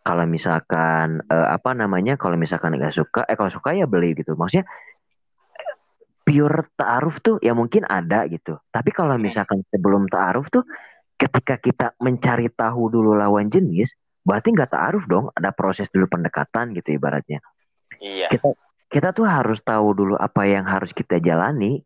Kalau 0.00 0.24
misalkan 0.24 1.20
eh, 1.28 1.48
apa 1.50 1.76
namanya 1.76 2.16
kalau 2.16 2.38
misalkan 2.38 2.78
nggak 2.78 2.94
suka 2.94 3.26
eh 3.28 3.36
kalau 3.36 3.52
suka 3.52 3.76
ya 3.76 3.84
beli 3.84 4.16
gitu. 4.16 4.38
Maksudnya 4.38 4.64
pure 6.24 6.70
taaruf 6.78 7.18
tuh 7.20 7.36
ya 7.42 7.52
mungkin 7.52 7.84
ada 7.84 8.24
gitu. 8.30 8.56
Tapi 8.70 8.90
kalau 8.94 9.18
misalkan 9.18 9.66
sebelum 9.68 10.06
taaruf 10.06 10.46
tuh 10.48 10.64
ketika 11.20 11.60
kita 11.60 11.92
mencari 12.00 12.48
tahu 12.48 12.88
dulu 12.88 13.12
lawan 13.12 13.52
jenis 13.52 13.92
berarti 14.24 14.54
nggak 14.54 14.70
taaruf 14.72 15.04
dong. 15.10 15.28
Ada 15.34 15.50
proses 15.52 15.90
dulu 15.90 16.06
pendekatan 16.06 16.72
gitu 16.78 16.96
ibaratnya. 16.96 17.42
Iya. 18.00 18.32
kita 18.32 18.56
kita 18.88 19.12
tuh 19.12 19.28
harus 19.28 19.60
tahu 19.60 19.92
dulu 19.92 20.14
apa 20.16 20.48
yang 20.48 20.64
harus 20.64 20.94
kita 20.94 21.20
jalani. 21.20 21.82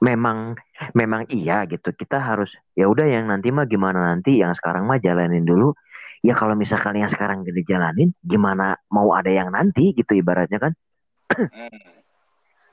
Memang 0.00 0.56
memang 0.96 1.28
iya 1.28 1.64
gitu. 1.68 1.92
Kita 1.92 2.20
harus 2.20 2.50
ya 2.72 2.88
udah 2.88 3.06
yang 3.06 3.28
nanti 3.28 3.52
mah 3.52 3.68
gimana 3.68 4.12
nanti 4.14 4.40
yang 4.40 4.56
sekarang 4.56 4.88
mah 4.88 5.00
jalanin 5.00 5.44
dulu. 5.44 5.76
Ya 6.20 6.36
kalau 6.36 6.52
misalkan 6.52 7.00
yang 7.00 7.08
sekarang 7.08 7.48
gak 7.48 7.56
dijalanin 7.56 8.12
gimana 8.20 8.76
mau 8.92 9.16
ada 9.16 9.32
yang 9.32 9.48
nanti 9.48 9.96
gitu 9.96 10.20
ibaratnya 10.20 10.60
kan? 10.60 10.72
Hmm. 11.30 12.02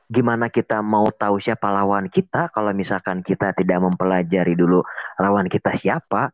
gimana 0.07 0.47
kita 0.47 0.79
mau 0.79 1.11
tahu 1.11 1.37
siapa 1.37 1.67
lawan 1.67 2.07
kita 2.07 2.47
kalau 2.55 2.71
misalkan 2.71 3.19
kita 3.21 3.51
tidak 3.51 3.83
mempelajari 3.83 4.55
dulu 4.55 4.83
lawan 5.19 5.51
kita 5.51 5.75
siapa? 5.75 6.31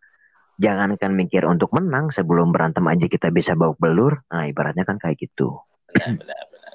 Jangankan 0.62 1.18
mikir 1.18 1.50
untuk 1.50 1.74
menang 1.74 2.14
sebelum 2.14 2.54
berantem 2.54 2.86
aja 2.86 3.10
kita 3.10 3.34
bisa 3.34 3.58
bawa 3.58 3.74
belur. 3.74 4.22
Nah 4.30 4.46
ibaratnya 4.46 4.86
kan 4.86 5.02
kayak 5.02 5.18
gitu. 5.18 5.58
Benar, 5.90 6.22
benar, 6.22 6.44
benar. 6.54 6.74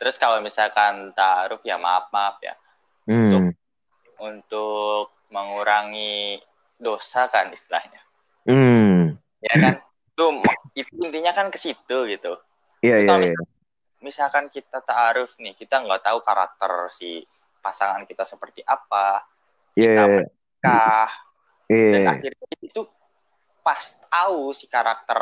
Terus 0.00 0.16
kalau 0.16 0.40
misalkan 0.40 1.12
taruh 1.12 1.60
ya 1.60 1.76
maaf 1.76 2.08
maaf 2.08 2.40
ya. 2.40 2.56
Hmm. 3.08 3.32
untuk 3.32 3.56
mengurangi 5.28 6.42
dosa 6.78 7.26
kan 7.30 7.50
istilahnya. 7.50 8.00
Hmm. 8.48 9.18
Ya 9.42 9.54
kan? 9.58 9.74
Tuh 10.18 10.42
itu 10.74 10.90
intinya 10.98 11.30
kan 11.34 11.50
ke 11.50 11.58
situ 11.58 11.96
gitu. 12.10 12.32
Iya, 12.82 13.06
iya, 13.06 13.14
iya. 13.30 13.38
Misalkan 13.98 14.46
kita 14.50 14.78
taaruf 14.82 15.34
nih, 15.42 15.58
kita 15.58 15.82
nggak 15.82 16.06
tahu 16.06 16.22
karakter 16.22 16.90
si 16.94 17.26
pasangan 17.58 18.06
kita 18.06 18.22
seperti 18.22 18.62
apa, 18.62 19.26
Iya, 19.74 19.90
kita 19.90 20.02
iya, 20.02 20.14
menikah, 20.22 21.10
dan 21.68 22.02
iya. 22.02 22.08
akhirnya 22.14 22.48
itu 22.62 22.82
pas 23.62 23.82
tahu 24.06 24.54
si 24.54 24.70
karakter 24.70 25.18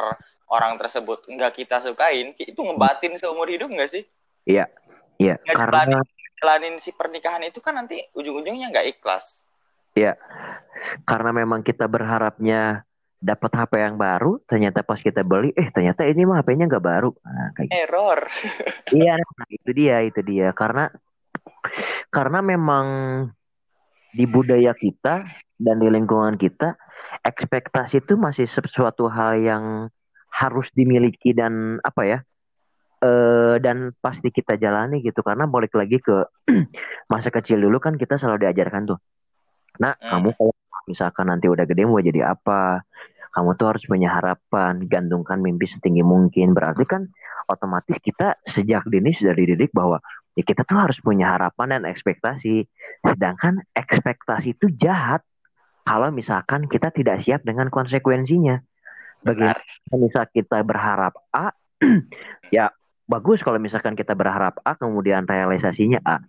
orang 0.47 0.77
tersebut 0.77 1.25
nggak 1.27 1.53
kita 1.57 1.81
sukain, 1.81 2.37
itu 2.37 2.61
ngebatin 2.61 3.17
seumur 3.17 3.49
hidup 3.49 3.73
nggak 3.73 3.91
sih? 3.91 4.05
Iya, 4.45 4.69
iya. 5.17 5.41
Nggak 5.43 5.57
Karena 5.57 6.01
jalanin, 6.41 6.77
si 6.77 6.93
pernikahan 6.93 7.43
itu 7.45 7.59
kan 7.65 7.77
nanti 7.77 8.01
ujung-ujungnya 8.13 8.73
nggak 8.73 8.99
ikhlas. 8.99 9.49
karena 11.09 11.31
memang 11.33 11.65
kita 11.65 11.89
berharapnya 11.89 12.85
dapat 13.17 13.51
HP 13.57 13.73
yang 13.81 13.97
baru, 13.97 14.39
ternyata 14.45 14.85
pas 14.85 15.01
kita 15.01 15.25
beli, 15.25 15.51
eh 15.57 15.73
ternyata 15.73 16.05
ini 16.05 16.29
mah 16.29 16.45
HP-nya 16.45 16.69
nggak 16.69 16.85
baru. 16.85 17.11
Nah, 17.25 17.49
kayak 17.57 17.69
gitu. 17.73 17.81
Error. 17.81 18.21
Iya, 18.87 19.19
nah, 19.19 19.49
itu 19.51 19.71
dia, 19.75 19.97
itu 20.07 20.21
dia. 20.23 20.55
Karena 20.55 20.87
karena 22.15 22.39
memang 22.39 22.87
di 24.15 24.23
budaya 24.31 24.71
kita 24.79 25.27
dan 25.59 25.77
di 25.83 25.91
lingkungan 25.91 26.39
kita, 26.39 26.79
ekspektasi 27.27 28.07
itu 28.07 28.15
masih 28.15 28.47
sesuatu 28.47 29.11
hal 29.11 29.43
yang 29.43 29.65
harus 30.31 30.71
dimiliki 30.71 31.35
dan 31.35 31.83
apa 31.83 32.03
ya? 32.07 32.19
Eh 32.97 33.57
dan 33.61 33.93
pasti 34.01 34.33
kita 34.33 34.57
jalani 34.57 35.05
gitu 35.05 35.21
karena 35.21 35.45
balik 35.45 35.77
lagi 35.77 36.01
ke 36.01 36.25
masa 37.13 37.29
kecil 37.29 37.61
dulu 37.61 37.77
kan 37.77 38.01
kita 38.01 38.17
selalu 38.17 38.49
diajarkan 38.49 38.97
tuh. 38.97 38.99
Nah, 39.81 39.93
Hmm. 40.01 40.25
kamu 40.25 40.29
kalau 40.33 40.55
misalkan 40.89 41.29
nanti 41.29 41.47
udah 41.51 41.65
gede 41.69 41.85
mau 41.85 42.01
jadi 42.01 42.33
apa? 42.33 42.81
Kamu 43.37 43.53
tuh 43.61 43.69
harus 43.69 43.85
punya 43.85 44.17
harapan, 44.17 44.89
gantungkan 44.89 45.45
mimpi 45.45 45.69
setinggi 45.69 46.01
mungkin. 46.01 46.57
Berarti 46.57 46.89
kan 46.89 47.05
otomatis 47.53 48.01
kita 48.01 48.41
sejak 48.49 48.89
dini 48.89 49.13
sudah 49.13 49.37
dididik 49.37 49.77
bahwa 49.77 50.01
ya 50.33 50.41
kita 50.41 50.65
tuh 50.65 50.81
harus 50.81 50.97
punya 51.05 51.37
harapan 51.37 51.77
dan 51.77 51.83
ekspektasi. 51.85 52.65
Sedangkan 53.05 53.61
ekspektasi 53.77 54.57
itu 54.57 54.73
jahat 54.73 55.21
kalau 55.85 56.09
misalkan 56.09 56.65
kita 56.65 56.89
tidak 56.89 57.21
siap 57.21 57.45
dengan 57.45 57.69
konsekuensinya. 57.69 58.57
Bagaimana 59.21 59.61
misal 60.01 60.25
kita 60.33 60.65
berharap 60.65 61.13
A, 61.37 61.53
ya 62.57 62.73
bagus 63.07 63.41
kalau 63.41 63.63
misalkan 63.63 63.95
kita 63.95 64.13
berharap 64.19 64.59
A 64.67 64.75
kemudian 64.75 65.25
realisasinya 65.25 66.03
A. 66.03 66.23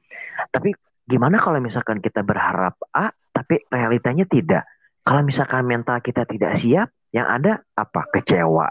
Tapi 0.53 0.73
gimana 1.09 1.41
kalau 1.41 1.57
misalkan 1.57 1.99
kita 1.99 2.21
berharap 2.21 2.77
A 2.93 3.11
tapi 3.33 3.65
realitanya 3.69 4.25
tidak? 4.25 4.65
Kalau 5.05 5.21
misalkan 5.23 5.63
mental 5.63 6.03
kita 6.03 6.27
tidak 6.27 6.57
siap, 6.59 6.91
yang 7.15 7.29
ada 7.29 7.63
apa? 7.77 8.03
Kecewa. 8.11 8.67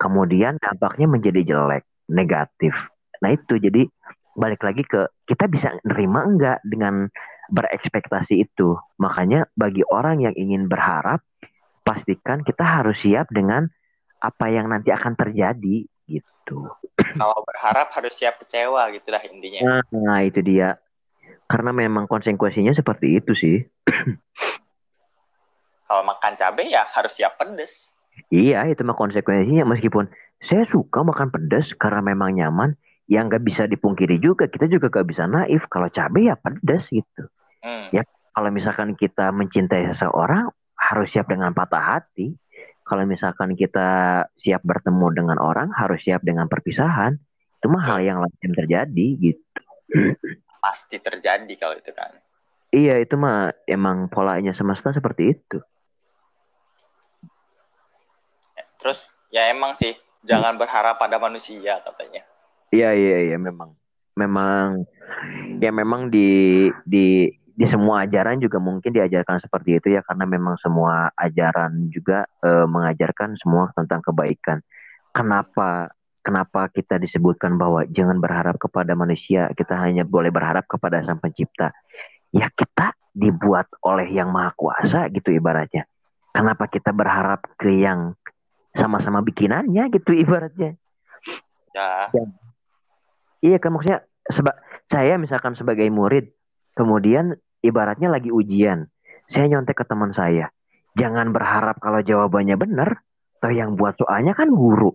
Kemudian 0.00 0.58
dampaknya 0.58 1.06
menjadi 1.06 1.40
jelek, 1.44 1.84
negatif. 2.10 2.74
Nah 3.20 3.36
itu 3.36 3.60
jadi 3.60 3.86
balik 4.34 4.64
lagi 4.64 4.82
ke 4.82 5.06
kita 5.28 5.46
bisa 5.46 5.76
nerima 5.84 6.24
enggak 6.26 6.58
dengan 6.64 7.06
berekspektasi 7.52 8.50
itu. 8.50 8.74
Makanya 8.98 9.46
bagi 9.54 9.84
orang 9.86 10.24
yang 10.24 10.34
ingin 10.34 10.66
berharap, 10.66 11.22
pastikan 11.84 12.42
kita 12.42 12.64
harus 12.64 12.98
siap 12.98 13.28
dengan 13.30 13.68
apa 14.20 14.52
yang 14.52 14.68
nanti 14.68 14.90
akan 14.90 15.14
terjadi 15.16 15.86
gitu. 16.10 16.66
Kalau 17.14 17.38
berharap 17.46 17.94
harus 17.94 18.18
siap 18.18 18.42
kecewa 18.42 18.90
gitu 18.90 19.08
lah 19.14 19.22
intinya. 19.22 19.60
Nah, 19.62 19.82
nah, 19.94 20.18
itu 20.26 20.42
dia. 20.42 20.82
Karena 21.46 21.70
memang 21.70 22.10
konsekuensinya 22.10 22.74
seperti 22.74 23.22
itu 23.22 23.32
sih. 23.38 23.56
Kalau 25.90 26.02
makan 26.06 26.38
cabai 26.38 26.70
ya 26.70 26.86
harus 26.90 27.14
siap 27.14 27.38
pedes. 27.38 27.90
Iya, 28.30 28.66
itu 28.70 28.82
mah 28.86 28.94
konsekuensinya 28.94 29.66
meskipun 29.66 30.06
saya 30.38 30.62
suka 30.66 31.02
makan 31.02 31.34
pedas 31.34 31.74
karena 31.74 32.02
memang 32.02 32.34
nyaman, 32.38 32.78
yang 33.10 33.26
nggak 33.26 33.42
bisa 33.42 33.66
dipungkiri 33.66 34.22
juga 34.22 34.46
kita 34.46 34.70
juga 34.70 34.86
gak 34.86 35.10
bisa 35.10 35.26
naif 35.26 35.66
kalau 35.66 35.90
cabai 35.90 36.30
ya 36.30 36.38
pedas 36.38 36.86
gitu. 36.94 37.26
Hmm. 37.58 37.90
Ya. 37.90 38.06
Kalau 38.30 38.54
misalkan 38.54 38.94
kita 38.94 39.34
mencintai 39.34 39.90
seseorang 39.90 40.46
harus 40.78 41.10
siap 41.10 41.26
dengan 41.26 41.50
patah 41.50 41.98
hati. 41.98 42.38
Kalau 42.90 43.06
misalkan 43.06 43.54
kita 43.54 44.26
siap 44.34 44.66
bertemu 44.66 45.14
dengan 45.14 45.38
orang 45.38 45.70
harus 45.70 46.02
siap 46.02 46.26
dengan 46.26 46.50
perpisahan. 46.50 47.14
Itu 47.62 47.70
mah 47.70 47.86
hal 47.86 48.02
yang 48.02 48.18
lazim 48.18 48.50
terjadi 48.50 49.06
gitu. 49.14 49.62
pasti 50.60 50.98
terjadi 50.98 51.54
kalau 51.54 51.78
itu 51.78 51.94
kan. 51.94 52.10
Iya 52.74 52.98
itu 52.98 53.14
mah 53.14 53.54
emang 53.70 54.10
polanya 54.10 54.50
semesta 54.50 54.90
seperti 54.90 55.38
itu. 55.38 55.58
Terus 58.82 59.06
ya 59.30 59.46
emang 59.54 59.78
sih 59.78 59.94
jangan 60.26 60.58
berharap 60.58 60.98
pada 60.98 61.14
manusia 61.22 61.78
katanya. 61.86 62.26
Iya 62.74 62.90
iya 62.90 63.18
iya 63.30 63.38
memang. 63.38 63.70
Memang 64.18 64.82
ya 65.62 65.70
memang 65.70 66.10
di 66.10 66.66
di 66.82 67.30
di 67.60 67.68
semua 67.68 68.08
ajaran 68.08 68.40
juga 68.40 68.56
mungkin 68.56 68.88
diajarkan 68.88 69.36
seperti 69.36 69.76
itu 69.76 69.92
ya 69.92 70.00
karena 70.00 70.24
memang 70.24 70.56
semua 70.64 71.12
ajaran 71.12 71.92
juga 71.92 72.24
e, 72.40 72.64
mengajarkan 72.64 73.36
semua 73.36 73.68
tentang 73.76 74.00
kebaikan. 74.00 74.64
Kenapa 75.12 75.92
kenapa 76.24 76.72
kita 76.72 76.96
disebutkan 76.96 77.60
bahwa 77.60 77.84
jangan 77.92 78.16
berharap 78.16 78.56
kepada 78.56 78.96
manusia, 78.96 79.52
kita 79.52 79.76
hanya 79.76 80.08
boleh 80.08 80.32
berharap 80.32 80.64
kepada 80.64 81.04
Sang 81.04 81.20
Pencipta. 81.20 81.76
Ya 82.32 82.48
kita 82.48 82.96
dibuat 83.12 83.68
oleh 83.84 84.08
Yang 84.08 84.32
Maha 84.32 84.56
Kuasa 84.56 85.12
gitu 85.12 85.28
ibaratnya. 85.28 85.84
Kenapa 86.32 86.64
kita 86.64 86.96
berharap 86.96 87.44
ke 87.60 87.76
yang 87.76 88.16
sama-sama 88.72 89.20
bikinannya 89.20 89.92
gitu 89.92 90.16
ibaratnya? 90.16 90.80
Ya. 91.76 92.08
ya. 92.08 92.24
Iya 93.44 93.56
kan 93.60 93.76
maksudnya 93.76 94.00
seba 94.32 94.56
saya 94.88 95.20
misalkan 95.20 95.52
sebagai 95.52 95.84
murid 95.92 96.32
kemudian 96.72 97.36
ibaratnya 97.60 98.08
lagi 98.12 98.32
ujian. 98.32 98.88
Saya 99.30 99.46
nyontek 99.46 99.80
ke 99.80 99.84
teman 99.86 100.10
saya. 100.10 100.50
Jangan 100.98 101.30
berharap 101.30 101.78
kalau 101.78 102.02
jawabannya 102.02 102.58
benar. 102.58 103.04
Toh 103.40 103.52
yang 103.52 103.78
buat 103.78 103.96
soalnya 103.96 104.36
kan 104.36 104.52
guru. 104.52 104.92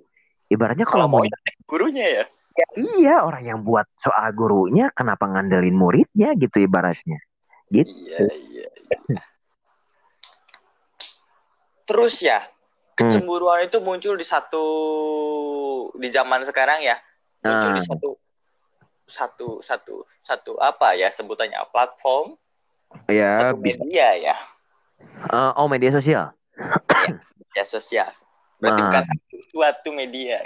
Ibaratnya 0.51 0.85
kalau, 0.85 1.09
mau 1.09 1.25
gurunya 1.65 2.05
ya. 2.21 2.25
Ya 2.55 2.67
iya, 2.77 3.15
orang 3.25 3.43
yang 3.43 3.59
buat 3.65 3.83
soal 3.99 4.31
gurunya 4.31 4.87
kenapa 4.95 5.27
ngandelin 5.27 5.75
muridnya 5.75 6.37
gitu 6.37 6.61
ibaratnya. 6.61 7.19
Gitu. 7.67 7.89
Iya, 7.89 8.19
iya, 8.31 8.67
iya. 9.09 9.23
Terus 11.85 12.15
ya, 12.21 12.39
hmm. 12.45 12.95
kecemburuan 12.95 13.65
hmm. 13.65 13.67
itu 13.67 13.77
muncul 13.81 14.13
di 14.15 14.23
satu 14.23 14.65
di 15.97 16.07
zaman 16.13 16.45
sekarang 16.45 16.85
ya. 16.85 16.95
Muncul 17.43 17.71
nah. 17.73 17.77
di 17.77 17.83
satu 17.83 18.09
satu 19.05 19.61
satu 19.61 19.95
satu 20.25 20.51
apa 20.57 20.97
ya 20.97 21.13
sebutannya 21.13 21.61
platform 21.69 22.33
Ya, 23.11 23.51
Satu 23.51 23.61
media 23.61 24.07
ya. 24.17 24.35
Uh, 25.29 25.51
oh, 25.59 25.67
media 25.67 25.91
sosial. 25.93 26.31
ya, 26.55 27.13
media 27.15 27.63
sosial. 27.63 28.09
Berarti 28.59 28.81
uh, 28.81 28.85
bukan 28.89 29.03
suatu 29.51 29.89
media. 29.91 30.37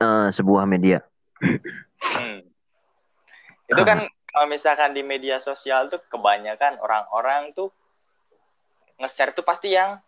Uh, 0.00 0.28
sebuah 0.34 0.64
media. 0.66 1.04
hmm. 1.40 2.42
Itu 3.66 3.82
kan 3.82 4.06
kalau 4.36 4.46
misalkan 4.52 4.92
di 4.92 5.00
media 5.00 5.40
sosial 5.40 5.88
tuh 5.88 6.02
kebanyakan 6.12 6.76
orang-orang 6.82 7.56
tuh 7.56 7.72
nge-share 9.00 9.32
tuh 9.36 9.44
pasti 9.44 9.72
yang 9.72 10.00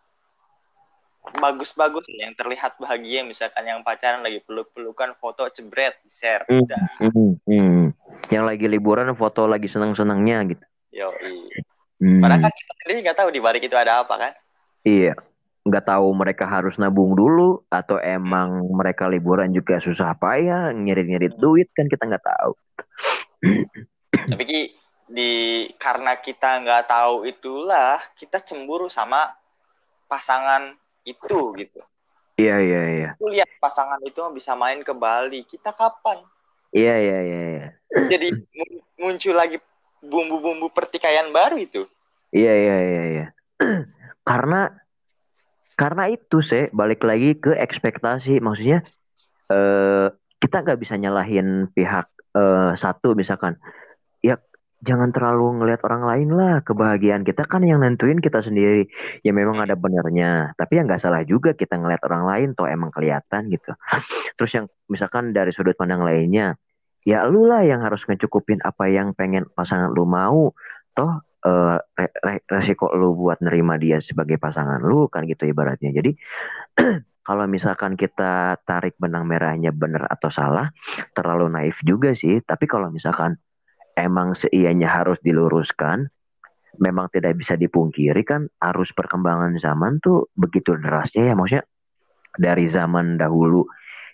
bagus-bagus 1.29 2.09
yang 2.09 2.33
terlihat 2.33 2.81
bahagia 2.81 3.21
misalkan 3.21 3.65
yang 3.69 3.85
pacaran 3.85 4.25
lagi 4.25 4.41
peluk-pelukan 4.49 5.13
foto 5.21 5.45
cebret 5.53 5.97
share 6.09 6.49
mm, 6.49 6.65
mm, 7.05 7.33
mm. 7.45 7.85
yang 8.33 8.49
lagi 8.49 8.65
liburan 8.65 9.13
foto 9.13 9.45
lagi 9.45 9.69
senang-senangnya 9.69 10.57
gitu 10.57 10.65
Yo, 10.89 11.13
hmm. 12.01 12.21
Padahal 12.25 12.49
kan 12.49 12.53
kita 12.53 12.73
sendiri 12.85 12.99
nggak 13.05 13.19
tahu 13.19 13.29
di 13.29 13.41
balik 13.45 13.63
itu 13.65 13.77
ada 13.77 14.01
apa 14.01 14.15
kan? 14.17 14.33
Iya, 14.87 15.13
nggak 15.69 15.85
tahu 15.85 16.09
mereka 16.17 16.49
harus 16.49 16.81
nabung 16.81 17.13
dulu 17.13 17.61
atau 17.69 18.01
emang 18.01 18.65
mereka 18.73 19.05
liburan 19.05 19.53
juga 19.53 19.77
susah 19.85 20.17
payah 20.17 20.73
ngirit-ngirit 20.73 21.37
hmm. 21.37 21.43
duit 21.43 21.69
kan 21.77 21.85
kita 21.87 22.09
nggak 22.09 22.25
tahu. 22.25 22.53
Tapi 24.33 24.43
Ki, 24.49 24.61
di 25.09 25.33
karena 25.77 26.17
kita 26.21 26.65
nggak 26.65 26.89
tahu 26.89 27.29
itulah 27.29 28.01
kita 28.17 28.41
cemburu 28.41 28.89
sama 28.89 29.29
pasangan 30.09 30.73
itu 31.05 31.53
gitu. 31.61 31.81
Iya 32.39 32.57
iya 32.63 32.83
iya. 32.95 33.11
Aku 33.19 33.29
lihat 33.29 33.51
pasangan 33.59 33.99
itu 34.07 34.23
bisa 34.31 34.55
main 34.55 34.81
ke 34.87 34.95
Bali. 34.95 35.43
Kita 35.43 35.75
kapan? 35.75 36.23
Iya 36.71 36.95
iya 36.97 37.19
iya. 37.25 37.41
iya. 37.51 37.67
Jadi 38.09 38.29
muncul 39.03 39.35
lagi 39.35 39.59
bumbu-bumbu 40.03 40.71
pertikaian 40.71 41.31
baru 41.35 41.59
itu. 41.59 41.83
Iya 42.33 42.53
iya 42.53 42.77
iya 42.79 43.03
iya. 43.09 43.27
karena 44.29 44.71
karena 45.79 46.11
itu 46.11 46.43
sih 46.43 46.69
balik 46.75 47.03
lagi 47.07 47.39
ke 47.39 47.55
ekspektasi. 47.55 48.43
Maksudnya 48.43 48.85
eh 49.49 50.09
kita 50.39 50.63
nggak 50.63 50.79
bisa 50.79 50.95
nyalahin 51.01 51.71
pihak 51.73 52.07
eh, 52.37 52.73
satu 52.77 53.15
misalkan. 53.17 53.57
Ya 54.21 54.39
jangan 54.83 55.11
terlalu 55.11 55.63
ngelihat 55.63 55.83
orang 55.89 56.03
lain 56.05 56.29
lah. 56.35 56.55
Kebahagiaan 56.63 57.25
kita 57.25 57.49
kan 57.49 57.65
yang 57.65 57.81
nentuin 57.81 58.21
kita 58.21 58.45
sendiri. 58.45 58.91
Ya 59.25 59.33
memang 59.33 59.63
ada 59.63 59.75
benernya 59.79 60.53
tapi 60.61 60.79
ya 60.79 60.83
nggak 60.85 61.01
salah 61.01 61.25
juga 61.25 61.57
kita 61.57 61.81
ngelihat 61.81 62.03
orang 62.07 62.25
lain 62.29 62.49
toh 62.53 62.69
emang 62.69 62.93
kelihatan 62.93 63.49
gitu. 63.49 63.73
Terus 64.37 64.51
yang 64.53 64.67
misalkan 64.91 65.33
dari 65.33 65.51
sudut 65.55 65.75
pandang 65.79 66.05
lainnya 66.05 66.59
ya 67.07 67.27
lu 67.27 67.47
lah 67.47 67.63
yang 67.67 67.83
harus 67.85 68.03
ngecukupin 68.07 68.63
apa 68.65 68.91
yang 68.91 69.15
pengen 69.15 69.47
pasangan 69.53 69.91
lu 69.93 70.09
mau. 70.09 70.55
Toh 70.97 71.13
uh, 71.47 71.77
re 71.99 72.09
re 72.11 72.35
resiko 72.51 72.91
lu 72.95 73.15
buat 73.15 73.39
nerima 73.45 73.79
dia 73.79 74.03
sebagai 74.03 74.41
pasangan 74.41 74.83
lu 74.83 75.07
kan 75.11 75.27
gitu 75.27 75.47
ibaratnya. 75.47 75.95
Jadi 75.95 76.17
kalau 77.29 77.45
misalkan 77.47 77.95
kita 77.95 78.59
tarik 78.65 78.97
benang 78.99 79.29
merahnya 79.29 79.71
benar 79.71 80.09
atau 80.09 80.33
salah 80.33 80.73
terlalu 81.15 81.53
naif 81.53 81.79
juga 81.87 82.17
sih. 82.17 82.43
Tapi 82.43 82.65
kalau 82.67 82.91
misalkan 82.91 83.39
emang 83.95 84.35
seianya 84.39 84.91
harus 84.91 85.19
diluruskan 85.23 86.11
memang 86.79 87.11
tidak 87.11 87.35
bisa 87.35 87.59
dipungkiri 87.59 88.23
kan 88.23 88.47
arus 88.71 88.95
perkembangan 88.95 89.59
zaman 89.59 89.99
tuh 89.99 90.31
begitu 90.39 90.79
derasnya 90.79 91.33
ya. 91.33 91.35
Maksudnya 91.35 91.65
dari 92.39 92.71
zaman 92.71 93.19
dahulu 93.19 93.67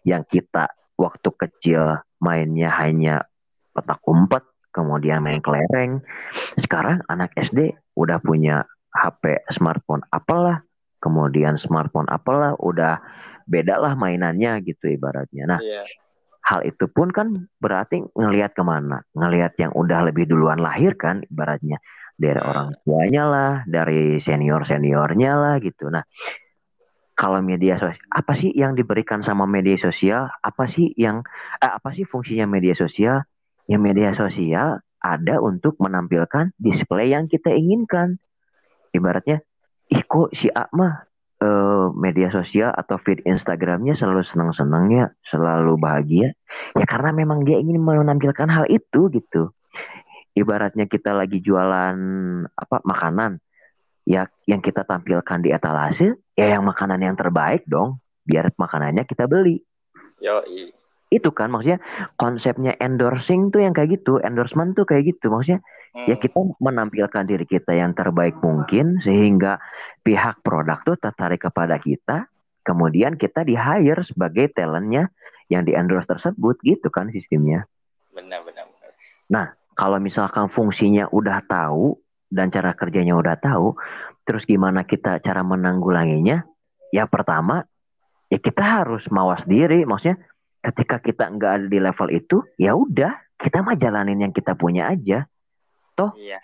yang 0.09 0.25
kita 0.25 0.73
waktu 0.97 1.31
kecil 1.35 2.01
mainnya 2.25 2.73
hanya 2.81 3.29
petak 3.77 4.01
umpet, 4.09 4.41
kemudian 4.73 5.21
main 5.21 5.45
kelereng. 5.45 6.01
Sekarang 6.57 7.05
anak 7.13 7.37
SD 7.37 7.77
udah 8.01 8.17
punya 8.25 8.65
HP 8.97 9.45
smartphone 9.53 10.01
apalah, 10.09 10.65
kemudian 11.05 11.61
smartphone 11.61 12.09
apalah, 12.09 12.57
udah 12.57 12.97
beda 13.45 13.77
lah 13.77 13.93
mainannya 13.93 14.65
gitu 14.65 14.89
ibaratnya. 14.89 15.45
Nah, 15.45 15.61
yeah. 15.61 15.85
hal 16.49 16.65
itu 16.65 16.89
pun 16.89 17.13
kan 17.13 17.37
berarti 17.61 18.01
ngelihat 18.17 18.57
ke 18.57 18.65
mana? 18.65 19.05
Ngelihat 19.13 19.61
yang 19.61 19.77
udah 19.77 20.09
lebih 20.09 20.25
duluan 20.25 20.65
lahir 20.65 20.97
kan 20.97 21.21
ibaratnya 21.29 21.77
dari 22.15 22.39
iya. 22.39 22.47
orang 22.47 22.69
tuanya 22.87 23.25
lah, 23.27 23.53
dari 23.67 24.23
senior 24.23 24.63
seniornya 24.63 25.33
lah 25.35 25.55
gitu. 25.59 25.91
Nah, 25.91 26.07
kalau 27.15 27.39
media 27.39 27.79
sosial 27.79 28.03
apa 28.11 28.35
sih 28.35 28.51
yang 28.51 28.75
diberikan 28.75 29.23
sama 29.23 29.47
media 29.47 29.79
sosial? 29.79 30.31
Apa 30.43 30.67
sih 30.67 30.91
yang 30.99 31.23
eh, 31.63 31.73
apa 31.73 31.95
sih 31.95 32.03
fungsinya 32.03 32.47
media 32.51 32.75
sosial? 32.75 33.23
Yang 33.71 33.81
media 33.81 34.11
sosial 34.13 34.83
ada 34.99 35.35
untuk 35.41 35.79
menampilkan 35.79 36.53
display 36.59 37.15
yang 37.15 37.31
kita 37.31 37.55
inginkan. 37.55 38.19
Ibaratnya 38.91 39.41
ih 39.91 40.03
kok 40.05 40.35
si 40.35 40.51
Akma 40.51 41.07
eh, 41.39 41.87
media 41.95 42.35
sosial 42.35 42.75
atau 42.75 42.99
feed 42.99 43.23
Instagramnya 43.23 43.95
selalu 43.95 44.27
senang-senangnya 44.27 45.15
selalu 45.23 45.79
bahagia? 45.79 46.35
Ya 46.75 46.87
karena 46.87 47.15
memang 47.15 47.47
dia 47.47 47.63
ingin 47.63 47.79
menampilkan 47.79 48.51
hal 48.51 48.67
itu 48.67 49.07
gitu. 49.15 49.55
Ibaratnya 50.35 50.91
kita 50.91 51.15
lagi 51.15 51.39
jualan 51.39 51.97
apa 52.59 52.77
makanan 52.83 53.39
ya 54.05 54.29
yang 54.45 54.61
kita 54.61 54.85
tampilkan 54.85 55.41
di 55.41 55.51
etalase 55.51 56.17
ya 56.37 56.57
yang 56.57 56.65
makanan 56.65 57.01
yang 57.01 57.17
terbaik 57.17 57.65
dong. 57.65 58.01
Biar 58.25 58.49
makanannya 58.57 59.05
kita 59.05 59.29
beli. 59.29 59.61
Yo 60.21 60.41
itu 61.15 61.31
kan 61.31 61.47
maksudnya 61.53 61.79
konsepnya 62.19 62.75
endorsing 62.83 63.55
tuh 63.55 63.63
yang 63.63 63.71
kayak 63.71 64.03
gitu 64.03 64.19
endorsement 64.19 64.75
tuh 64.75 64.83
kayak 64.83 65.15
gitu. 65.15 65.31
Maksudnya 65.31 65.63
hmm. 65.95 66.07
ya 66.11 66.17
kita 66.19 66.39
menampilkan 66.59 67.25
diri 67.29 67.47
kita 67.47 67.71
yang 67.77 67.95
terbaik 67.95 68.35
mungkin 68.43 68.99
sehingga 68.99 69.63
pihak 70.03 70.43
produk 70.43 70.83
tuh 70.83 70.97
tertarik 70.99 71.47
kepada 71.47 71.79
kita. 71.79 72.27
Kemudian 72.65 73.21
kita 73.21 73.45
di 73.45 73.55
hire 73.55 74.03
sebagai 74.03 74.51
talentnya 74.57 75.13
yang 75.53 75.63
di 75.63 75.77
endorse 75.77 76.09
tersebut. 76.11 76.59
Gitu 76.65 76.91
kan 76.91 77.13
sistemnya. 77.15 77.69
Benar 78.11 78.43
benar, 78.47 78.67
benar. 78.71 78.91
nah 79.31 79.47
kalau 79.75 79.99
misalkan 79.99 80.47
fungsinya 80.47 81.11
udah 81.11 81.43
tahu 81.47 81.99
dan 82.35 82.51
cara 82.51 82.75
kerjanya 82.75 83.15
udah 83.15 83.39
tahu, 83.39 83.79
terus 84.27 84.43
gimana 84.43 84.83
kita 84.83 85.23
cara 85.23 85.47
menanggulanginya? 85.47 86.43
Ya 86.91 87.07
pertama, 87.07 87.63
ya 88.29 88.39
kita 88.43 88.83
harus 88.83 89.07
mawas 89.15 89.47
diri. 89.47 89.87
Maksudnya 89.87 90.19
ketika 90.61 90.99
kita 90.99 91.31
nggak 91.31 91.53
ada 91.63 91.67
di 91.71 91.79
level 91.79 92.09
itu, 92.11 92.43
ya 92.59 92.75
udah 92.75 93.15
kita 93.39 93.63
mah 93.63 93.79
jalanin 93.79 94.19
yang 94.19 94.33
kita 94.35 94.59
punya 94.59 94.91
aja. 94.91 95.31
Toh, 95.95 96.11
iya. 96.19 96.43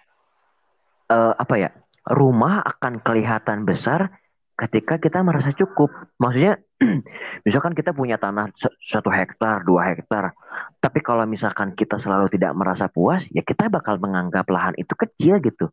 uh, 1.11 1.35
apa 1.35 1.55
ya? 1.59 1.71
Rumah 2.07 2.65
akan 2.65 3.03
kelihatan 3.03 3.67
besar 3.67 4.21
ketika 4.61 5.01
kita 5.01 5.25
merasa 5.25 5.57
cukup. 5.57 5.89
Maksudnya, 6.21 6.61
misalkan 7.47 7.73
kita 7.73 7.97
punya 7.97 8.21
tanah 8.21 8.53
satu 8.85 9.09
hektar, 9.09 9.65
dua 9.65 9.89
hektar, 9.97 10.37
Tapi 10.81 11.01
kalau 11.05 11.25
misalkan 11.29 11.77
kita 11.77 12.01
selalu 12.01 12.33
tidak 12.33 12.57
merasa 12.57 12.89
puas, 12.89 13.25
ya 13.33 13.45
kita 13.45 13.69
bakal 13.69 14.01
menganggap 14.01 14.49
lahan 14.49 14.73
itu 14.81 14.93
kecil 14.97 15.41
gitu. 15.45 15.69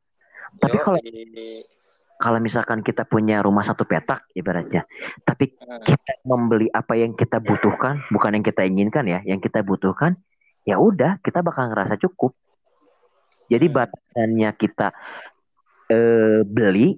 Tapi 0.57 0.77
kalau 0.81 0.99
kalau 2.17 2.39
misalkan 2.41 2.81
kita 2.81 3.05
punya 3.05 3.45
rumah 3.45 3.61
satu 3.61 3.85
petak 3.85 4.25
ibaratnya, 4.33 4.89
tapi 5.21 5.53
kita 5.85 6.25
membeli 6.25 6.65
apa 6.73 6.97
yang 6.97 7.13
kita 7.13 7.37
butuhkan, 7.37 8.01
bukan 8.09 8.41
yang 8.41 8.45
kita 8.45 8.65
inginkan 8.65 9.05
ya, 9.05 9.21
yang 9.21 9.37
kita 9.37 9.61
butuhkan, 9.61 10.17
ya 10.65 10.81
udah 10.81 11.21
kita 11.21 11.45
bakal 11.45 11.69
ngerasa 11.69 12.01
cukup. 12.01 12.33
Jadi 13.47 13.69
hmm. 13.69 13.75
batasannya 13.77 14.49
kita 14.57 14.87
eh, 15.93 16.41
beli, 16.41 16.97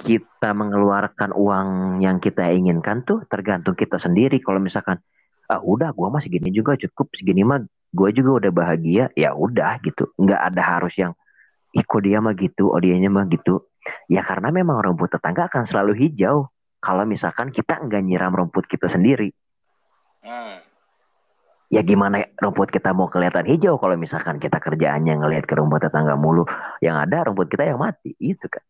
kita 0.00 0.50
mengeluarkan 0.56 1.36
uang 1.36 2.00
yang 2.00 2.16
kita 2.18 2.48
inginkan 2.48 3.04
tuh 3.04 3.20
tergantung 3.28 3.76
kita 3.76 4.00
sendiri. 4.00 4.40
Kalau 4.40 4.58
misalkan 4.58 4.96
ah 5.44 5.60
udah 5.60 5.92
gue 5.92 6.08
masih 6.08 6.40
gini 6.40 6.48
juga 6.48 6.72
cukup 6.80 7.12
segini 7.12 7.44
mah 7.44 7.60
gue 7.92 8.08
juga 8.16 8.44
udah 8.44 8.52
bahagia 8.52 9.04
ya 9.12 9.36
udah 9.36 9.76
gitu 9.84 10.08
nggak 10.16 10.40
ada 10.40 10.62
harus 10.64 10.94
yang 10.96 11.12
ikut 11.74 12.00
dia 12.06 12.22
mah 12.22 12.38
gitu 12.38 12.70
oh 12.70 12.80
dianya 12.80 13.10
mah 13.10 13.26
gitu 13.26 13.66
Ya 14.08 14.20
karena 14.24 14.52
memang 14.52 14.80
rumput 14.80 15.12
tetangga 15.16 15.48
akan 15.48 15.64
selalu 15.68 15.92
hijau 15.96 16.48
kalau 16.80 17.04
misalkan 17.08 17.48
kita 17.52 17.80
nggak 17.80 18.02
nyiram 18.04 18.32
rumput 18.32 18.68
kita 18.68 18.88
sendiri. 18.88 19.32
Hmm. 20.24 20.60
Ya 21.72 21.80
gimana 21.80 22.28
rumput 22.36 22.68
kita 22.68 22.92
mau 22.92 23.08
kelihatan 23.08 23.48
hijau 23.48 23.80
kalau 23.80 23.96
misalkan 23.96 24.36
kita 24.36 24.60
kerjaannya 24.60 25.20
ngelihat 25.24 25.44
ke 25.48 25.54
rumput 25.56 25.88
tetangga 25.88 26.14
mulu, 26.16 26.44
yang 26.84 27.00
ada 27.00 27.28
rumput 27.28 27.48
kita 27.48 27.64
yang 27.64 27.80
mati, 27.80 28.12
itu 28.20 28.44
kan. 28.46 28.62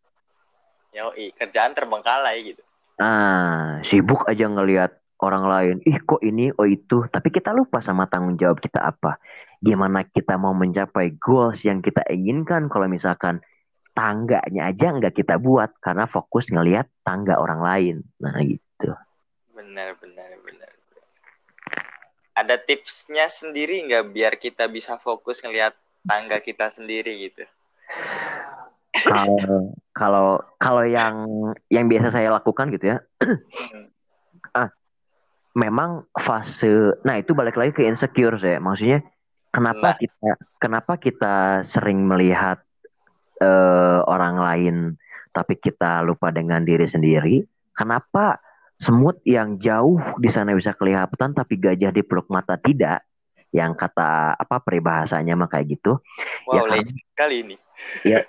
Yoi, 0.94 1.34
kerjaan 1.34 1.74
terbengkalai 1.74 2.54
gitu. 2.54 2.62
Ah, 3.02 3.82
sibuk 3.82 4.22
aja 4.30 4.46
ngelihat 4.46 4.94
orang 5.24 5.44
lain, 5.48 5.76
ih 5.88 5.98
kok 6.04 6.20
ini, 6.20 6.52
oh 6.54 6.68
itu, 6.68 7.08
tapi 7.08 7.32
kita 7.32 7.56
lupa 7.56 7.80
sama 7.80 8.04
tanggung 8.04 8.36
jawab 8.36 8.60
kita 8.60 8.84
apa. 8.84 9.16
Gimana 9.64 10.04
kita 10.04 10.36
mau 10.36 10.52
mencapai 10.52 11.16
goals 11.16 11.64
yang 11.64 11.80
kita 11.80 12.04
inginkan 12.12 12.68
kalau 12.68 12.84
misalkan 12.84 13.40
tangganya 13.94 14.68
aja 14.68 14.90
nggak 14.90 15.14
kita 15.14 15.38
buat 15.38 15.70
karena 15.78 16.04
fokus 16.10 16.50
ngelihat 16.50 16.90
tangga 17.06 17.38
orang 17.38 17.60
lain. 17.62 17.96
Nah 18.20 18.36
gitu. 18.42 18.90
Benar 19.54 19.96
benar 20.02 20.30
benar. 20.42 20.70
Ada 22.34 22.58
tipsnya 22.58 23.30
sendiri 23.30 23.86
nggak 23.86 24.04
biar 24.10 24.34
kita 24.36 24.66
bisa 24.66 24.98
fokus 24.98 25.40
ngelihat 25.40 25.72
tangga 26.04 26.42
kita 26.42 26.68
sendiri 26.74 27.30
gitu? 27.30 27.46
Kalau 29.06 29.38
kalau 29.94 30.28
kalau 30.58 30.84
yang 30.84 31.30
yang 31.70 31.86
biasa 31.86 32.10
saya 32.10 32.34
lakukan 32.34 32.74
gitu 32.74 32.98
ya. 32.98 32.98
Hmm. 33.22 33.86
ah, 34.52 34.68
memang 35.54 36.06
fase. 36.14 36.98
Nah 37.06 37.18
itu 37.18 37.32
balik 37.34 37.54
lagi 37.54 37.72
ke 37.74 37.86
insecure 37.86 38.38
saya. 38.38 38.58
Maksudnya 38.58 39.02
kenapa 39.54 39.94
nah. 39.94 39.96
kita 40.02 40.30
kenapa 40.58 40.92
kita 40.98 41.36
sering 41.62 42.02
melihat 42.02 42.58
uh, 43.38 44.02
orang 44.10 44.36
lain 44.42 44.76
tapi 45.30 45.54
kita 45.58 46.02
lupa 46.02 46.34
dengan 46.34 46.66
diri 46.66 46.90
sendiri 46.90 47.46
kenapa 47.70 48.42
semut 48.82 49.22
yang 49.22 49.62
jauh 49.62 50.02
di 50.18 50.26
sana 50.26 50.50
bisa 50.58 50.74
kelihatan 50.74 51.30
tapi 51.30 51.54
gajah 51.58 51.94
di 51.94 52.02
peluk 52.02 52.26
mata 52.26 52.58
tidak 52.58 53.06
yang 53.54 53.78
kata 53.78 54.34
apa 54.34 54.58
peribahasanya 54.58 55.38
mah 55.38 55.46
kayak 55.46 55.78
gitu 55.78 56.02
wow, 56.50 56.66
ya 56.66 56.82
kali 57.14 57.46
ini 57.46 57.56
ya 58.10 58.26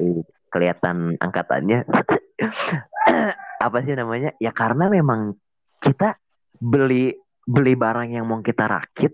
kelihatan 0.53 1.17
angkatannya 1.17 1.89
apa 3.65 3.78
sih 3.82 3.97
namanya 3.97 4.38
ya 4.38 4.53
karena 4.53 4.86
memang 4.93 5.34
kita 5.82 6.21
beli 6.59 7.13
beli 7.45 7.73
barang 7.77 8.09
yang 8.09 8.25
mau 8.25 8.41
kita 8.41 8.65
rakit 8.65 9.13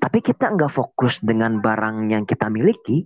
tapi 0.00 0.18
kita 0.24 0.52
nggak 0.54 0.72
fokus 0.72 1.20
dengan 1.20 1.60
barang 1.60 2.08
yang 2.08 2.24
kita 2.24 2.48
miliki 2.48 3.04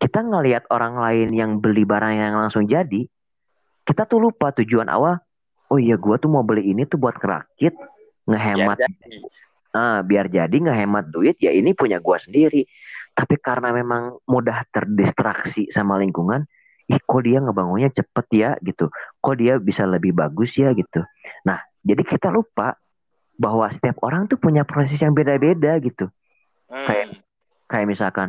kita 0.00 0.24
ngelihat 0.24 0.64
orang 0.72 0.96
lain 0.96 1.28
yang 1.36 1.50
beli 1.60 1.84
barang 1.84 2.16
yang 2.16 2.32
langsung 2.32 2.64
jadi, 2.64 3.04
kita 3.84 4.08
tuh 4.08 4.32
lupa 4.32 4.48
tujuan 4.56 4.88
awal. 4.88 5.20
Oh 5.68 5.76
iya, 5.76 6.00
gue 6.00 6.16
tuh 6.16 6.32
mau 6.32 6.40
beli 6.40 6.72
ini 6.72 6.88
tuh 6.88 6.96
buat 6.96 7.20
kerakit, 7.20 7.76
ngehemat. 8.24 8.80
Biar 8.80 8.90
jadi. 8.96 9.18
Ah, 9.70 10.00
biar 10.02 10.26
jadi 10.32 10.56
ngehemat 10.56 11.12
duit, 11.12 11.36
ya 11.38 11.52
ini 11.52 11.76
punya 11.76 12.00
gue 12.00 12.16
sendiri. 12.16 12.64
Tapi 13.12 13.36
karena 13.44 13.76
memang 13.76 14.16
mudah 14.24 14.64
terdistraksi 14.72 15.68
sama 15.68 16.00
lingkungan, 16.00 16.48
ih 16.88 16.98
kok 17.04 17.20
dia 17.22 17.38
ngebangunnya 17.44 17.92
cepet 17.92 18.26
ya 18.32 18.50
gitu. 18.64 18.88
Kok 19.20 19.36
dia 19.36 19.60
bisa 19.60 19.84
lebih 19.84 20.16
bagus 20.16 20.56
ya 20.56 20.72
gitu. 20.72 21.04
Nah, 21.44 21.60
jadi 21.84 22.02
kita 22.08 22.32
lupa 22.32 22.72
bahwa 23.40 23.72
setiap 23.72 23.96
orang 24.04 24.28
tuh 24.28 24.36
punya 24.36 24.68
proses 24.68 25.00
yang 25.00 25.16
beda-beda 25.16 25.80
gitu. 25.80 26.12
Hmm. 26.68 26.84
Kayak 26.84 27.06
kayak 27.64 27.86
misalkan, 27.88 28.28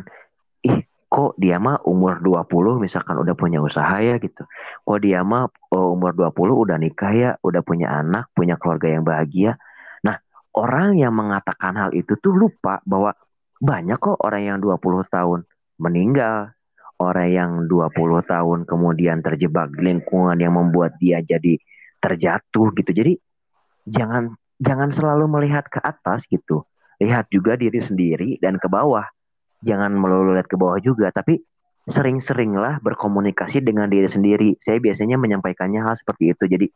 ih 0.64 0.88
kok 1.12 1.36
dia 1.36 1.60
mah 1.60 1.84
umur 1.84 2.24
20 2.24 2.80
misalkan 2.80 3.20
udah 3.20 3.36
punya 3.36 3.60
usaha 3.60 4.00
ya 4.00 4.16
gitu. 4.16 4.48
Kok 4.88 4.98
dia 5.04 5.20
mah 5.20 5.52
oh, 5.76 5.92
umur 5.92 6.16
20 6.16 6.64
udah 6.64 6.76
nikah 6.80 7.12
ya, 7.12 7.30
udah 7.44 7.60
punya 7.60 7.92
anak, 7.92 8.32
punya 8.32 8.56
keluarga 8.56 8.88
yang 8.88 9.04
bahagia. 9.04 9.60
Nah, 10.00 10.16
orang 10.56 10.96
yang 10.96 11.12
mengatakan 11.12 11.76
hal 11.76 11.92
itu 11.92 12.16
tuh 12.16 12.32
lupa 12.32 12.80
bahwa 12.88 13.12
banyak 13.60 14.00
kok 14.00 14.16
orang 14.24 14.42
yang 14.48 14.58
20 14.64 14.80
tahun 15.12 15.44
meninggal, 15.76 16.56
orang 16.96 17.28
yang 17.28 17.50
20 17.68 18.24
tahun 18.24 18.58
kemudian 18.64 19.20
terjebak 19.20 19.68
di 19.76 19.92
lingkungan 19.92 20.40
yang 20.40 20.56
membuat 20.56 20.96
dia 20.96 21.20
jadi 21.20 21.60
terjatuh 22.00 22.72
gitu. 22.72 22.90
Jadi 22.90 23.12
jangan 23.84 24.32
jangan 24.62 24.94
selalu 24.94 25.26
melihat 25.26 25.66
ke 25.66 25.82
atas 25.82 26.22
gitu. 26.30 26.62
Lihat 27.02 27.26
juga 27.34 27.58
diri 27.58 27.82
sendiri 27.82 28.38
dan 28.38 28.62
ke 28.62 28.70
bawah 28.70 29.04
jangan 29.62 29.94
melulu 29.94 30.34
lihat 30.34 30.50
ke 30.50 30.58
bawah 30.58 30.78
juga, 30.82 31.14
tapi 31.14 31.40
sering-seringlah 31.86 32.82
berkomunikasi 32.82 33.62
dengan 33.62 33.90
diri 33.90 34.06
sendiri. 34.06 34.58
Saya 34.62 34.78
biasanya 34.78 35.18
menyampaikannya 35.18 35.82
hal 35.82 35.94
seperti 35.98 36.34
itu. 36.34 36.44
Jadi 36.46 36.66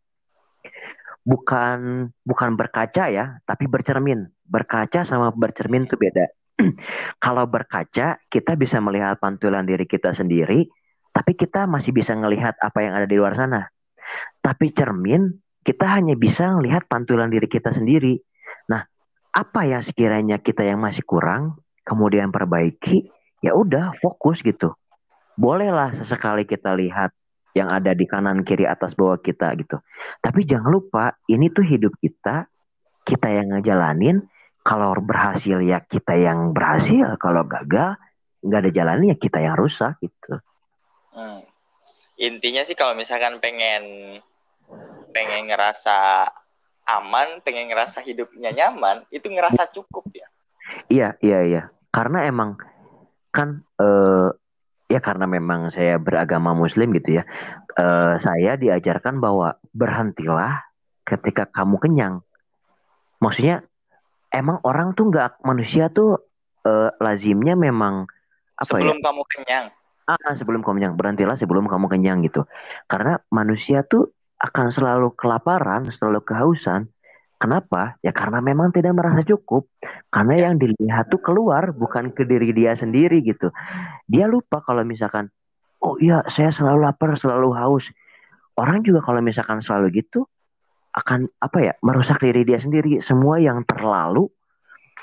bukan 1.26 2.10
bukan 2.22 2.50
berkaca 2.54 3.10
ya, 3.10 3.38
tapi 3.46 3.66
bercermin. 3.70 4.26
Berkaca 4.46 5.02
sama 5.02 5.30
bercermin 5.34 5.86
itu 5.86 5.98
beda. 5.98 6.26
Kalau 7.24 7.44
berkaca, 7.46 8.18
kita 8.30 8.52
bisa 8.58 8.78
melihat 8.82 9.18
pantulan 9.18 9.66
diri 9.66 9.84
kita 9.84 10.14
sendiri, 10.14 10.66
tapi 11.10 11.34
kita 11.38 11.66
masih 11.68 11.92
bisa 11.94 12.14
melihat 12.16 12.54
apa 12.62 12.82
yang 12.82 12.94
ada 12.96 13.06
di 13.06 13.18
luar 13.18 13.34
sana. 13.36 13.66
Tapi 14.40 14.70
cermin, 14.70 15.26
kita 15.66 15.82
hanya 15.98 16.14
bisa 16.14 16.46
melihat 16.54 16.86
pantulan 16.86 17.26
diri 17.26 17.50
kita 17.50 17.74
sendiri. 17.74 18.22
Nah, 18.70 18.86
apa 19.34 19.66
ya 19.66 19.82
sekiranya 19.82 20.38
kita 20.38 20.62
yang 20.62 20.78
masih 20.78 21.02
kurang, 21.02 21.58
kemudian 21.82 22.30
perbaiki, 22.30 23.10
ya 23.42 23.50
udah 23.50 23.98
fokus 23.98 24.46
gitu. 24.46 24.78
Bolehlah 25.34 25.90
sesekali 25.98 26.46
kita 26.46 26.70
lihat 26.78 27.10
yang 27.58 27.66
ada 27.66 27.98
di 27.98 28.06
kanan 28.06 28.46
kiri 28.46 28.62
atas 28.62 28.94
bawah 28.94 29.18
kita 29.18 29.50
gitu. 29.58 29.82
Tapi 30.22 30.46
jangan 30.46 30.70
lupa 30.70 31.18
ini 31.26 31.50
tuh 31.50 31.66
hidup 31.66 31.98
kita, 31.98 32.46
kita 33.02 33.26
yang 33.26 33.58
ngejalanin. 33.58 34.22
Kalau 34.62 34.94
berhasil 34.98 35.62
ya 35.62 35.82
kita 35.82 36.14
yang 36.14 36.54
berhasil, 36.54 37.18
kalau 37.18 37.42
gagal 37.46 37.98
nggak 38.42 38.60
ada 38.66 38.70
jalannya 38.70 39.14
ya 39.14 39.16
kita 39.18 39.38
yang 39.42 39.58
rusak 39.58 39.98
gitu. 39.98 40.38
Hmm. 41.10 41.42
Intinya 42.18 42.62
sih 42.62 42.78
kalau 42.78 42.94
misalkan 42.98 43.38
pengen 43.42 43.82
pengen 45.16 45.48
ngerasa 45.48 46.28
aman, 46.84 47.40
pengen 47.40 47.72
ngerasa 47.72 48.04
hidupnya 48.04 48.52
nyaman, 48.52 49.08
itu 49.08 49.32
ngerasa 49.32 49.72
cukup 49.72 50.04
ya. 50.12 50.28
Iya, 50.92 51.08
iya, 51.24 51.40
iya. 51.48 51.62
Karena 51.88 52.28
emang 52.28 52.60
kan 53.32 53.64
uh, 53.80 54.28
ya 54.92 55.00
karena 55.00 55.24
memang 55.24 55.72
saya 55.72 55.96
beragama 55.96 56.52
muslim 56.56 56.92
gitu 56.96 57.20
ya 57.20 57.24
uh, 57.76 58.14
saya 58.18 58.56
diajarkan 58.56 59.20
bahwa 59.20 59.60
berhentilah 59.76 60.64
ketika 61.06 61.46
kamu 61.46 61.76
kenyang. 61.78 62.14
Maksudnya 63.22 63.62
emang 64.32 64.60
orang 64.66 64.96
tuh 64.96 65.12
nggak 65.12 65.44
manusia 65.44 65.92
tuh 65.92 66.20
uh, 66.66 66.90
lazimnya 66.98 67.54
memang 67.54 68.08
apa 68.56 68.66
sebelum 68.66 68.98
ya? 68.98 69.04
kamu 69.04 69.22
kenyang. 69.28 69.66
Ah 70.06 70.32
sebelum 70.34 70.60
kamu 70.64 70.74
kenyang. 70.82 70.94
Berhentilah 70.96 71.36
sebelum 71.36 71.64
kamu 71.68 71.86
kenyang 71.92 72.18
gitu. 72.24 72.48
Karena 72.88 73.20
manusia 73.30 73.84
tuh 73.84 74.15
akan 74.46 74.70
selalu 74.70 75.12
kelaparan 75.18 75.90
selalu 75.90 76.22
kehausan 76.22 76.86
Kenapa? 77.36 78.00
Ya 78.00 78.16
karena 78.16 78.40
memang 78.40 78.72
tidak 78.72 78.96
merasa 78.96 79.20
cukup. 79.20 79.68
Karena 80.08 80.48
yang 80.48 80.54
dilihat 80.56 81.12
tuh 81.12 81.20
keluar 81.20 81.68
bukan 81.76 82.08
ke 82.16 82.24
diri 82.24 82.56
dia 82.56 82.72
sendiri 82.72 83.20
gitu. 83.20 83.52
Dia 84.08 84.24
lupa 84.24 84.64
kalau 84.64 84.80
misalkan, 84.88 85.28
oh 85.84 86.00
iya 86.00 86.24
saya 86.32 86.48
selalu 86.48 86.88
lapar, 86.88 87.12
selalu 87.20 87.52
haus. 87.52 87.84
Orang 88.56 88.80
juga 88.88 89.04
kalau 89.04 89.20
misalkan 89.20 89.60
selalu 89.60 90.00
gitu 90.00 90.24
akan 90.96 91.28
apa 91.44 91.58
ya 91.60 91.72
merusak 91.84 92.24
diri 92.24 92.48
dia 92.48 92.56
sendiri. 92.56 93.04
Semua 93.04 93.36
yang 93.36 93.68
terlalu 93.68 94.32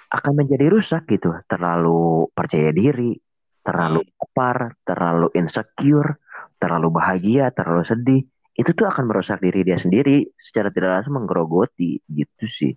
akan 0.09 0.33
menjadi 0.33 0.73
rusak 0.73 1.05
gitu. 1.13 1.37
Terlalu 1.45 2.33
percaya 2.33 2.73
diri, 2.73 3.13
terlalu 3.61 4.01
lapar, 4.17 4.73
terlalu 4.81 5.29
insecure, 5.37 6.17
terlalu 6.57 6.89
bahagia, 6.89 7.53
terlalu 7.53 7.85
sedih 7.85 8.25
itu 8.53 8.69
tuh 8.71 8.85
akan 8.85 9.09
merusak 9.09 9.41
diri 9.41 9.65
dia 9.65 9.77
sendiri 9.77 10.29
secara 10.37 10.69
tidak 10.69 11.01
langsung 11.01 11.17
menggerogoti 11.17 11.97
gitu 12.05 12.45
sih. 12.45 12.73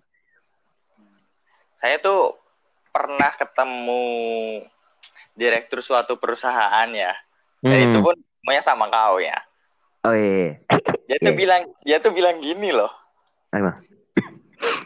Saya 1.77 2.01
tuh 2.01 2.33
pernah 2.89 3.29
ketemu 3.37 4.05
direktur 5.37 5.85
suatu 5.85 6.17
perusahaan 6.17 6.89
ya. 6.89 7.13
Dan 7.61 7.93
itu 7.93 7.97
Hmm. 8.01 8.05
pun 8.09 8.15
semuanya 8.17 8.63
sama 8.65 8.85
kau 8.89 9.21
ya. 9.21 9.37
Oh 10.01 10.13
iya. 10.17 10.57
Dia 11.05 11.17
tuh 11.21 11.33
Iya. 11.33 11.37
bilang 11.37 11.61
dia 11.85 11.97
tuh 12.01 12.13
bilang 12.13 12.41
gini 12.41 12.73
loh. 12.73 12.89
Apa? 13.53 13.77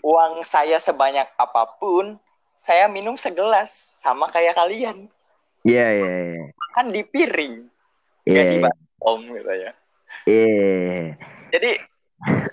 Uang 0.04 0.44
saya 0.44 0.76
sebanyak 0.76 1.32
apa 1.40 1.64
pun, 1.80 2.20
saya 2.60 2.92
minum 2.92 3.16
segelas 3.16 3.72
sama 4.04 4.28
kayak 4.28 4.60
kalian. 4.60 5.08
Iya 5.64 5.88
iya 5.94 6.12
iya. 6.36 6.46
Kan 6.76 6.92
di 6.92 7.06
piring, 7.06 7.70
Iya. 8.28 8.34
nggak 8.36 8.46
di 8.52 8.58
om 9.00 9.22
gitu 9.32 9.52
ya. 9.56 9.72
Iya. 10.26 11.18
Jadi 11.52 11.72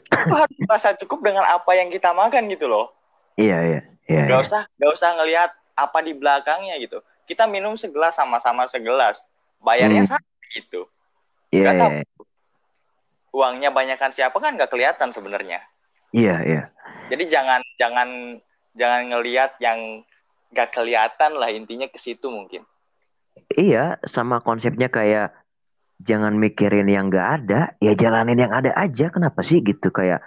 itu 0.09 0.35
harus 0.35 0.57
merasa 0.65 0.89
cukup 0.97 1.21
dengan 1.23 1.45
apa 1.45 1.73
yang 1.77 1.93
kita 1.93 2.11
makan 2.17 2.49
gitu 2.49 2.67
loh. 2.67 2.91
Iya 3.37 3.59
iya. 3.63 3.81
Iya. 4.09 4.23
Gak 4.27 4.41
iya. 4.41 4.47
usah 4.47 4.63
gak 4.67 4.91
usah 4.97 5.11
ngelihat 5.21 5.51
apa 5.77 5.99
di 6.03 6.13
belakangnya 6.17 6.75
gitu. 6.81 6.99
Kita 7.29 7.45
minum 7.45 7.77
segelas 7.77 8.17
sama-sama 8.17 8.65
segelas. 8.67 9.29
Bayarnya 9.61 10.09
Hmm. 10.09 10.11
sama 10.17 10.29
gitu. 10.57 10.89
Iya. 11.53 11.63
Nggak 11.65 11.77
tahu. 11.79 11.91
iya. 11.93 12.05
Uangnya 13.29 13.71
banyakkan 13.71 14.11
siapa 14.11 14.37
kan 14.41 14.57
nggak 14.57 14.73
kelihatan 14.73 15.13
sebenarnya. 15.13 15.61
Iya 16.17 16.37
iya. 16.43 16.63
Jadi 17.13 17.25
jangan 17.29 17.61
jangan 17.77 18.41
jangan 18.73 19.03
ngelihat 19.13 19.61
yang 19.61 20.03
nggak 20.49 20.73
kelihatan 20.73 21.37
lah 21.37 21.53
intinya 21.53 21.85
ke 21.85 22.01
situ 22.01 22.33
mungkin. 22.33 22.65
Iya, 23.55 24.01
sama 24.09 24.43
konsepnya 24.43 24.91
kayak 24.91 25.31
jangan 25.99 26.35
mikirin 26.39 26.87
yang 26.87 27.11
nggak 27.11 27.29
ada, 27.43 27.61
ya 27.83 27.93
jalanin 27.99 28.39
yang 28.39 28.55
ada 28.55 28.71
aja. 28.75 29.11
Kenapa 29.11 29.43
sih 29.43 29.61
gitu 29.63 29.91
kayak 29.91 30.23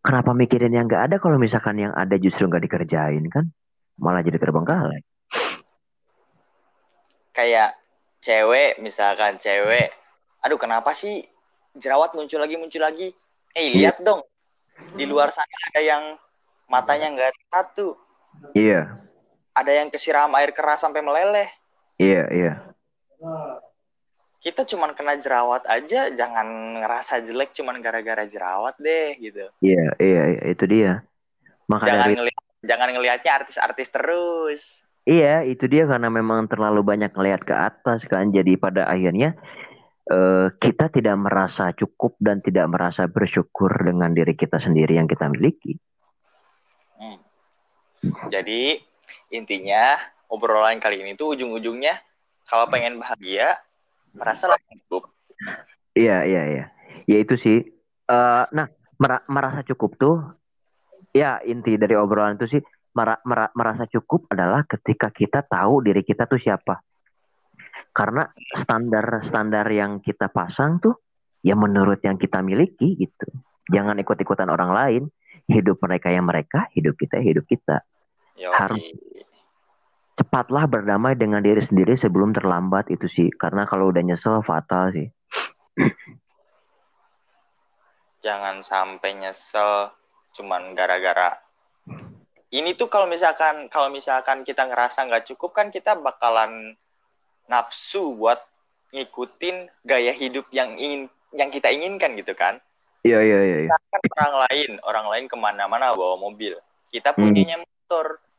kenapa 0.00 0.32
mikirin 0.32 0.72
yang 0.72 0.86
nggak 0.86 1.10
ada 1.10 1.16
kalau 1.18 1.36
misalkan 1.36 1.76
yang 1.82 1.92
ada 1.92 2.16
justru 2.16 2.46
nggak 2.46 2.64
dikerjain 2.70 3.26
kan? 3.26 3.50
Malah 3.98 4.22
jadi 4.22 4.38
terbengkalai. 4.38 5.02
Kayak 7.34 7.76
cewek 8.22 8.78
misalkan 8.82 9.36
cewek, 9.36 9.92
aduh 10.42 10.58
kenapa 10.58 10.94
sih 10.94 11.24
jerawat 11.76 12.14
muncul 12.14 12.40
lagi 12.42 12.56
muncul 12.58 12.82
lagi? 12.82 13.12
Eh 13.54 13.66
lihat 13.74 13.98
dong 14.02 14.22
di 14.94 15.04
luar 15.06 15.34
sana 15.34 15.56
ada 15.70 15.80
yang 15.82 16.02
matanya 16.70 17.10
nggak 17.10 17.34
satu, 17.50 17.98
Iya, 18.54 18.94
ada 19.52 19.72
yang 19.74 19.90
kesiram 19.90 20.30
air 20.38 20.54
keras 20.54 20.80
sampai 20.80 21.02
meleleh. 21.02 21.50
iya, 21.98 22.24
iya. 22.30 22.52
Kita 24.40 24.64
cuman 24.64 24.96
kena 24.96 25.20
jerawat 25.20 25.68
aja 25.68 26.08
jangan 26.16 26.80
ngerasa 26.80 27.20
jelek 27.20 27.52
cuman 27.52 27.84
gara-gara 27.84 28.24
jerawat 28.24 28.72
deh 28.80 29.20
gitu 29.20 29.44
Iya, 29.60 29.92
iya, 30.00 30.22
iya, 30.32 30.42
itu 30.48 30.64
dia. 30.64 31.04
Maka 31.68 31.86
jangan 31.86 32.00
dari 32.08 32.14
ngelihat 32.16 32.42
jangan 32.60 32.88
ngelihatnya 32.96 33.32
artis-artis 33.44 33.88
terus 33.92 34.62
iya, 35.04 35.44
itu 35.44 35.68
dia 35.68 35.84
karena 35.84 36.08
memang 36.08 36.48
terlalu 36.48 36.80
banyak 36.80 37.12
ngelihat 37.12 37.44
ke 37.44 37.52
atas 37.52 38.08
kan. 38.08 38.32
Jadi 38.32 38.56
pada 38.56 38.88
akhirnya 38.88 39.36
eh, 40.08 40.48
kita 40.56 40.88
tidak 40.88 41.16
merasa 41.20 41.76
cukup 41.76 42.16
dan 42.16 42.40
tidak 42.40 42.64
merasa 42.72 43.04
bersyukur 43.12 43.70
dengan 43.76 44.16
diri 44.16 44.32
kita 44.32 44.56
sendiri 44.56 44.96
yang 44.96 45.06
kita 45.06 45.28
miliki. 45.28 45.76
Hmm. 47.00 47.16
jadi 48.28 48.76
intinya 49.32 49.96
obrolan 50.28 50.80
kali 50.80 51.00
ini 51.00 51.16
tuh 51.16 51.32
ujung-ujungnya 51.32 51.96
kalau 52.44 52.68
pengen 52.68 53.00
bahagia 53.00 53.56
merasalah 54.14 54.58
cukup 54.68 55.10
Iya, 55.96 56.22
iya, 56.26 56.42
iya. 56.46 56.64
Ya 57.08 57.16
itu 57.18 57.34
sih. 57.34 57.58
Eh, 58.06 58.44
nah, 58.54 58.66
mera- 58.98 59.26
merasa 59.26 59.66
cukup 59.66 59.98
tuh, 59.98 60.16
ya 61.10 61.42
inti 61.42 61.74
dari 61.74 61.98
obrolan 61.98 62.38
itu 62.38 62.58
sih, 62.58 62.62
mera- 62.94 63.22
mera- 63.26 63.54
merasa 63.54 63.86
cukup 63.90 64.30
adalah 64.30 64.62
ketika 64.66 65.10
kita 65.10 65.42
tahu 65.42 65.82
diri 65.82 66.06
kita 66.06 66.30
tuh 66.30 66.38
siapa. 66.38 66.78
Karena 67.90 68.22
standar-standar 68.54 69.66
yang 69.74 69.98
kita 69.98 70.30
pasang 70.30 70.78
tuh, 70.78 70.94
ya 71.42 71.58
menurut 71.58 71.98
yang 72.06 72.14
kita 72.14 72.38
miliki 72.38 72.94
gitu. 72.94 73.26
Jangan 73.70 73.98
ikut-ikutan 73.98 74.46
orang 74.46 74.70
lain. 74.70 75.02
Hidup 75.50 75.82
mereka 75.82 76.14
yang 76.14 76.30
mereka, 76.30 76.70
hidup 76.78 76.94
kita 76.94 77.18
hidup 77.18 77.42
kita. 77.50 77.82
Yoi. 78.38 78.54
Harus. 78.54 78.82
Cepatlah 80.20 80.68
berdamai 80.68 81.16
dengan 81.16 81.40
diri 81.40 81.64
sendiri 81.64 81.96
sebelum 81.96 82.36
terlambat 82.36 82.92
itu 82.92 83.08
sih. 83.08 83.32
Karena 83.32 83.64
kalau 83.64 83.88
udah 83.88 84.04
nyesel 84.04 84.44
fatal 84.44 84.92
sih. 84.92 85.08
jangan 88.20 88.60
sampai 88.60 89.16
nyesel 89.16 89.90
cuman 90.36 90.76
gara-gara 90.76 91.40
ini 92.52 92.76
tuh 92.76 92.86
kalau 92.92 93.08
misalkan 93.08 93.66
kalau 93.72 93.88
misalkan 93.90 94.44
kita 94.44 94.68
ngerasa 94.68 95.08
nggak 95.08 95.26
cukup 95.34 95.56
kan 95.56 95.72
kita 95.72 95.96
bakalan 95.96 96.76
nafsu 97.48 98.14
buat 98.14 98.38
ngikutin 98.94 99.72
gaya 99.82 100.12
hidup 100.14 100.46
yang 100.52 100.76
ingin 100.76 101.08
yang 101.34 101.50
kita 101.50 101.72
inginkan 101.72 102.14
gitu 102.14 102.36
kan 102.36 102.60
Iya, 103.00 103.16
iya, 103.24 103.40
iya. 103.40 103.58
iya. 103.64 103.76
kan 103.88 104.02
orang 104.20 104.34
lain 104.44 104.70
orang 104.84 105.06
lain 105.08 105.24
ke 105.24 105.36
mana-mana 105.40 105.96
bawa 105.96 106.20
mobil 106.20 106.52
kita 106.92 107.16
punyanya 107.16 107.58
motor 107.58 108.20
Hmm. 108.20 108.29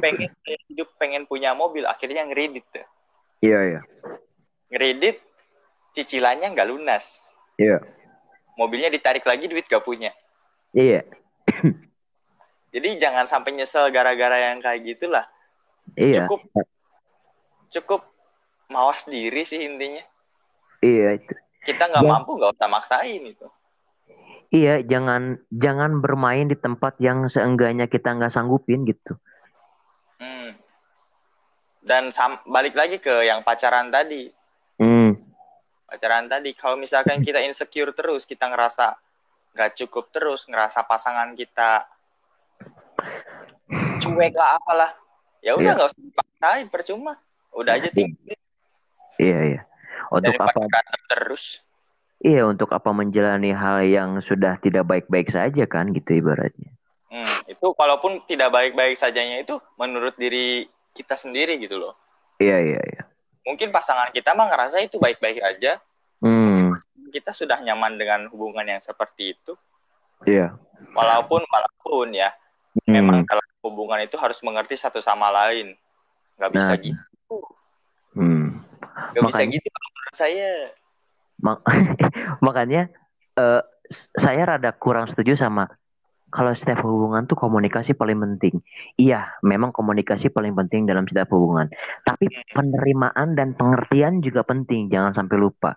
Pengen 0.00 0.30
hidup 0.68 0.88
pengen 0.96 1.22
punya 1.24 1.52
mobil 1.52 1.84
akhirnya 1.84 2.24
ngeredit 2.26 2.64
tuh. 2.70 2.86
Iya, 3.38 3.58
iya. 3.64 3.80
ngeredit 4.68 5.16
cicilannya 5.94 6.52
nggak 6.52 6.68
lunas 6.68 7.24
Iya. 7.56 7.80
mobilnya 8.54 8.92
ditarik 8.92 9.24
lagi 9.24 9.48
duit 9.48 9.64
gak 9.64 9.80
punya 9.80 10.12
Iya. 10.70 11.02
jadi 12.74 12.88
jangan 13.00 13.24
sampai 13.24 13.56
nyesel 13.56 13.88
gara-gara 13.88 14.36
yang 14.36 14.60
kayak 14.60 14.84
gitulah 14.84 15.24
Iya. 15.96 16.28
cukup 16.28 16.40
cukup 17.70 18.00
mawas 18.68 19.08
diri 19.08 19.42
sih 19.42 19.64
intinya 19.64 20.04
Iya 20.78 21.16
itu. 21.16 21.32
kita 21.64 21.88
nggak 21.88 22.04
Ya. 22.04 22.10
mampu 22.12 22.36
nggak 22.36 22.52
usah 22.58 22.68
maksain 22.68 23.24
itu 23.24 23.48
Iya, 24.48 24.80
jangan 24.80 25.36
jangan 25.52 26.00
bermain 26.00 26.48
di 26.48 26.56
tempat 26.56 26.96
yang 27.04 27.28
seenggaknya 27.28 27.84
kita 27.84 28.16
nggak 28.16 28.32
sanggupin 28.32 28.88
gitu. 28.88 29.20
Hmm. 30.18 30.50
dan 31.78 32.10
sam- 32.10 32.42
balik 32.44 32.74
lagi 32.74 32.98
ke 32.98 33.22
yang 33.22 33.40
pacaran 33.40 33.86
tadi 33.88 34.28
Hmm. 34.76 35.14
pacaran 35.84 36.26
tadi 36.26 36.52
kalau 36.52 36.74
misalkan 36.74 37.18
kita 37.18 37.38
insecure 37.40 37.90
terus 37.90 38.22
kita 38.22 38.46
ngerasa 38.46 38.98
nggak 39.52 39.74
cukup 39.76 40.10
terus 40.10 40.44
ngerasa 40.44 40.82
pasangan 40.84 41.32
kita 41.32 41.86
cuek 43.98 44.34
lah 44.34 44.56
apalah 44.56 44.90
ya 45.38 45.54
udah 45.54 45.64
Iya. 45.64 45.74
nggak 45.74 45.88
usah 45.88 46.02
dipaksain 46.04 46.66
percuma 46.68 47.12
udah 47.50 47.74
aja 47.74 47.90
tinggi 47.90 48.34
Iya, 49.18 49.38
iya. 49.44 49.60
Untuk 50.08 50.30
daripada 50.30 50.54
apa? 50.54 50.62
berantem 50.62 51.02
terus 51.08 51.44
Iya, 52.18 52.46
untuk 52.46 52.70
apa 52.70 52.90
menjalani 52.90 53.50
hal 53.50 53.82
yang 53.82 54.18
sudah 54.18 54.58
tidak 54.58 54.86
baik-baik 54.86 55.26
saja 55.28 55.66
kan 55.66 55.90
gitu 55.90 56.18
ibaratnya. 56.18 56.77
Hmm, 57.08 57.40
itu 57.44 57.66
walaupun 57.72 58.20
tidak 58.24 58.48
baik-baik 58.48 58.92
sajanya 58.94 59.40
itu 59.40 59.56
menurut 59.74 60.12
diri 60.14 60.68
kita 60.92 61.16
sendiri 61.16 61.56
gitu 61.56 61.76
loh. 61.76 61.96
Iya, 62.36 62.60
iya, 62.60 62.80
iya. 62.84 63.02
Mungkin 63.42 63.72
pasangan 63.72 64.12
kita 64.12 64.32
mah 64.32 64.46
ngerasa 64.46 64.78
itu 64.78 64.96
baik-baik 64.96 65.40
aja. 65.40 65.80
Hmm. 66.20 66.76
Kita 67.08 67.32
sudah 67.32 67.58
nyaman 67.58 67.96
dengan 67.96 68.28
hubungan 68.28 68.62
yang 68.62 68.78
seperti 68.78 69.32
itu. 69.32 69.56
Iya. 70.22 70.52
Walaupun 70.92 71.40
walaupun 71.42 72.12
ya 72.12 72.28
Hmm. 72.78 72.92
memang 72.94 73.24
dalam 73.24 73.42
hubungan 73.58 73.98
itu 73.98 74.14
harus 74.14 74.38
mengerti 74.38 74.76
satu 74.76 75.00
sama 75.00 75.32
lain. 75.32 75.72
Nggak 76.36 76.52
bisa 76.52 76.72
Nah. 76.72 76.78
gitu. 76.78 77.36
Hmm. 78.12 78.60
Bisa 79.10 79.24
Makanya- 79.24 79.52
gitu 79.56 79.66
kalau 79.66 79.88
menurut 79.88 80.14
saya. 80.14 80.50
Mak- 81.38 81.64
makanya 82.44 82.82
eh, 83.34 83.62
s- 83.88 84.10
saya 84.12 84.42
rada 84.44 84.70
kurang 84.70 85.08
setuju 85.08 85.34
sama 85.34 85.70
kalau 86.28 86.52
setiap 86.52 86.84
hubungan 86.84 87.24
tuh 87.24 87.36
komunikasi 87.40 87.96
paling 87.96 88.20
penting. 88.20 88.60
Iya, 89.00 89.40
memang 89.40 89.72
komunikasi 89.72 90.28
paling 90.28 90.52
penting 90.52 90.84
dalam 90.84 91.08
setiap 91.08 91.32
hubungan. 91.32 91.72
Tapi 92.04 92.28
penerimaan 92.52 93.32
dan 93.32 93.56
pengertian 93.56 94.20
juga 94.20 94.44
penting. 94.44 94.92
Jangan 94.92 95.16
sampai 95.16 95.36
lupa. 95.40 95.72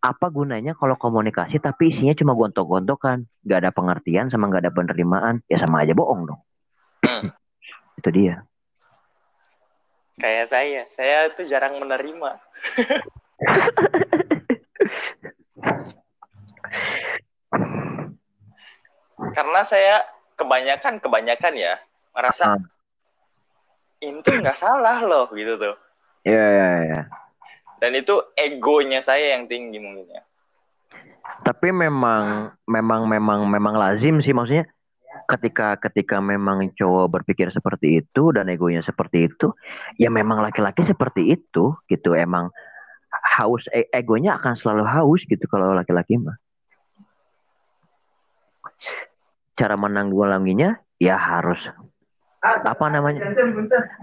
Apa 0.00 0.32
gunanya 0.32 0.72
kalau 0.72 0.96
komunikasi 0.96 1.60
tapi 1.60 1.92
isinya 1.92 2.16
cuma 2.16 2.32
gontok-gontokan, 2.32 3.28
gak 3.44 3.58
ada 3.60 3.70
pengertian 3.76 4.32
sama 4.32 4.48
gak 4.48 4.64
ada 4.64 4.72
penerimaan, 4.72 5.44
ya 5.44 5.60
sama 5.60 5.84
aja 5.84 5.92
bohong 5.92 6.24
dong. 6.24 6.40
Hmm. 7.04 7.28
Itu 8.00 8.08
dia. 8.08 8.48
Kayak 10.16 10.46
saya, 10.48 10.82
saya 10.88 11.28
tuh 11.32 11.44
jarang 11.44 11.76
menerima. 11.76 12.30
Karena 19.36 19.60
saya 19.62 20.02
kebanyakan 20.34 20.98
kebanyakan 20.98 21.54
ya 21.56 21.74
merasa 22.16 22.56
Ah. 22.56 22.60
ini 24.00 24.24
tuh 24.24 24.40
nggak 24.40 24.56
salah 24.56 24.98
loh 25.04 25.28
gitu 25.36 25.60
tuh. 25.60 25.76
Iya, 26.24 26.44
iya, 26.44 26.70
iya. 26.88 27.02
Dan 27.80 27.96
itu 27.96 28.16
egonya 28.36 29.00
saya 29.04 29.36
yang 29.36 29.48
tinggi 29.48 29.76
mungkin 29.80 30.08
ya. 30.08 30.22
Tapi 31.44 31.72
memang 31.72 32.52
memang 32.64 33.08
memang 33.08 33.40
memang 33.48 33.74
lazim 33.76 34.20
sih 34.20 34.32
maksudnya 34.32 34.68
ketika 35.30 35.78
ketika 35.78 36.18
memang 36.18 36.74
cowok 36.74 37.20
berpikir 37.20 37.48
seperti 37.54 38.02
itu 38.02 38.34
dan 38.34 38.50
egonya 38.50 38.82
seperti 38.82 39.30
itu 39.30 39.54
ya 39.94 40.10
memang 40.10 40.42
laki-laki 40.42 40.82
seperti 40.82 41.34
itu 41.38 41.74
gitu 41.86 42.18
emang 42.18 42.50
haus 43.38 43.66
e 43.70 43.86
egonya 43.94 44.38
akan 44.38 44.54
selalu 44.58 44.84
haus 44.86 45.22
gitu 45.26 45.42
kalau 45.46 45.74
laki-laki 45.74 46.18
mah 46.18 46.34
cara 49.60 49.76
menanggulanginya 49.76 50.80
ya 50.96 51.20
harus. 51.20 51.60
Apa 52.40 52.88
namanya? 52.88 53.20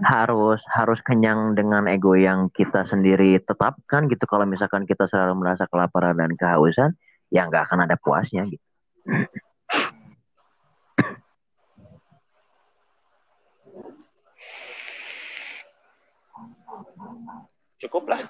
harus 0.06 0.62
harus 0.70 1.02
kenyang 1.02 1.58
dengan 1.58 1.90
ego 1.90 2.14
yang 2.14 2.46
kita 2.54 2.86
sendiri 2.86 3.42
tetapkan 3.42 4.06
gitu. 4.06 4.22
Kalau 4.30 4.46
misalkan 4.46 4.86
kita 4.86 5.10
selalu 5.10 5.42
merasa 5.42 5.66
kelaparan 5.66 6.14
dan 6.14 6.38
kehausan 6.38 6.94
ya 7.34 7.50
nggak 7.50 7.66
akan 7.66 7.90
ada 7.90 7.98
puasnya 7.98 8.46
gitu. 8.46 8.62
Cukup 17.82 18.06
lah. 18.06 18.22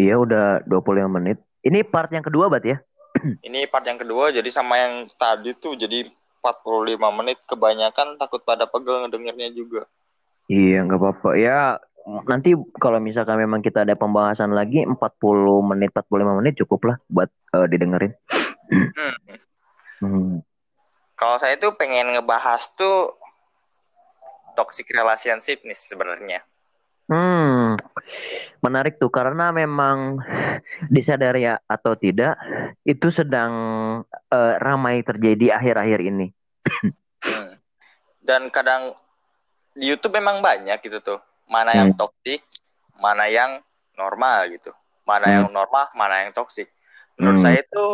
Iya 0.00 0.16
udah 0.16 0.64
25 0.64 1.12
menit. 1.20 1.44
Ini 1.60 1.84
part 1.84 2.08
yang 2.08 2.24
kedua 2.24 2.48
bat 2.48 2.64
ya 2.64 2.80
ini 3.46 3.66
part 3.70 3.86
yang 3.86 4.00
kedua 4.00 4.34
jadi 4.34 4.48
sama 4.50 4.78
yang 4.78 5.06
tadi 5.14 5.54
tuh 5.56 5.78
jadi 5.78 6.06
45 6.42 6.98
menit 7.22 7.38
kebanyakan 7.46 8.18
takut 8.18 8.42
pada 8.42 8.66
pegel 8.66 9.06
ngedengarnya 9.06 9.54
juga. 9.54 9.86
Iya 10.50 10.82
nggak 10.84 10.98
apa-apa 10.98 11.30
ya 11.38 11.78
nanti 12.26 12.58
kalau 12.82 12.98
misalkan 12.98 13.38
memang 13.38 13.62
kita 13.62 13.86
ada 13.86 13.94
pembahasan 13.94 14.50
lagi 14.50 14.82
40 14.82 14.98
menit 15.62 15.94
45 15.94 16.38
menit 16.42 16.54
cukup 16.58 16.80
lah 16.90 16.96
buat 17.06 17.30
uh, 17.54 17.66
didengerin. 17.70 18.12
Hmm. 18.70 19.14
hmm. 20.02 20.34
Kalau 21.14 21.38
saya 21.38 21.54
tuh 21.54 21.78
pengen 21.78 22.10
ngebahas 22.18 22.74
tuh 22.74 23.14
toxic 24.58 24.90
relationship 24.90 25.62
nih 25.62 25.78
sebenarnya. 25.78 26.40
Hmm, 27.06 27.76
menarik 28.62 28.96
tuh 28.96 29.10
karena 29.10 29.50
memang 29.50 30.22
disadari 30.86 31.44
ya 31.44 31.58
atau 31.66 31.98
tidak 31.98 32.38
itu 32.86 33.10
sedang 33.10 33.52
uh, 34.06 34.54
ramai 34.62 35.02
terjadi 35.02 35.58
akhir-akhir 35.58 36.00
ini. 36.06 36.26
hmm. 37.26 37.58
Dan 38.22 38.48
kadang 38.54 38.94
di 39.74 39.90
YouTube 39.90 40.14
memang 40.14 40.38
banyak 40.38 40.78
gitu 40.78 41.02
tuh, 41.02 41.18
mana 41.50 41.74
hmm. 41.74 41.78
yang 41.82 41.90
toksik, 41.98 42.46
mana 43.02 43.26
yang 43.26 43.58
normal 43.98 44.46
gitu, 44.54 44.70
mana 45.02 45.26
hmm. 45.26 45.34
yang 45.34 45.46
normal, 45.50 45.90
mana 45.98 46.22
yang 46.22 46.30
toksik. 46.30 46.70
Menurut 47.18 47.42
hmm. 47.42 47.44
saya 47.44 47.58
itu 47.66 47.86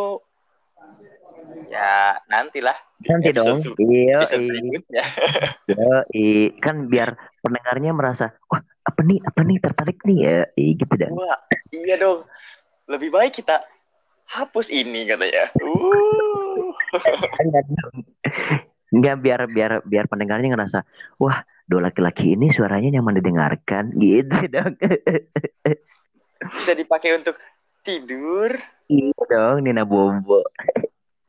ya 1.69 2.17
nantilah 2.29 2.77
nanti 3.05 3.29
dong 3.33 3.57
iya 3.77 4.21
iya 6.13 6.45
kan 6.61 6.85
biar 6.89 7.17
pendengarnya 7.41 7.91
merasa 7.93 8.33
wah 8.49 8.61
apa 8.89 9.01
nih? 9.05 9.19
Apa 9.21 9.41
nih? 9.45 9.57
Tertarik 9.61 9.97
nih 10.03 10.17
ya? 10.19 10.37
Eh, 10.57 10.73
gitu 10.73 10.93
dah 10.97 11.09
Wah, 11.13 11.37
iya 11.69 11.95
dong. 12.01 12.25
Lebih 12.89 13.13
baik 13.13 13.39
kita 13.39 13.61
hapus 14.29 14.73
ini 14.73 15.05
katanya. 15.05 15.53
Uh. 15.61 16.73
Enggak 18.93 19.15
biar 19.21 19.45
biar 19.45 19.71
biar 19.85 20.09
pendengarnya 20.09 20.49
ngerasa 20.49 20.81
wah 21.21 21.45
dua 21.69 21.93
laki-laki 21.93 22.33
ini 22.33 22.49
suaranya 22.49 22.97
nyaman 22.97 23.21
didengarkan. 23.21 23.93
Gitu 24.01 24.49
dong. 24.49 24.73
Bisa 26.57 26.73
dipakai 26.73 27.21
untuk 27.21 27.37
tidur? 27.85 28.57
Iya 28.89 29.21
dong 29.29 29.61
Nina 29.61 29.85
Bombo 29.85 30.41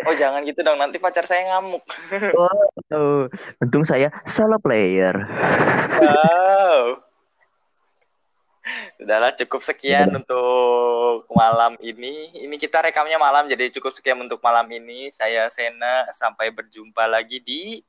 Oh 0.09 0.17
jangan 0.17 0.41
gitu 0.49 0.65
dong, 0.65 0.81
nanti 0.81 0.97
pacar 0.97 1.29
saya 1.29 1.45
ngamuk. 1.53 1.85
oh, 2.41 2.65
oh, 2.97 3.23
untung 3.61 3.85
saya 3.85 4.09
solo 4.25 4.57
player. 4.57 5.13
Wow. 6.01 7.05
Sudahlah 9.01 9.33
cukup 9.33 9.61
sekian 9.65 10.13
untuk 10.13 11.25
malam 11.33 11.77
ini. 11.81 12.45
Ini 12.45 12.55
kita 12.61 12.85
rekamnya 12.85 13.17
malam 13.17 13.49
jadi 13.49 13.73
cukup 13.73 13.97
sekian 13.97 14.21
untuk 14.21 14.39
malam 14.45 14.69
ini. 14.69 15.09
Saya 15.09 15.49
Sena 15.49 16.05
sampai 16.13 16.53
berjumpa 16.53 17.09
lagi 17.09 17.41
di 17.41 17.81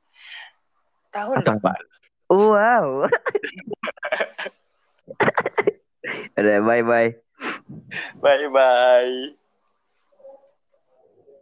tahun 1.12 1.44
Apa? 1.44 1.52
depan. 1.52 1.82
Wow. 2.32 2.88
Ada 6.38 6.64
bye 6.64 6.82
bye. 6.82 7.10
Bye 8.18 8.48
bye. 8.48 9.41